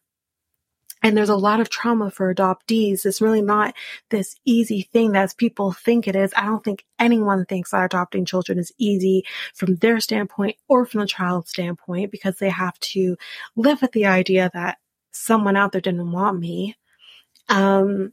And 1.03 1.15
there's 1.15 1.29
a 1.29 1.37
lot 1.37 1.61
of 1.61 1.69
trauma 1.69 2.11
for 2.11 2.35
adoptees. 2.35 3.05
It's 3.05 3.21
really 3.21 3.43
not 3.43 3.75
this 4.09 4.37
easy 4.47 4.89
thing 4.91 5.13
that 5.13 5.37
people 5.37 5.73
think 5.73 6.09
it 6.09 6.17
is. 6.17 6.33
I 6.35 6.47
don't 6.47 6.65
think 6.65 6.87
anyone 6.99 7.45
thinks 7.45 7.73
that 7.73 7.85
adopting 7.85 8.25
children 8.25 8.59
is 8.59 8.73
easy 8.79 9.25
from 9.55 9.77
their 9.77 10.01
standpoint 10.01 10.57
or 10.67 10.87
from 10.87 11.01
the 11.01 11.07
child's 11.07 11.51
standpoint 11.51 12.11
because 12.11 12.39
they 12.39 12.49
have 12.49 12.79
to 12.81 13.19
live 13.55 13.83
with 13.83 13.93
the 13.93 14.07
idea 14.07 14.51
that 14.55 14.79
someone 15.13 15.57
out 15.57 15.73
there 15.73 15.81
didn't 15.83 16.11
want 16.11 16.41
me. 16.41 16.75
Um, 17.51 18.13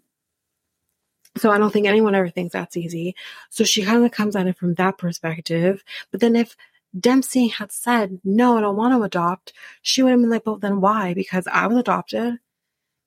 so 1.38 1.52
I 1.52 1.58
don't 1.58 1.72
think 1.72 1.88
anyone 1.88 2.16
ever 2.16 2.30
thinks 2.30 2.54
that's 2.54 2.78
easy. 2.78 3.16
So 3.50 3.64
she 3.64 3.84
kind 3.84 4.06
of 4.06 4.12
comes 4.12 4.36
at 4.36 4.48
it 4.48 4.58
from 4.58 4.74
that 4.76 4.98
perspective. 4.98 5.84
But 6.12 6.20
then 6.20 6.36
if 6.36 6.58
Dempsey 7.00 7.48
had 7.48 7.72
said, 7.72 8.20
no, 8.24 8.58
I 8.58 8.62
don't 8.62 8.76
want 8.76 8.94
to 8.94 9.04
adopt, 9.04 9.54
she 9.82 10.04
would 10.04 10.12
have 10.12 10.20
been 10.20 10.30
like, 10.30 10.46
well, 10.46 10.58
then 10.58 10.82
why? 10.82 11.14
Because 11.14 11.48
I 11.48 11.68
was 11.68 11.78
adopted. 11.78 12.40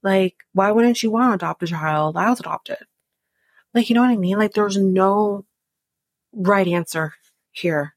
Like, 0.03 0.37
why 0.53 0.71
wouldn't 0.71 1.03
you 1.03 1.11
want 1.11 1.31
to 1.31 1.35
adopt 1.35 1.63
a 1.63 1.67
child? 1.67 2.17
I 2.17 2.31
was 2.31 2.41
adopted. 2.41 2.79
Like, 3.75 3.91
you 3.91 3.95
know 3.95 4.03
what 4.03 4.11
I 4.11 4.17
mean? 4.17 4.39
Like, 4.39 4.55
there's 4.55 4.79
no 4.79 5.45
right 6.33 6.67
answer 6.67 7.15
here. 7.51 7.95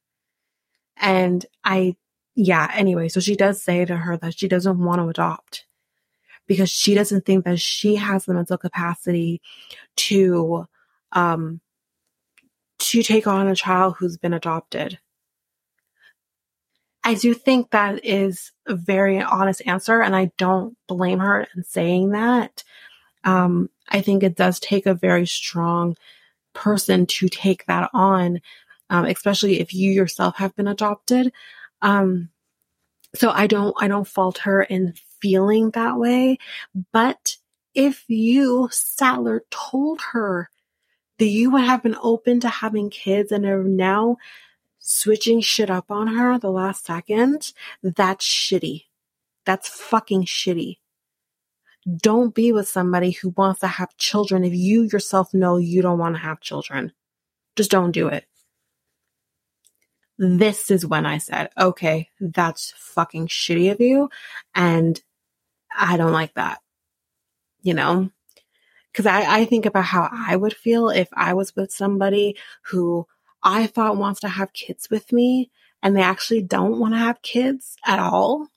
And 0.97 1.45
I, 1.63 1.95
yeah, 2.35 2.69
anyway, 2.73 3.07
so 3.09 3.19
she 3.19 3.35
does 3.35 3.61
say 3.61 3.85
to 3.85 3.95
her 3.95 4.17
that 4.17 4.37
she 4.37 4.47
doesn't 4.47 4.79
want 4.79 4.99
to 4.99 5.09
adopt 5.09 5.66
because 6.47 6.69
she 6.69 6.93
doesn't 6.93 7.25
think 7.25 7.45
that 7.45 7.59
she 7.59 7.95
has 7.95 8.25
the 8.25 8.33
mental 8.33 8.57
capacity 8.57 9.41
to, 9.95 10.65
um, 11.11 11.61
to 12.79 13.03
take 13.03 13.27
on 13.27 13.47
a 13.47 13.55
child 13.55 13.95
who's 13.97 14.17
been 14.17 14.33
adopted. 14.33 14.99
I 17.03 17.13
do 17.13 17.33
think 17.33 17.71
that 17.71 18.03
is 18.03 18.51
a 18.65 18.75
very 18.75 19.21
honest 19.21 19.61
answer, 19.65 20.01
and 20.01 20.15
I 20.15 20.31
don't 20.37 20.75
blame 20.87 21.19
her 21.19 21.47
in 21.55 21.63
saying 21.63 22.09
that. 22.09 22.63
Um, 23.23 23.69
I 23.87 24.01
think 24.01 24.23
it 24.23 24.35
does 24.35 24.59
take 24.59 24.85
a 24.85 24.93
very 24.93 25.25
strong 25.25 25.95
person 26.53 27.05
to 27.05 27.29
take 27.29 27.65
that 27.67 27.89
on, 27.93 28.41
um, 28.89 29.05
especially 29.05 29.61
if 29.61 29.73
you 29.73 29.91
yourself 29.91 30.35
have 30.37 30.55
been 30.55 30.67
adopted. 30.67 31.31
Um, 31.81 32.29
so 33.15 33.31
I 33.31 33.47
don't, 33.47 33.73
I 33.79 33.87
don't 33.87 34.07
fault 34.07 34.39
her 34.39 34.63
in 34.63 34.93
feeling 35.21 35.71
that 35.71 35.97
way. 35.97 36.37
But 36.91 37.37
if 37.73 38.05
you, 38.07 38.69
Statler, 38.71 39.41
told 39.51 40.01
her 40.13 40.49
that 41.19 41.25
you 41.25 41.51
would 41.51 41.63
have 41.63 41.83
been 41.83 41.97
open 42.01 42.39
to 42.41 42.49
having 42.49 42.89
kids 42.89 43.31
and 43.31 43.45
are 43.45 43.63
now 43.63 44.17
switching 44.79 45.41
shit 45.41 45.69
up 45.69 45.91
on 45.91 46.07
her 46.07 46.39
the 46.39 46.51
last 46.51 46.85
second, 46.85 47.53
that's 47.83 48.25
shitty. 48.25 48.85
That's 49.45 49.67
fucking 49.69 50.25
shitty. 50.25 50.77
Don't 51.95 52.35
be 52.35 52.51
with 52.51 52.67
somebody 52.67 53.11
who 53.11 53.29
wants 53.29 53.61
to 53.61 53.67
have 53.67 53.95
children 53.97 54.43
if 54.43 54.53
you 54.53 54.83
yourself 54.83 55.33
know 55.33 55.57
you 55.57 55.81
don't 55.81 55.99
want 55.99 56.15
to 56.15 56.21
have 56.21 56.41
children. 56.41 56.91
Just 57.55 57.71
don't 57.71 57.91
do 57.91 58.07
it. 58.07 58.25
This 60.17 60.71
is 60.71 60.85
when 60.85 61.05
I 61.05 61.19
said, 61.19 61.49
okay, 61.57 62.09
that's 62.19 62.73
fucking 62.75 63.27
shitty 63.27 63.71
of 63.71 63.79
you. 63.79 64.09
And 64.55 64.99
I 65.75 65.97
don't 65.97 66.11
like 66.11 66.33
that. 66.35 66.59
You 67.61 67.73
know? 67.73 68.11
Cause 68.93 69.05
I, 69.05 69.41
I 69.41 69.45
think 69.45 69.65
about 69.67 69.85
how 69.85 70.09
I 70.11 70.35
would 70.35 70.55
feel 70.55 70.89
if 70.89 71.07
I 71.13 71.33
was 71.33 71.55
with 71.55 71.71
somebody 71.71 72.35
who 72.63 73.05
I 73.43 73.67
thought 73.67 73.97
wants 73.97 74.21
to 74.21 74.27
have 74.27 74.53
kids 74.53 74.89
with 74.89 75.11
me 75.13 75.51
and 75.83 75.95
they 75.95 76.01
actually 76.01 76.41
don't 76.41 76.79
want 76.79 76.95
to 76.95 76.99
have 76.99 77.21
kids 77.21 77.77
at 77.85 77.99
all, 77.99 78.47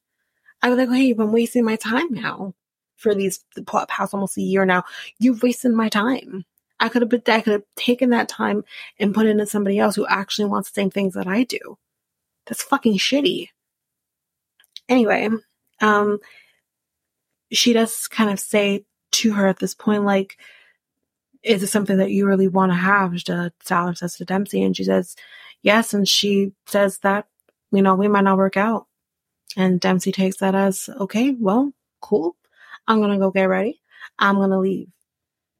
I 0.62 0.70
was 0.70 0.78
like, 0.78 0.88
hey, 0.88 1.02
you've 1.02 1.18
been 1.18 1.32
wasting 1.32 1.64
my 1.64 1.76
time 1.76 2.12
now 2.12 2.54
for 2.96 3.14
these 3.14 3.44
past 3.66 4.14
almost 4.14 4.38
a 4.38 4.42
year 4.42 4.64
now. 4.64 4.84
You've 5.18 5.42
wasted 5.42 5.72
my 5.72 5.88
time. 5.88 6.44
I 6.78 6.88
could 6.88 7.02
have 7.02 7.08
been, 7.10 7.22
I 7.26 7.40
could 7.40 7.52
have 7.52 7.64
taken 7.76 8.10
that 8.10 8.28
time 8.28 8.64
and 8.98 9.14
put 9.14 9.26
it 9.26 9.30
into 9.30 9.46
somebody 9.46 9.78
else 9.78 9.96
who 9.96 10.06
actually 10.06 10.46
wants 10.46 10.70
the 10.70 10.80
same 10.80 10.90
things 10.90 11.14
that 11.14 11.26
I 11.26 11.44
do. 11.44 11.78
That's 12.46 12.62
fucking 12.62 12.98
shitty. 12.98 13.48
Anyway, 14.88 15.28
um, 15.80 16.18
she 17.52 17.72
does 17.72 18.08
kind 18.08 18.30
of 18.30 18.40
say 18.40 18.84
to 19.12 19.32
her 19.32 19.46
at 19.46 19.58
this 19.58 19.74
point, 19.74 20.04
like, 20.04 20.38
is 21.42 21.62
it 21.62 21.68
something 21.68 21.96
that 21.98 22.10
you 22.10 22.26
really 22.26 22.48
want 22.48 22.70
to 22.70 22.76
have? 22.76 23.12
Statler 23.12 23.96
says 23.96 24.16
to 24.16 24.24
Dempsey, 24.24 24.62
and 24.62 24.76
she 24.76 24.84
says, 24.84 25.16
yes. 25.62 25.94
And 25.94 26.06
she 26.06 26.52
says 26.66 26.98
that, 26.98 27.26
you 27.72 27.82
know, 27.82 27.94
we 27.94 28.08
might 28.08 28.24
not 28.24 28.36
work 28.36 28.56
out. 28.56 28.86
And 29.56 29.80
Dempsey 29.80 30.12
takes 30.12 30.38
that 30.38 30.54
as, 30.54 30.88
okay, 31.00 31.34
well, 31.38 31.72
cool. 32.00 32.36
I'm 32.86 32.98
going 32.98 33.10
to 33.12 33.18
go 33.18 33.30
get 33.30 33.44
ready. 33.44 33.80
I'm 34.18 34.36
going 34.36 34.50
to 34.50 34.58
leave. 34.58 34.88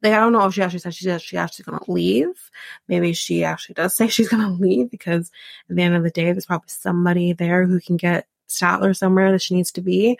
like 0.01 0.13
I 0.13 0.17
don't 0.17 0.33
know 0.33 0.45
if 0.45 0.53
she 0.53 0.61
actually 0.61 0.79
said 0.79 0.93
she 0.93 1.05
said 1.05 1.21
she 1.21 1.37
actually 1.37 1.65
gonna 1.65 1.83
leave. 1.87 2.49
Maybe 2.87 3.13
she 3.13 3.43
actually 3.43 3.75
does 3.75 3.95
say 3.95 4.07
she's 4.09 4.29
gonna 4.29 4.51
leave 4.51 4.89
because 4.91 5.31
at 5.69 5.75
the 5.75 5.81
end 5.81 5.95
of 5.95 6.03
the 6.03 6.09
day, 6.09 6.31
there's 6.31 6.45
probably 6.45 6.69
somebody 6.69 7.33
there 7.33 7.65
who 7.65 7.79
can 7.79 7.97
get 7.97 8.27
Statler 8.49 8.95
somewhere 8.95 9.31
that 9.31 9.41
she 9.41 9.55
needs 9.55 9.71
to 9.73 9.81
be. 9.81 10.17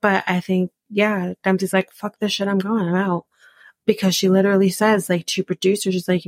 But 0.00 0.24
I 0.26 0.40
think, 0.40 0.70
yeah, 0.90 1.34
Dempsey's 1.42 1.72
like, 1.72 1.92
fuck 1.92 2.18
this 2.18 2.32
shit, 2.32 2.48
I'm 2.48 2.58
going, 2.58 2.86
I'm 2.86 2.94
out. 2.94 3.26
Because 3.86 4.14
she 4.14 4.28
literally 4.28 4.70
says, 4.70 5.08
like, 5.08 5.26
to 5.26 5.44
producers, 5.44 5.94
she's 5.94 6.08
like, 6.08 6.24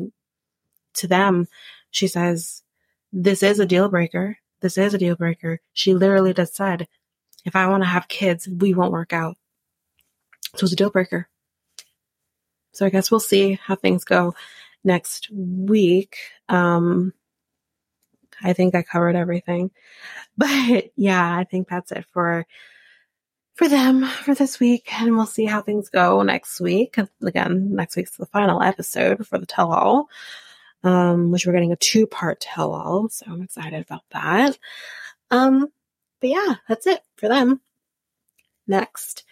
to 0.95 1.07
them, 1.07 1.49
she 1.91 2.09
says, 2.09 2.63
this 3.13 3.43
is 3.43 3.59
a 3.59 3.67
deal 3.67 3.89
breaker. 3.89 4.39
This 4.61 4.79
is 4.79 4.95
a 4.95 4.99
deal 4.99 5.17
breaker. 5.17 5.61
She 5.73 5.95
literally 5.95 6.33
just 6.33 6.55
said, 6.55 6.89
if 7.45 7.57
I 7.57 7.67
want 7.67 7.83
to 7.83 7.89
have 7.89 8.09
kids, 8.09 8.49
we 8.49 8.73
won't 8.73 8.93
work 8.93 9.13
out. 9.13 9.37
So 10.57 10.65
it's 10.65 10.73
a 10.73 10.77
deal 10.77 10.91
breaker. 10.91 11.29
So 12.73 12.87
I 12.87 12.91
guess 12.91 13.11
we'll 13.11 13.21
see 13.21 13.59
how 13.63 13.75
things 13.75 14.05
go 14.05 14.35
next 14.85 15.29
week. 15.31 16.17
Um, 16.49 17.13
I 18.43 18.53
think 18.53 18.75
I 18.75 18.83
covered 18.83 19.17
everything. 19.17 19.71
But 20.35 20.93
yeah, 20.97 21.37
I 21.37 21.45
think 21.45 21.69
that's 21.69 21.93
it 21.93 22.07
for 22.11 22.47
for 23.55 23.69
them 23.69 24.05
for 24.07 24.35
this 24.35 24.59
week 24.59 24.93
and 25.01 25.17
we'll 25.17 25.27
see 25.27 25.45
how 25.45 25.61
things 25.61 25.89
go 25.89 26.23
next 26.23 26.61
week. 26.61 26.97
Again, 27.23 27.75
next 27.75 27.97
week's 27.97 28.17
the 28.17 28.27
final 28.27 28.63
episode 28.63 29.27
for 29.27 29.39
the 29.39 29.47
tell 29.47 29.73
all. 29.73 30.09
Um, 30.85 31.31
which 31.31 31.47
we're 31.47 31.53
getting 31.53 31.71
a 31.71 31.77
two 31.77 32.09
part 32.09 32.41
tell 32.41 32.73
all, 32.75 33.09
so 33.09 33.27
I'm 33.29 33.43
excited 33.43 33.85
about 33.85 34.03
that. 34.11 34.59
Um, 35.31 35.69
but 36.21 36.31
yeah, 36.31 36.57
that's 36.69 36.89
it 36.89 37.01
for 37.15 37.29
them. 37.29 37.61
Next, 38.67 39.23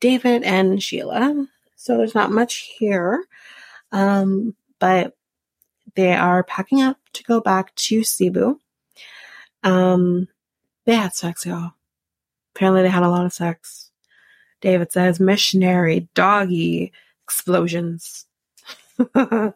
David 0.00 0.44
and 0.44 0.82
Sheila. 0.82 1.46
So 1.76 1.98
there's 1.98 2.14
not 2.14 2.30
much 2.30 2.72
here. 2.78 3.22
Um, 3.92 4.54
but 4.78 5.14
they 5.94 6.14
are 6.14 6.42
packing 6.42 6.80
up 6.80 6.96
to 7.12 7.24
go 7.24 7.40
back 7.40 7.74
to 7.74 8.02
Cebu. 8.02 8.58
Um, 9.62 10.28
they 10.86 10.94
had 10.94 11.14
sex, 11.14 11.44
y'all. 11.44 11.72
Apparently, 12.54 12.82
they 12.82 12.88
had 12.88 13.02
a 13.02 13.08
lot 13.08 13.26
of 13.26 13.32
sex. 13.32 13.90
David 14.60 14.92
says 14.92 15.18
missionary 15.18 16.08
doggy 16.14 16.92
explosions. 17.24 18.26
and 19.14 19.54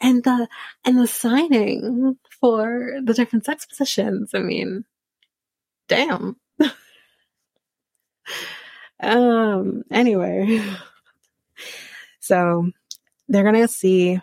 the 0.00 0.48
and 0.84 0.98
the 0.98 1.06
signing 1.06 2.18
for 2.40 2.98
the 3.02 3.14
different 3.14 3.44
sex 3.44 3.64
positions. 3.64 4.32
I 4.34 4.40
mean, 4.40 4.84
damn. 5.88 6.36
Um, 8.98 9.84
anyway, 9.90 10.62
so 12.20 12.70
they're 13.28 13.44
gonna 13.44 13.68
see 13.68 14.20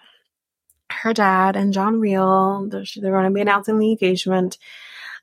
her 0.89 1.13
dad 1.13 1.55
and 1.55 1.73
John 1.73 1.99
Real. 1.99 2.67
They're, 2.69 2.85
they're 2.95 3.23
to 3.23 3.29
be 3.29 3.41
announcing 3.41 3.77
the 3.77 3.91
engagement 3.91 4.57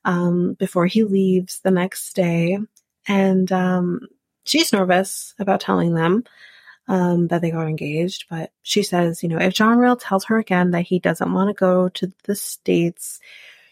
um, 0.04 0.54
before 0.54 0.86
he 0.86 1.04
leaves 1.04 1.60
the 1.60 1.70
next 1.70 2.14
day, 2.14 2.58
and 3.06 3.50
um, 3.52 4.08
she's 4.44 4.72
nervous 4.72 5.34
about 5.38 5.60
telling 5.60 5.94
them 5.94 6.24
um, 6.88 7.28
that 7.28 7.40
they 7.42 7.50
got 7.50 7.68
engaged. 7.68 8.26
But 8.28 8.52
she 8.62 8.82
says, 8.82 9.22
you 9.22 9.28
know, 9.28 9.38
if 9.38 9.54
John 9.54 9.78
Real 9.78 9.96
tells 9.96 10.24
her 10.24 10.38
again 10.38 10.72
that 10.72 10.82
he 10.82 10.98
doesn't 10.98 11.32
want 11.32 11.48
to 11.48 11.54
go 11.54 11.88
to 11.90 12.12
the 12.24 12.34
states, 12.34 13.20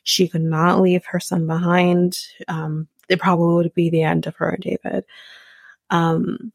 she 0.03 0.29
could 0.29 0.43
not 0.43 0.81
leave 0.81 1.05
her 1.07 1.20
son 1.20 1.47
behind. 1.47 2.18
Um, 2.47 2.89
it 3.09 3.20
probably 3.20 3.55
would 3.55 3.74
be 3.74 3.91
the 3.91 4.03
end 4.03 4.26
of 4.26 4.37
her 4.37 4.51
and 4.51 4.62
David. 4.62 5.05
Um, 5.91 6.53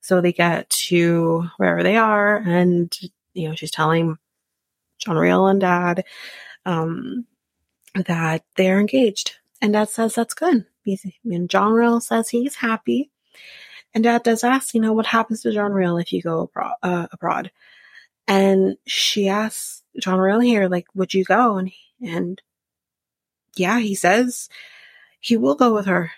so 0.00 0.20
they 0.20 0.32
get 0.32 0.68
to 0.70 1.48
wherever 1.56 1.82
they 1.82 1.96
are, 1.96 2.36
and 2.36 2.94
you 3.34 3.48
know 3.48 3.54
she's 3.54 3.70
telling 3.70 4.18
John 4.98 5.16
Real 5.16 5.46
and 5.46 5.60
Dad 5.60 6.04
um, 6.66 7.26
that 7.94 8.44
they're 8.56 8.80
engaged, 8.80 9.36
and 9.60 9.72
Dad 9.72 9.88
says 9.88 10.14
that's 10.14 10.34
good. 10.34 10.66
He's, 10.84 11.06
and 11.24 11.48
John 11.48 11.72
Real 11.72 12.00
says 12.00 12.28
he's 12.28 12.56
happy, 12.56 13.10
and 13.94 14.04
Dad 14.04 14.22
does 14.22 14.44
ask, 14.44 14.74
you 14.74 14.80
know, 14.80 14.92
what 14.92 15.06
happens 15.06 15.42
to 15.42 15.52
John 15.52 15.72
Real 15.72 15.98
if 15.98 16.12
you 16.12 16.22
go 16.22 16.40
abroad? 16.40 16.74
Uh, 16.82 17.06
abroad? 17.12 17.50
And 18.26 18.76
she 18.86 19.28
asks 19.28 19.82
John 20.00 20.18
Real 20.18 20.40
here, 20.40 20.68
like, 20.68 20.86
would 20.94 21.12
you 21.12 21.24
go? 21.24 21.58
And 21.58 21.70
and 22.00 22.40
yeah, 23.54 23.78
he 23.78 23.94
says 23.94 24.48
he 25.20 25.36
will 25.36 25.54
go 25.54 25.74
with 25.74 25.86
her. 25.86 26.12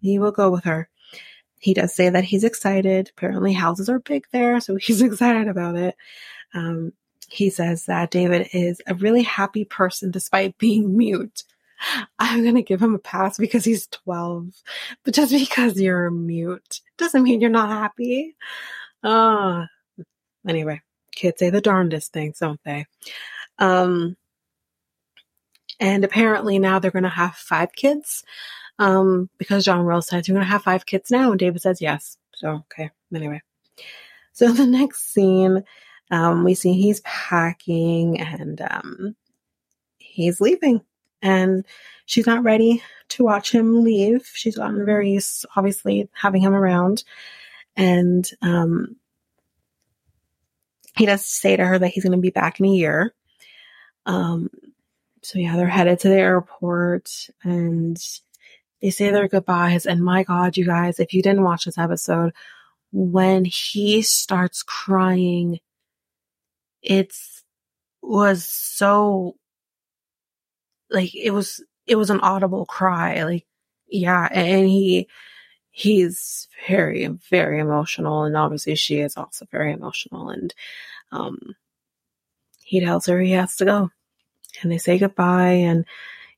He 0.00 0.18
will 0.18 0.32
go 0.32 0.50
with 0.50 0.64
her. 0.64 0.88
He 1.58 1.74
does 1.74 1.94
say 1.94 2.10
that 2.10 2.24
he's 2.24 2.44
excited. 2.44 3.10
Apparently, 3.16 3.52
houses 3.52 3.88
are 3.88 4.00
big 4.00 4.24
there, 4.32 4.60
so 4.60 4.76
he's 4.80 5.02
excited 5.02 5.48
about 5.48 5.76
it. 5.76 5.96
Um, 6.54 6.92
he 7.32 7.48
says 7.50 7.86
that 7.86 8.10
David 8.10 8.48
is 8.52 8.80
a 8.86 8.94
really 8.94 9.22
happy 9.22 9.64
person 9.64 10.10
despite 10.10 10.58
being 10.58 10.96
mute. 10.96 11.44
I'm 12.18 12.42
going 12.42 12.54
to 12.54 12.62
give 12.62 12.80
him 12.80 12.94
a 12.94 12.98
pass 12.98 13.38
because 13.38 13.64
he's 13.64 13.86
12. 13.88 14.52
But 15.04 15.14
just 15.14 15.32
because 15.32 15.80
you're 15.80 16.10
mute 16.10 16.80
doesn't 16.98 17.22
mean 17.22 17.40
you're 17.40 17.50
not 17.50 17.70
happy. 17.70 18.36
Uh, 19.02 19.64
anyway, 20.46 20.82
kids 21.12 21.38
say 21.38 21.50
the 21.50 21.60
darndest 21.60 22.12
things, 22.12 22.38
don't 22.38 22.60
they? 22.64 22.86
Um, 23.58 24.16
and 25.80 26.04
apparently 26.04 26.58
now 26.58 26.78
they're 26.78 26.90
going 26.90 27.02
to 27.02 27.08
have 27.08 27.34
five 27.34 27.72
kids 27.72 28.22
um, 28.78 29.30
because 29.38 29.64
John 29.64 29.84
Real 29.84 30.02
says, 30.02 30.28
You're 30.28 30.36
going 30.36 30.46
to 30.46 30.52
have 30.52 30.62
five 30.62 30.86
kids 30.86 31.10
now. 31.10 31.30
And 31.30 31.40
David 31.40 31.62
says, 31.62 31.80
Yes. 31.80 32.18
So, 32.34 32.64
okay. 32.70 32.90
Anyway. 33.14 33.42
So 34.32 34.52
the 34.52 34.66
next 34.66 35.12
scene, 35.12 35.64
um, 36.12 36.44
we 36.44 36.54
see 36.54 36.74
he's 36.74 37.00
packing 37.00 38.20
and 38.20 38.60
um, 38.60 39.16
he's 39.96 40.40
leaving. 40.40 40.82
And 41.22 41.64
she's 42.04 42.26
not 42.26 42.42
ready 42.44 42.82
to 43.10 43.24
watch 43.24 43.50
him 43.50 43.82
leave. 43.82 44.30
She's 44.34 44.56
gotten 44.56 44.84
very 44.84 45.12
used, 45.12 45.46
obviously, 45.56 46.10
having 46.12 46.42
him 46.42 46.52
around. 46.52 47.04
And 47.76 48.28
um, 48.42 48.96
he 50.94 51.06
does 51.06 51.24
say 51.24 51.56
to 51.56 51.64
her 51.64 51.78
that 51.78 51.88
he's 51.88 52.04
going 52.04 52.12
to 52.12 52.18
be 52.18 52.30
back 52.30 52.60
in 52.60 52.66
a 52.66 52.70
year. 52.70 53.14
Um, 54.04 54.50
so 55.22 55.38
yeah, 55.38 55.56
they're 55.56 55.68
headed 55.68 56.00
to 56.00 56.08
the 56.08 56.16
airport 56.16 57.30
and 57.42 57.96
they 58.82 58.90
say 58.90 59.10
their 59.10 59.28
goodbyes. 59.28 59.86
And 59.86 60.04
my 60.04 60.24
God, 60.24 60.58
you 60.58 60.66
guys, 60.66 61.00
if 61.00 61.14
you 61.14 61.22
didn't 61.22 61.44
watch 61.44 61.64
this 61.64 61.78
episode, 61.78 62.34
when 62.90 63.46
he 63.46 64.02
starts 64.02 64.62
crying, 64.62 65.60
it's 66.82 67.44
was 68.02 68.44
so 68.44 69.36
like 70.90 71.14
it 71.14 71.30
was 71.30 71.62
it 71.86 71.96
was 71.96 72.10
an 72.10 72.20
audible 72.20 72.66
cry 72.66 73.22
like 73.22 73.46
yeah 73.88 74.28
and 74.30 74.66
he 74.68 75.08
he's 75.70 76.48
very 76.68 77.06
very 77.30 77.60
emotional 77.60 78.24
and 78.24 78.36
obviously 78.36 78.74
she 78.74 78.98
is 78.98 79.16
also 79.16 79.46
very 79.50 79.72
emotional 79.72 80.30
and 80.30 80.52
um 81.12 81.38
he 82.64 82.80
tells 82.80 83.06
her 83.06 83.20
he 83.20 83.32
has 83.32 83.56
to 83.56 83.64
go 83.64 83.90
and 84.62 84.70
they 84.72 84.78
say 84.78 84.98
goodbye 84.98 85.52
and 85.52 85.84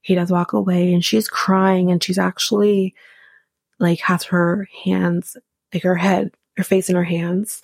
he 0.03 0.14
does 0.14 0.30
walk 0.30 0.53
away 0.53 0.92
and 0.92 1.05
she's 1.05 1.28
crying 1.28 1.90
and 1.90 2.03
she's 2.03 2.18
actually 2.18 2.95
like 3.78 4.01
has 4.01 4.24
her 4.24 4.68
hands, 4.84 5.36
like 5.72 5.82
her 5.82 5.97
head, 5.97 6.30
her 6.57 6.64
face 6.64 6.88
in 6.88 6.97
her 6.97 7.05
hands. 7.05 7.62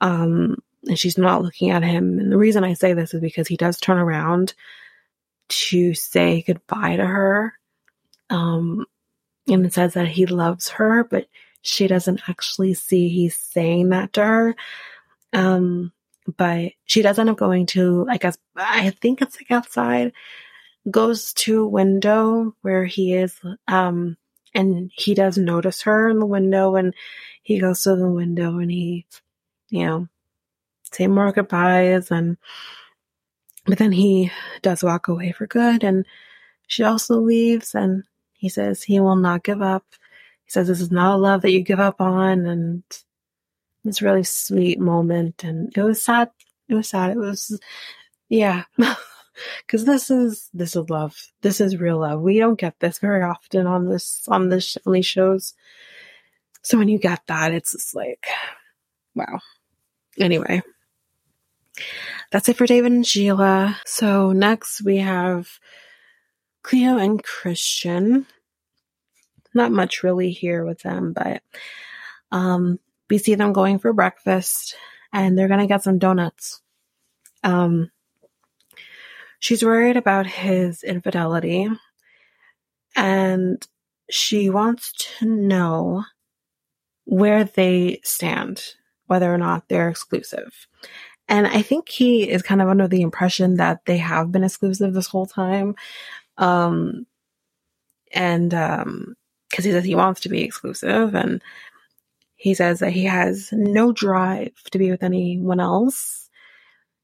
Um, 0.00 0.58
and 0.86 0.98
she's 0.98 1.18
not 1.18 1.42
looking 1.42 1.70
at 1.70 1.82
him. 1.82 2.18
And 2.18 2.32
the 2.32 2.38
reason 2.38 2.64
I 2.64 2.74
say 2.74 2.92
this 2.92 3.14
is 3.14 3.20
because 3.20 3.48
he 3.48 3.56
does 3.56 3.78
turn 3.78 3.98
around 3.98 4.54
to 5.48 5.94
say 5.94 6.42
goodbye 6.46 6.96
to 6.96 7.06
her. 7.06 7.54
Um, 8.30 8.86
and 9.48 9.66
it 9.66 9.72
says 9.72 9.94
that 9.94 10.08
he 10.08 10.26
loves 10.26 10.70
her, 10.70 11.04
but 11.04 11.26
she 11.62 11.86
doesn't 11.86 12.28
actually 12.28 12.74
see 12.74 13.08
he's 13.08 13.38
saying 13.38 13.90
that 13.90 14.12
to 14.14 14.24
her. 14.24 14.56
Um, 15.32 15.92
but 16.36 16.72
she 16.84 17.02
does 17.02 17.18
end 17.18 17.30
up 17.30 17.36
going 17.36 17.66
to, 17.66 18.06
I 18.08 18.16
guess, 18.16 18.38
I 18.56 18.90
think 18.90 19.22
it's 19.22 19.36
like 19.36 19.50
outside 19.50 20.12
goes 20.90 21.32
to 21.32 21.62
a 21.62 21.68
window 21.68 22.56
where 22.62 22.84
he 22.84 23.14
is, 23.14 23.38
um, 23.68 24.16
and 24.54 24.90
he 24.94 25.14
does 25.14 25.38
notice 25.38 25.82
her 25.82 26.08
in 26.08 26.18
the 26.18 26.26
window 26.26 26.76
and 26.76 26.94
he 27.42 27.58
goes 27.58 27.82
to 27.82 27.96
the 27.96 28.08
window 28.08 28.58
and 28.58 28.70
he, 28.70 29.06
you 29.70 29.86
know, 29.86 30.08
say 30.92 31.06
more 31.06 31.32
goodbyes 31.32 32.10
and, 32.10 32.36
but 33.66 33.78
then 33.78 33.92
he 33.92 34.30
does 34.62 34.82
walk 34.82 35.08
away 35.08 35.32
for 35.32 35.46
good 35.46 35.84
and 35.84 36.04
she 36.66 36.82
also 36.82 37.20
leaves 37.20 37.74
and 37.74 38.04
he 38.32 38.48
says 38.48 38.82
he 38.82 38.98
will 39.00 39.16
not 39.16 39.44
give 39.44 39.62
up. 39.62 39.84
He 40.44 40.50
says 40.50 40.68
this 40.68 40.80
is 40.80 40.90
not 40.90 41.14
a 41.14 41.18
love 41.18 41.42
that 41.42 41.52
you 41.52 41.62
give 41.62 41.80
up 41.80 42.00
on 42.00 42.46
and 42.46 42.82
it's 43.84 44.02
really 44.02 44.24
sweet 44.24 44.80
moment 44.80 45.44
and 45.44 45.76
it 45.76 45.82
was 45.82 46.04
sad. 46.04 46.30
It 46.68 46.74
was 46.74 46.88
sad. 46.88 47.10
It 47.10 47.18
was, 47.18 47.60
yeah. 48.28 48.64
because 49.66 49.84
this 49.84 50.10
is 50.10 50.48
this 50.52 50.76
is 50.76 50.90
love. 50.90 51.16
This 51.42 51.60
is 51.60 51.76
real 51.76 52.00
love. 52.00 52.20
We 52.20 52.38
don't 52.38 52.58
get 52.58 52.78
this 52.80 52.98
very 52.98 53.22
often 53.22 53.66
on 53.66 53.88
this 53.88 54.26
on 54.28 54.48
this 54.48 54.76
on 54.86 54.92
these 54.92 55.06
shows. 55.06 55.54
So 56.62 56.78
when 56.78 56.88
you 56.88 56.98
get 56.98 57.20
that, 57.26 57.52
it's 57.52 57.72
just 57.72 57.94
like 57.94 58.26
wow. 59.14 59.40
Anyway, 60.18 60.62
that's 62.30 62.48
it 62.48 62.56
for 62.56 62.66
David 62.66 62.92
and 62.92 63.06
Sheila. 63.06 63.78
So 63.86 64.32
next 64.32 64.82
we 64.84 64.98
have 64.98 65.48
Cleo 66.62 66.96
and 66.96 67.22
Christian. 67.22 68.26
Not 69.54 69.72
much 69.72 70.02
really 70.02 70.30
here 70.30 70.64
with 70.64 70.80
them, 70.80 71.12
but 71.12 71.42
um, 72.30 72.78
we 73.10 73.18
see 73.18 73.34
them 73.34 73.52
going 73.52 73.78
for 73.78 73.92
breakfast 73.92 74.74
and 75.12 75.36
they're 75.36 75.48
gonna 75.48 75.66
get 75.66 75.82
some 75.82 75.98
donuts. 75.98 76.62
Um, 77.44 77.90
she's 79.38 79.64
worried 79.64 79.96
about 79.96 80.26
his 80.26 80.82
infidelity 80.82 81.68
and 82.96 83.66
she 84.10 84.50
wants 84.50 84.92
to 85.18 85.26
know 85.26 86.04
where 87.04 87.44
they 87.44 88.00
stand, 88.04 88.62
whether 89.06 89.32
or 89.32 89.38
not 89.38 89.68
they're 89.68 89.88
exclusive. 89.88 90.66
And 91.32 91.46
I 91.46 91.62
think 91.62 91.88
he 91.88 92.28
is 92.28 92.42
kind 92.42 92.60
of 92.60 92.68
under 92.68 92.86
the 92.86 93.00
impression 93.00 93.56
that 93.56 93.86
they 93.86 93.96
have 93.96 94.30
been 94.30 94.44
exclusive 94.44 94.92
this 94.92 95.06
whole 95.06 95.24
time. 95.24 95.76
Um, 96.36 97.06
and, 98.12 98.52
um, 98.52 99.14
cause 99.50 99.64
he 99.64 99.70
says 99.70 99.82
he 99.82 99.94
wants 99.94 100.20
to 100.20 100.28
be 100.28 100.42
exclusive 100.42 101.14
and 101.14 101.42
he 102.36 102.52
says 102.52 102.80
that 102.80 102.92
he 102.92 103.04
has 103.04 103.48
no 103.50 103.92
drive 103.92 104.52
to 104.72 104.78
be 104.78 104.90
with 104.90 105.02
anyone 105.02 105.58
else. 105.58 106.28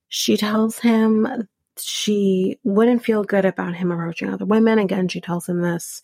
She 0.08 0.36
tells 0.36 0.78
him 0.78 1.48
she 1.80 2.58
wouldn't 2.64 3.06
feel 3.06 3.24
good 3.24 3.46
about 3.46 3.76
him 3.76 3.90
approaching 3.90 4.28
other 4.28 4.44
women. 4.44 4.78
Again, 4.78 5.08
she 5.08 5.22
tells 5.22 5.48
him 5.48 5.62
this. 5.62 6.02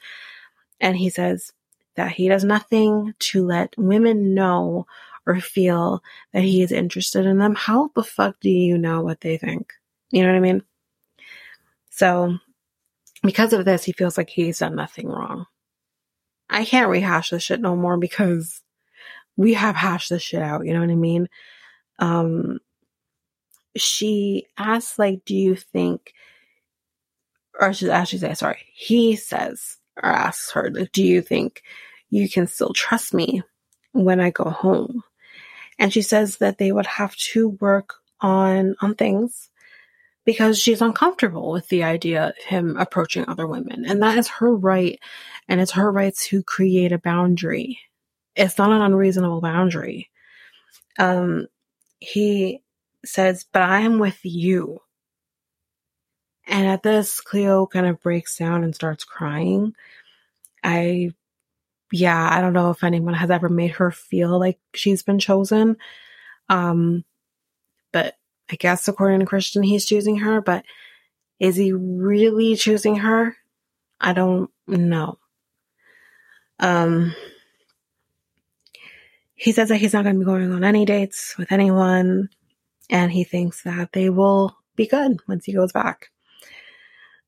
And 0.80 0.96
he 0.96 1.10
says 1.10 1.52
that 1.96 2.12
he 2.12 2.28
does 2.28 2.42
nothing 2.42 3.12
to 3.18 3.44
let 3.44 3.74
women 3.76 4.32
know 4.32 4.86
or 5.26 5.40
feel 5.40 6.02
that 6.32 6.42
he 6.42 6.62
is 6.62 6.72
interested 6.72 7.26
in 7.26 7.38
them, 7.38 7.54
how 7.54 7.90
the 7.94 8.04
fuck 8.04 8.36
do 8.40 8.50
you 8.50 8.76
know 8.78 9.02
what 9.02 9.20
they 9.20 9.36
think? 9.36 9.72
You 10.10 10.22
know 10.22 10.28
what 10.28 10.36
I 10.36 10.40
mean? 10.40 10.62
So, 11.90 12.38
because 13.22 13.52
of 13.52 13.64
this, 13.64 13.84
he 13.84 13.92
feels 13.92 14.18
like 14.18 14.28
he's 14.28 14.58
done 14.58 14.74
nothing 14.74 15.08
wrong. 15.08 15.46
I 16.50 16.64
can't 16.64 16.90
rehash 16.90 17.30
this 17.30 17.42
shit 17.42 17.60
no 17.60 17.74
more 17.74 17.96
because 17.96 18.60
we 19.36 19.54
have 19.54 19.76
hashed 19.76 20.10
this 20.10 20.22
shit 20.22 20.42
out. 20.42 20.66
You 20.66 20.74
know 20.74 20.80
what 20.80 20.90
I 20.90 20.94
mean? 20.94 21.28
Um, 21.98 22.60
she 23.76 24.46
asks, 24.58 24.98
like, 24.98 25.24
do 25.24 25.34
you 25.34 25.56
think, 25.56 26.12
or 27.58 27.72
she 27.72 27.90
actually 27.90 28.18
say, 28.20 28.34
sorry, 28.34 28.58
he 28.74 29.16
says 29.16 29.78
or 30.02 30.08
asks 30.08 30.50
her, 30.52 30.70
like, 30.70 30.92
do 30.92 31.02
you 31.02 31.22
think 31.22 31.62
you 32.10 32.28
can 32.28 32.46
still 32.46 32.72
trust 32.72 33.14
me 33.14 33.42
when 33.92 34.20
I 34.20 34.30
go 34.30 34.44
home? 34.44 35.02
And 35.78 35.92
she 35.92 36.02
says 36.02 36.38
that 36.38 36.58
they 36.58 36.72
would 36.72 36.86
have 36.86 37.16
to 37.32 37.48
work 37.48 37.96
on, 38.20 38.76
on 38.80 38.94
things 38.94 39.50
because 40.24 40.58
she's 40.58 40.80
uncomfortable 40.80 41.50
with 41.50 41.68
the 41.68 41.84
idea 41.84 42.28
of 42.28 42.36
him 42.36 42.76
approaching 42.76 43.24
other 43.28 43.46
women. 43.46 43.84
And 43.84 44.02
that 44.02 44.18
is 44.18 44.28
her 44.28 44.54
right. 44.54 44.98
And 45.48 45.60
it's 45.60 45.72
her 45.72 45.90
right 45.90 46.14
to 46.14 46.42
create 46.42 46.92
a 46.92 46.98
boundary. 46.98 47.78
It's 48.34 48.58
not 48.58 48.72
an 48.72 48.80
unreasonable 48.80 49.40
boundary. 49.40 50.10
Um, 50.98 51.48
he 51.98 52.62
says, 53.04 53.44
but 53.52 53.62
I 53.62 53.80
am 53.80 53.98
with 53.98 54.18
you. 54.22 54.80
And 56.46 56.66
at 56.66 56.82
this, 56.82 57.20
Cleo 57.20 57.66
kind 57.66 57.86
of 57.86 58.00
breaks 58.02 58.36
down 58.36 58.64
and 58.64 58.74
starts 58.74 59.04
crying. 59.04 59.74
I 60.62 61.12
yeah, 61.94 62.28
I 62.28 62.40
don't 62.40 62.54
know 62.54 62.70
if 62.70 62.82
anyone 62.82 63.14
has 63.14 63.30
ever 63.30 63.48
made 63.48 63.70
her 63.72 63.92
feel 63.92 64.36
like 64.36 64.58
she's 64.74 65.04
been 65.04 65.20
chosen. 65.20 65.76
Um, 66.48 67.04
but 67.92 68.16
I 68.50 68.56
guess 68.56 68.88
according 68.88 69.20
to 69.20 69.26
Christian, 69.26 69.62
he's 69.62 69.86
choosing 69.86 70.16
her, 70.16 70.40
but 70.40 70.64
is 71.38 71.54
he 71.54 71.72
really 71.72 72.56
choosing 72.56 72.96
her? 72.96 73.36
I 74.00 74.12
don't 74.12 74.50
know. 74.66 75.18
Um, 76.58 77.14
he 79.36 79.52
says 79.52 79.68
that 79.68 79.76
he's 79.76 79.92
not 79.92 80.02
going 80.02 80.16
to 80.16 80.18
be 80.18 80.24
going 80.24 80.50
on 80.50 80.64
any 80.64 80.84
dates 80.84 81.38
with 81.38 81.52
anyone, 81.52 82.28
and 82.90 83.12
he 83.12 83.22
thinks 83.22 83.62
that 83.62 83.92
they 83.92 84.10
will 84.10 84.56
be 84.74 84.88
good 84.88 85.20
once 85.28 85.44
he 85.44 85.52
goes 85.52 85.70
back. 85.70 86.10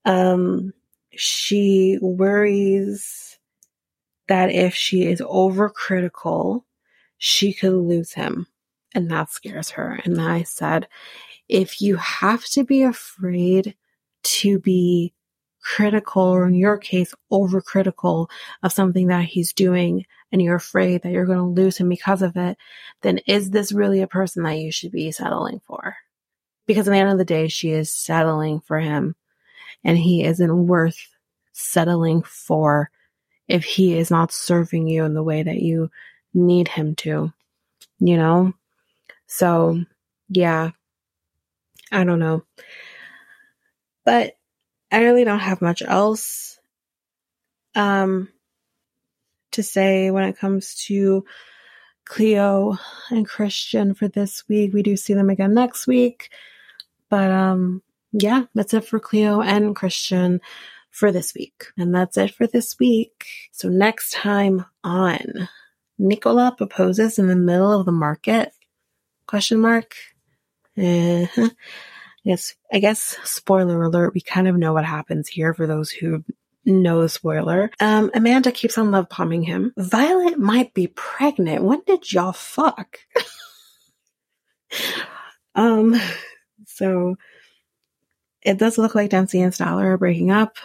Um, 0.05 0.73
she 1.13 1.99
worries 2.03 3.36
that 4.29 4.51
if 4.51 4.75
she 4.75 5.05
is 5.05 5.21
overcritical, 5.21 6.63
she 7.19 7.53
could 7.53 7.73
lose 7.73 8.13
him. 8.13 8.47
And 8.95 9.11
that 9.11 9.31
scares 9.31 9.71
her. 9.71 10.01
And 10.05 10.21
I 10.21 10.43
said, 10.43 10.89
if 11.49 11.81
you 11.81 11.97
have 11.97 12.45
to 12.47 12.65
be 12.65 12.83
afraid 12.83 13.77
to 14.23 14.59
be 14.59 15.13
critical, 15.61 16.23
or 16.23 16.47
in 16.47 16.55
your 16.55 16.79
case, 16.79 17.13
overcritical 17.31 18.29
of 18.63 18.73
something 18.73 19.09
that 19.09 19.25
he's 19.25 19.53
doing, 19.53 20.05
and 20.33 20.41
you're 20.41 20.57
afraid 20.57 21.03
that 21.03 21.13
you're 21.13 21.27
going 21.27 21.39
to 21.39 21.63
lose 21.63 21.77
him 21.77 21.89
because 21.89 22.23
of 22.23 22.37
it, 22.37 22.57
then 23.03 23.19
is 23.27 23.51
this 23.51 23.73
really 23.73 24.01
a 24.01 24.07
person 24.07 24.43
that 24.45 24.59
you 24.59 24.73
should 24.73 24.93
be 24.93 25.11
settling 25.11 25.61
for? 25.67 25.97
Because 26.67 26.89
at 26.89 26.93
the 26.93 26.97
end 26.97 27.11
of 27.11 27.19
the 27.19 27.25
day, 27.25 27.49
she 27.49 27.71
is 27.71 27.93
settling 27.93 28.61
for 28.61 28.81
him, 28.81 29.15
and 29.85 29.99
he 29.99 30.25
isn't 30.25 30.67
worth 30.67 30.99
settling 31.53 32.23
for 32.23 32.91
if 33.49 33.65
he 33.65 33.97
is 33.97 34.11
not 34.11 34.33
serving 34.33 34.89
you 34.89 35.05
in 35.05 35.15
the 35.15 35.23
way 35.23 35.43
that 35.43 35.61
you 35.61 35.91
need 36.35 36.69
him 36.69 36.95
to, 36.97 37.33
you 37.99 38.17
know? 38.17 38.53
So, 39.27 39.83
yeah, 40.29 40.71
I 41.93 42.05
don't 42.05 42.19
know. 42.19 42.45
But 44.05 44.37
I 44.91 45.03
really 45.03 45.25
don't 45.25 45.41
have 45.41 45.63
much 45.63 45.83
else 45.83 46.59
um, 47.75 48.29
to 49.53 49.63
say 49.63 50.11
when 50.11 50.25
it 50.25 50.39
comes 50.39 50.75
to 50.87 51.25
Cleo 52.05 52.79
and 53.11 53.27
Christian 53.27 53.95
for 53.95 54.09
this 54.09 54.45
week. 54.49 54.73
We 54.73 54.83
do 54.83 54.97
see 54.97 55.15
them 55.15 55.29
again 55.29 55.55
next 55.55 55.87
week. 55.87 56.31
But 57.09 57.31
um, 57.31 57.83
yeah, 58.13 58.45
that's 58.55 58.75
it 58.75 58.85
for 58.85 59.01
Cleo 59.01 59.41
and 59.41 59.75
Christian 59.75 60.41
for 60.97 61.13
this 61.13 61.35
week. 61.35 61.67
And 61.77 61.95
that's 61.95 62.17
it 62.17 62.33
for 62.33 62.47
this 62.47 62.79
week. 62.79 63.27
So 63.53 63.69
next 63.69 64.13
time 64.13 64.65
on 64.83 65.49
Nicola 65.99 66.55
proposes 66.57 67.19
in 67.19 67.29
the 67.29 67.37
middle 67.37 67.73
of 67.79 67.87
the 67.87 67.93
market? 67.93 68.53
Question 69.27 69.61
mark. 69.61 69.95
Yes, 72.27 72.57
I 72.73 72.81
guess 72.81 73.17
spoiler 73.23 73.81
alert, 73.85 74.13
we 74.13 74.21
kind 74.21 74.49
of 74.49 74.57
know 74.57 74.73
what 74.73 74.85
happens 74.85 75.29
here 75.29 75.55
for 75.55 75.69
those 75.69 75.93
who 75.93 76.25
know 76.65 77.03
the 77.03 77.09
spoiler. 77.09 77.71
Um, 77.79 78.11
Amanda 78.15 78.51
keeps 78.51 78.77
on 78.77 78.91
love 78.91 79.09
bombing 79.09 79.45
him. 79.45 79.73
Violet 79.77 80.37
might 80.37 80.75
be 80.75 80.89
pregnant. 80.89 81.63
When 81.63 81.83
did 81.87 82.13
y'all 82.13 82.33
fuck? 82.33 82.99
um, 85.55 85.95
so 86.67 87.15
it 88.43 88.59
does 88.59 88.77
look 88.77 88.97
like 88.97 89.11
Dempsey 89.11 89.41
and 89.41 89.53
Statler 89.53 89.85
are 89.85 89.97
breaking 89.97 90.33
up 90.33 90.57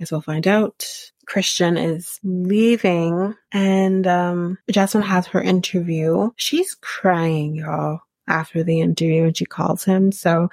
as 0.00 0.10
we'll 0.10 0.20
find 0.20 0.46
out. 0.46 0.86
Christian 1.26 1.76
is 1.76 2.18
leaving 2.22 3.34
and 3.52 4.06
um, 4.06 4.58
Jasmine 4.70 5.02
has 5.02 5.26
her 5.28 5.42
interview. 5.42 6.30
She's 6.36 6.74
crying, 6.74 7.56
y'all, 7.56 8.00
after 8.26 8.64
the 8.64 8.80
interview 8.80 9.24
and 9.24 9.36
she 9.36 9.44
calls 9.44 9.84
him. 9.84 10.10
So 10.10 10.48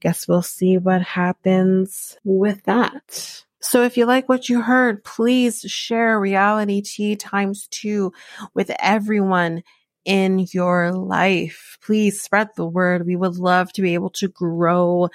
guess 0.00 0.28
we'll 0.28 0.42
see 0.42 0.76
what 0.76 1.00
happens 1.00 2.18
with 2.24 2.62
that. 2.64 3.44
So 3.60 3.82
if 3.82 3.96
you 3.96 4.04
like 4.04 4.28
what 4.28 4.50
you 4.50 4.60
heard, 4.60 5.02
please 5.04 5.62
share 5.62 6.20
Realitea 6.20 7.18
times 7.18 7.66
two 7.68 8.12
with 8.52 8.70
everyone 8.78 9.62
in 10.04 10.46
your 10.52 10.92
life. 10.92 11.78
Please 11.82 12.20
spread 12.20 12.50
the 12.56 12.66
word. 12.66 13.06
We 13.06 13.16
would 13.16 13.36
love 13.36 13.72
to 13.72 13.82
be 13.82 13.94
able 13.94 14.10
to 14.10 14.28
grow 14.28 15.08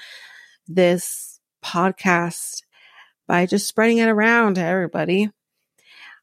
this 0.68 1.39
podcast 1.64 2.64
by 3.30 3.45
just 3.45 3.67
spreading 3.67 3.99
it 3.99 4.09
around 4.09 4.55
to 4.55 4.63
everybody. 4.63 5.30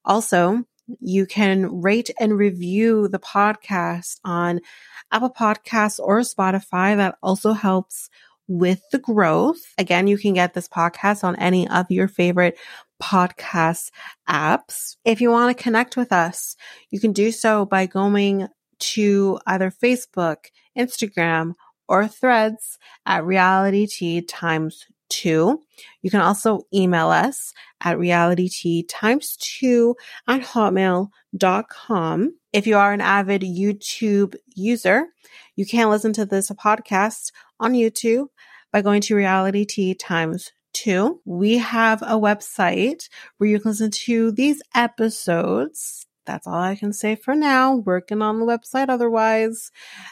Also, 0.04 0.64
you 1.00 1.24
can 1.24 1.80
rate 1.80 2.11
and 2.18 2.36
review 2.36 3.07
the 3.07 3.20
podcast 3.20 4.18
on 4.24 4.61
Apple 5.12 5.30
Podcasts 5.30 6.00
or 6.00 6.20
Spotify. 6.20 6.96
That 6.96 7.16
also 7.22 7.52
helps 7.52 8.11
with 8.48 8.82
the 8.90 8.98
growth. 8.98 9.61
Again, 9.78 10.09
you 10.09 10.18
can 10.18 10.34
get 10.34 10.52
this 10.52 10.68
podcast 10.68 11.22
on 11.22 11.36
any 11.36 11.68
of 11.68 11.86
your 11.90 12.09
favorite 12.09 12.59
podcast 13.00 13.90
apps. 14.28 14.96
If 15.04 15.20
you 15.20 15.30
want 15.30 15.57
to 15.57 15.62
connect 15.62 15.96
with 15.96 16.12
us, 16.12 16.57
you 16.90 16.98
can 16.98 17.12
do 17.12 17.30
so 17.30 17.64
by 17.64 17.86
going 17.86 18.48
to 18.78 19.38
either 19.46 19.70
Facebook, 19.70 20.46
Instagram, 20.76 21.54
or 21.88 22.09
threads 22.09 22.78
at 23.07 23.22
Realitea 23.22 24.24
times 24.26 24.86
two. 25.09 25.61
You 26.02 26.11
can 26.11 26.20
also 26.20 26.62
email 26.72 27.09
us 27.09 27.52
at 27.80 27.98
realitea 27.98 28.84
times 28.88 29.36
two 29.36 29.96
at 30.26 30.42
hotmail.com. 30.42 32.34
if 32.52 32.66
you 32.66 32.76
are 32.76 32.92
an 32.92 33.00
avid 33.00 33.42
YouTube 33.42 34.34
user, 34.54 35.07
you 35.57 35.66
can 35.66 35.90
listen 35.90 36.12
to 36.14 36.26
this 36.26 36.50
podcast 36.50 37.32
on 37.61 37.72
YouTube 37.72 38.26
by 38.72 38.82
going 38.82 39.00
to 39.02 39.14
Realitea 39.14 39.96
times 39.98 40.52
two. 40.72 41.20
We 41.24 41.59
have 41.59 42.02
a 42.02 42.18
website 42.20 43.09
where 43.38 43.48
you 43.48 43.59
can 43.59 43.70
listen 43.70 43.90
to 43.90 44.32
these 44.32 44.62
episodes. 44.74 46.07
That's 46.26 46.46
all 46.46 46.54
I 46.54 46.74
can 46.76 46.92
say 46.92 47.14
for 47.14 47.34
now. 47.34 47.76
Working 47.76 48.20
on 48.20 48.40
the 48.40 48.46
website 48.46 48.88
otherwise. 48.88 49.70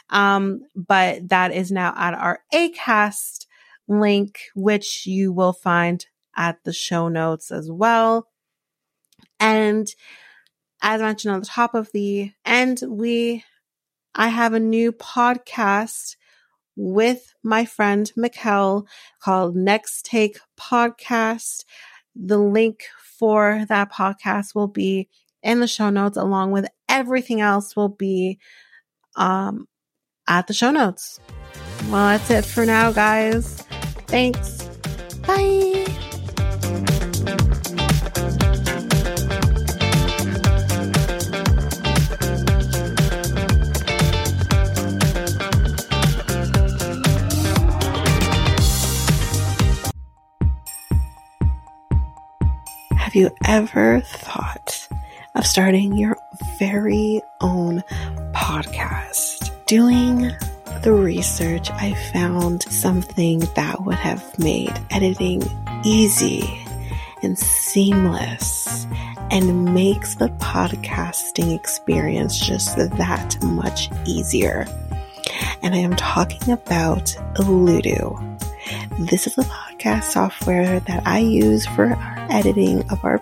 Um, 0.09 0.61
but 0.75 1.29
that 1.29 1.53
is 1.53 1.71
now 1.71 1.93
at 1.95 2.13
our 2.13 2.39
ACAST 2.53 3.44
link, 3.87 4.39
which 4.55 5.05
you 5.05 5.31
will 5.31 5.53
find 5.53 6.05
at 6.35 6.63
the 6.63 6.73
show 6.73 7.07
notes 7.07 7.51
as 7.51 7.71
well. 7.71 8.27
And 9.39 9.87
as 10.81 11.01
mentioned 11.01 11.33
on 11.33 11.39
the 11.39 11.45
top 11.45 11.73
of 11.73 11.91
the 11.93 12.31
end, 12.45 12.81
we, 12.87 13.43
I 14.13 14.27
have 14.27 14.53
a 14.53 14.59
new 14.59 14.91
podcast 14.91 16.15
with 16.75 17.33
my 17.43 17.65
friend 17.65 18.11
Mikel 18.15 18.87
called 19.21 19.55
Next 19.55 20.05
Take 20.05 20.39
Podcast. 20.59 21.63
The 22.15 22.37
link 22.37 22.83
for 23.17 23.65
that 23.69 23.91
podcast 23.91 24.55
will 24.55 24.67
be 24.67 25.09
in 25.41 25.59
the 25.59 25.67
show 25.67 25.89
notes 25.89 26.17
along 26.17 26.51
with 26.51 26.67
everything 26.89 27.39
else 27.39 27.75
will 27.75 27.89
be 27.89 28.39
um, 29.15 29.67
at 30.27 30.47
the 30.47 30.53
show 30.53 30.71
notes. 30.71 31.19
Well, 31.89 32.17
that's 32.17 32.29
it 32.31 32.45
for 32.45 32.65
now, 32.65 32.91
guys. 32.91 33.63
Thanks. 34.07 34.63
Bye. 35.27 35.85
Have 52.97 53.15
you 53.15 53.29
ever 53.45 54.01
thought 54.01 54.87
of 55.35 55.45
starting 55.45 55.97
your 55.97 56.17
very 56.59 57.21
own 57.41 57.83
podcast? 58.33 59.51
Doing 59.67 60.31
the 60.83 60.93
research, 60.93 61.69
I 61.71 61.93
found 62.11 62.63
something 62.63 63.39
that 63.55 63.83
would 63.83 63.95
have 63.95 64.37
made 64.39 64.73
editing 64.91 65.43
easy 65.83 66.65
and 67.21 67.37
seamless 67.37 68.85
and 69.31 69.73
makes 69.73 70.15
the 70.15 70.29
podcasting 70.29 71.55
experience 71.55 72.39
just 72.39 72.77
that 72.77 73.43
much 73.43 73.89
easier. 74.05 74.67
And 75.61 75.73
I 75.73 75.79
am 75.79 75.95
talking 75.95 76.51
about 76.53 77.05
Alitu. 77.35 78.21
This 79.09 79.27
is 79.27 79.37
a 79.37 79.43
podcast 79.43 80.03
software 80.03 80.79
that 80.81 81.05
I 81.05 81.19
use 81.19 81.65
for 81.65 81.93
our 81.93 82.27
editing 82.29 82.89
of 82.91 83.03
our 83.03 83.21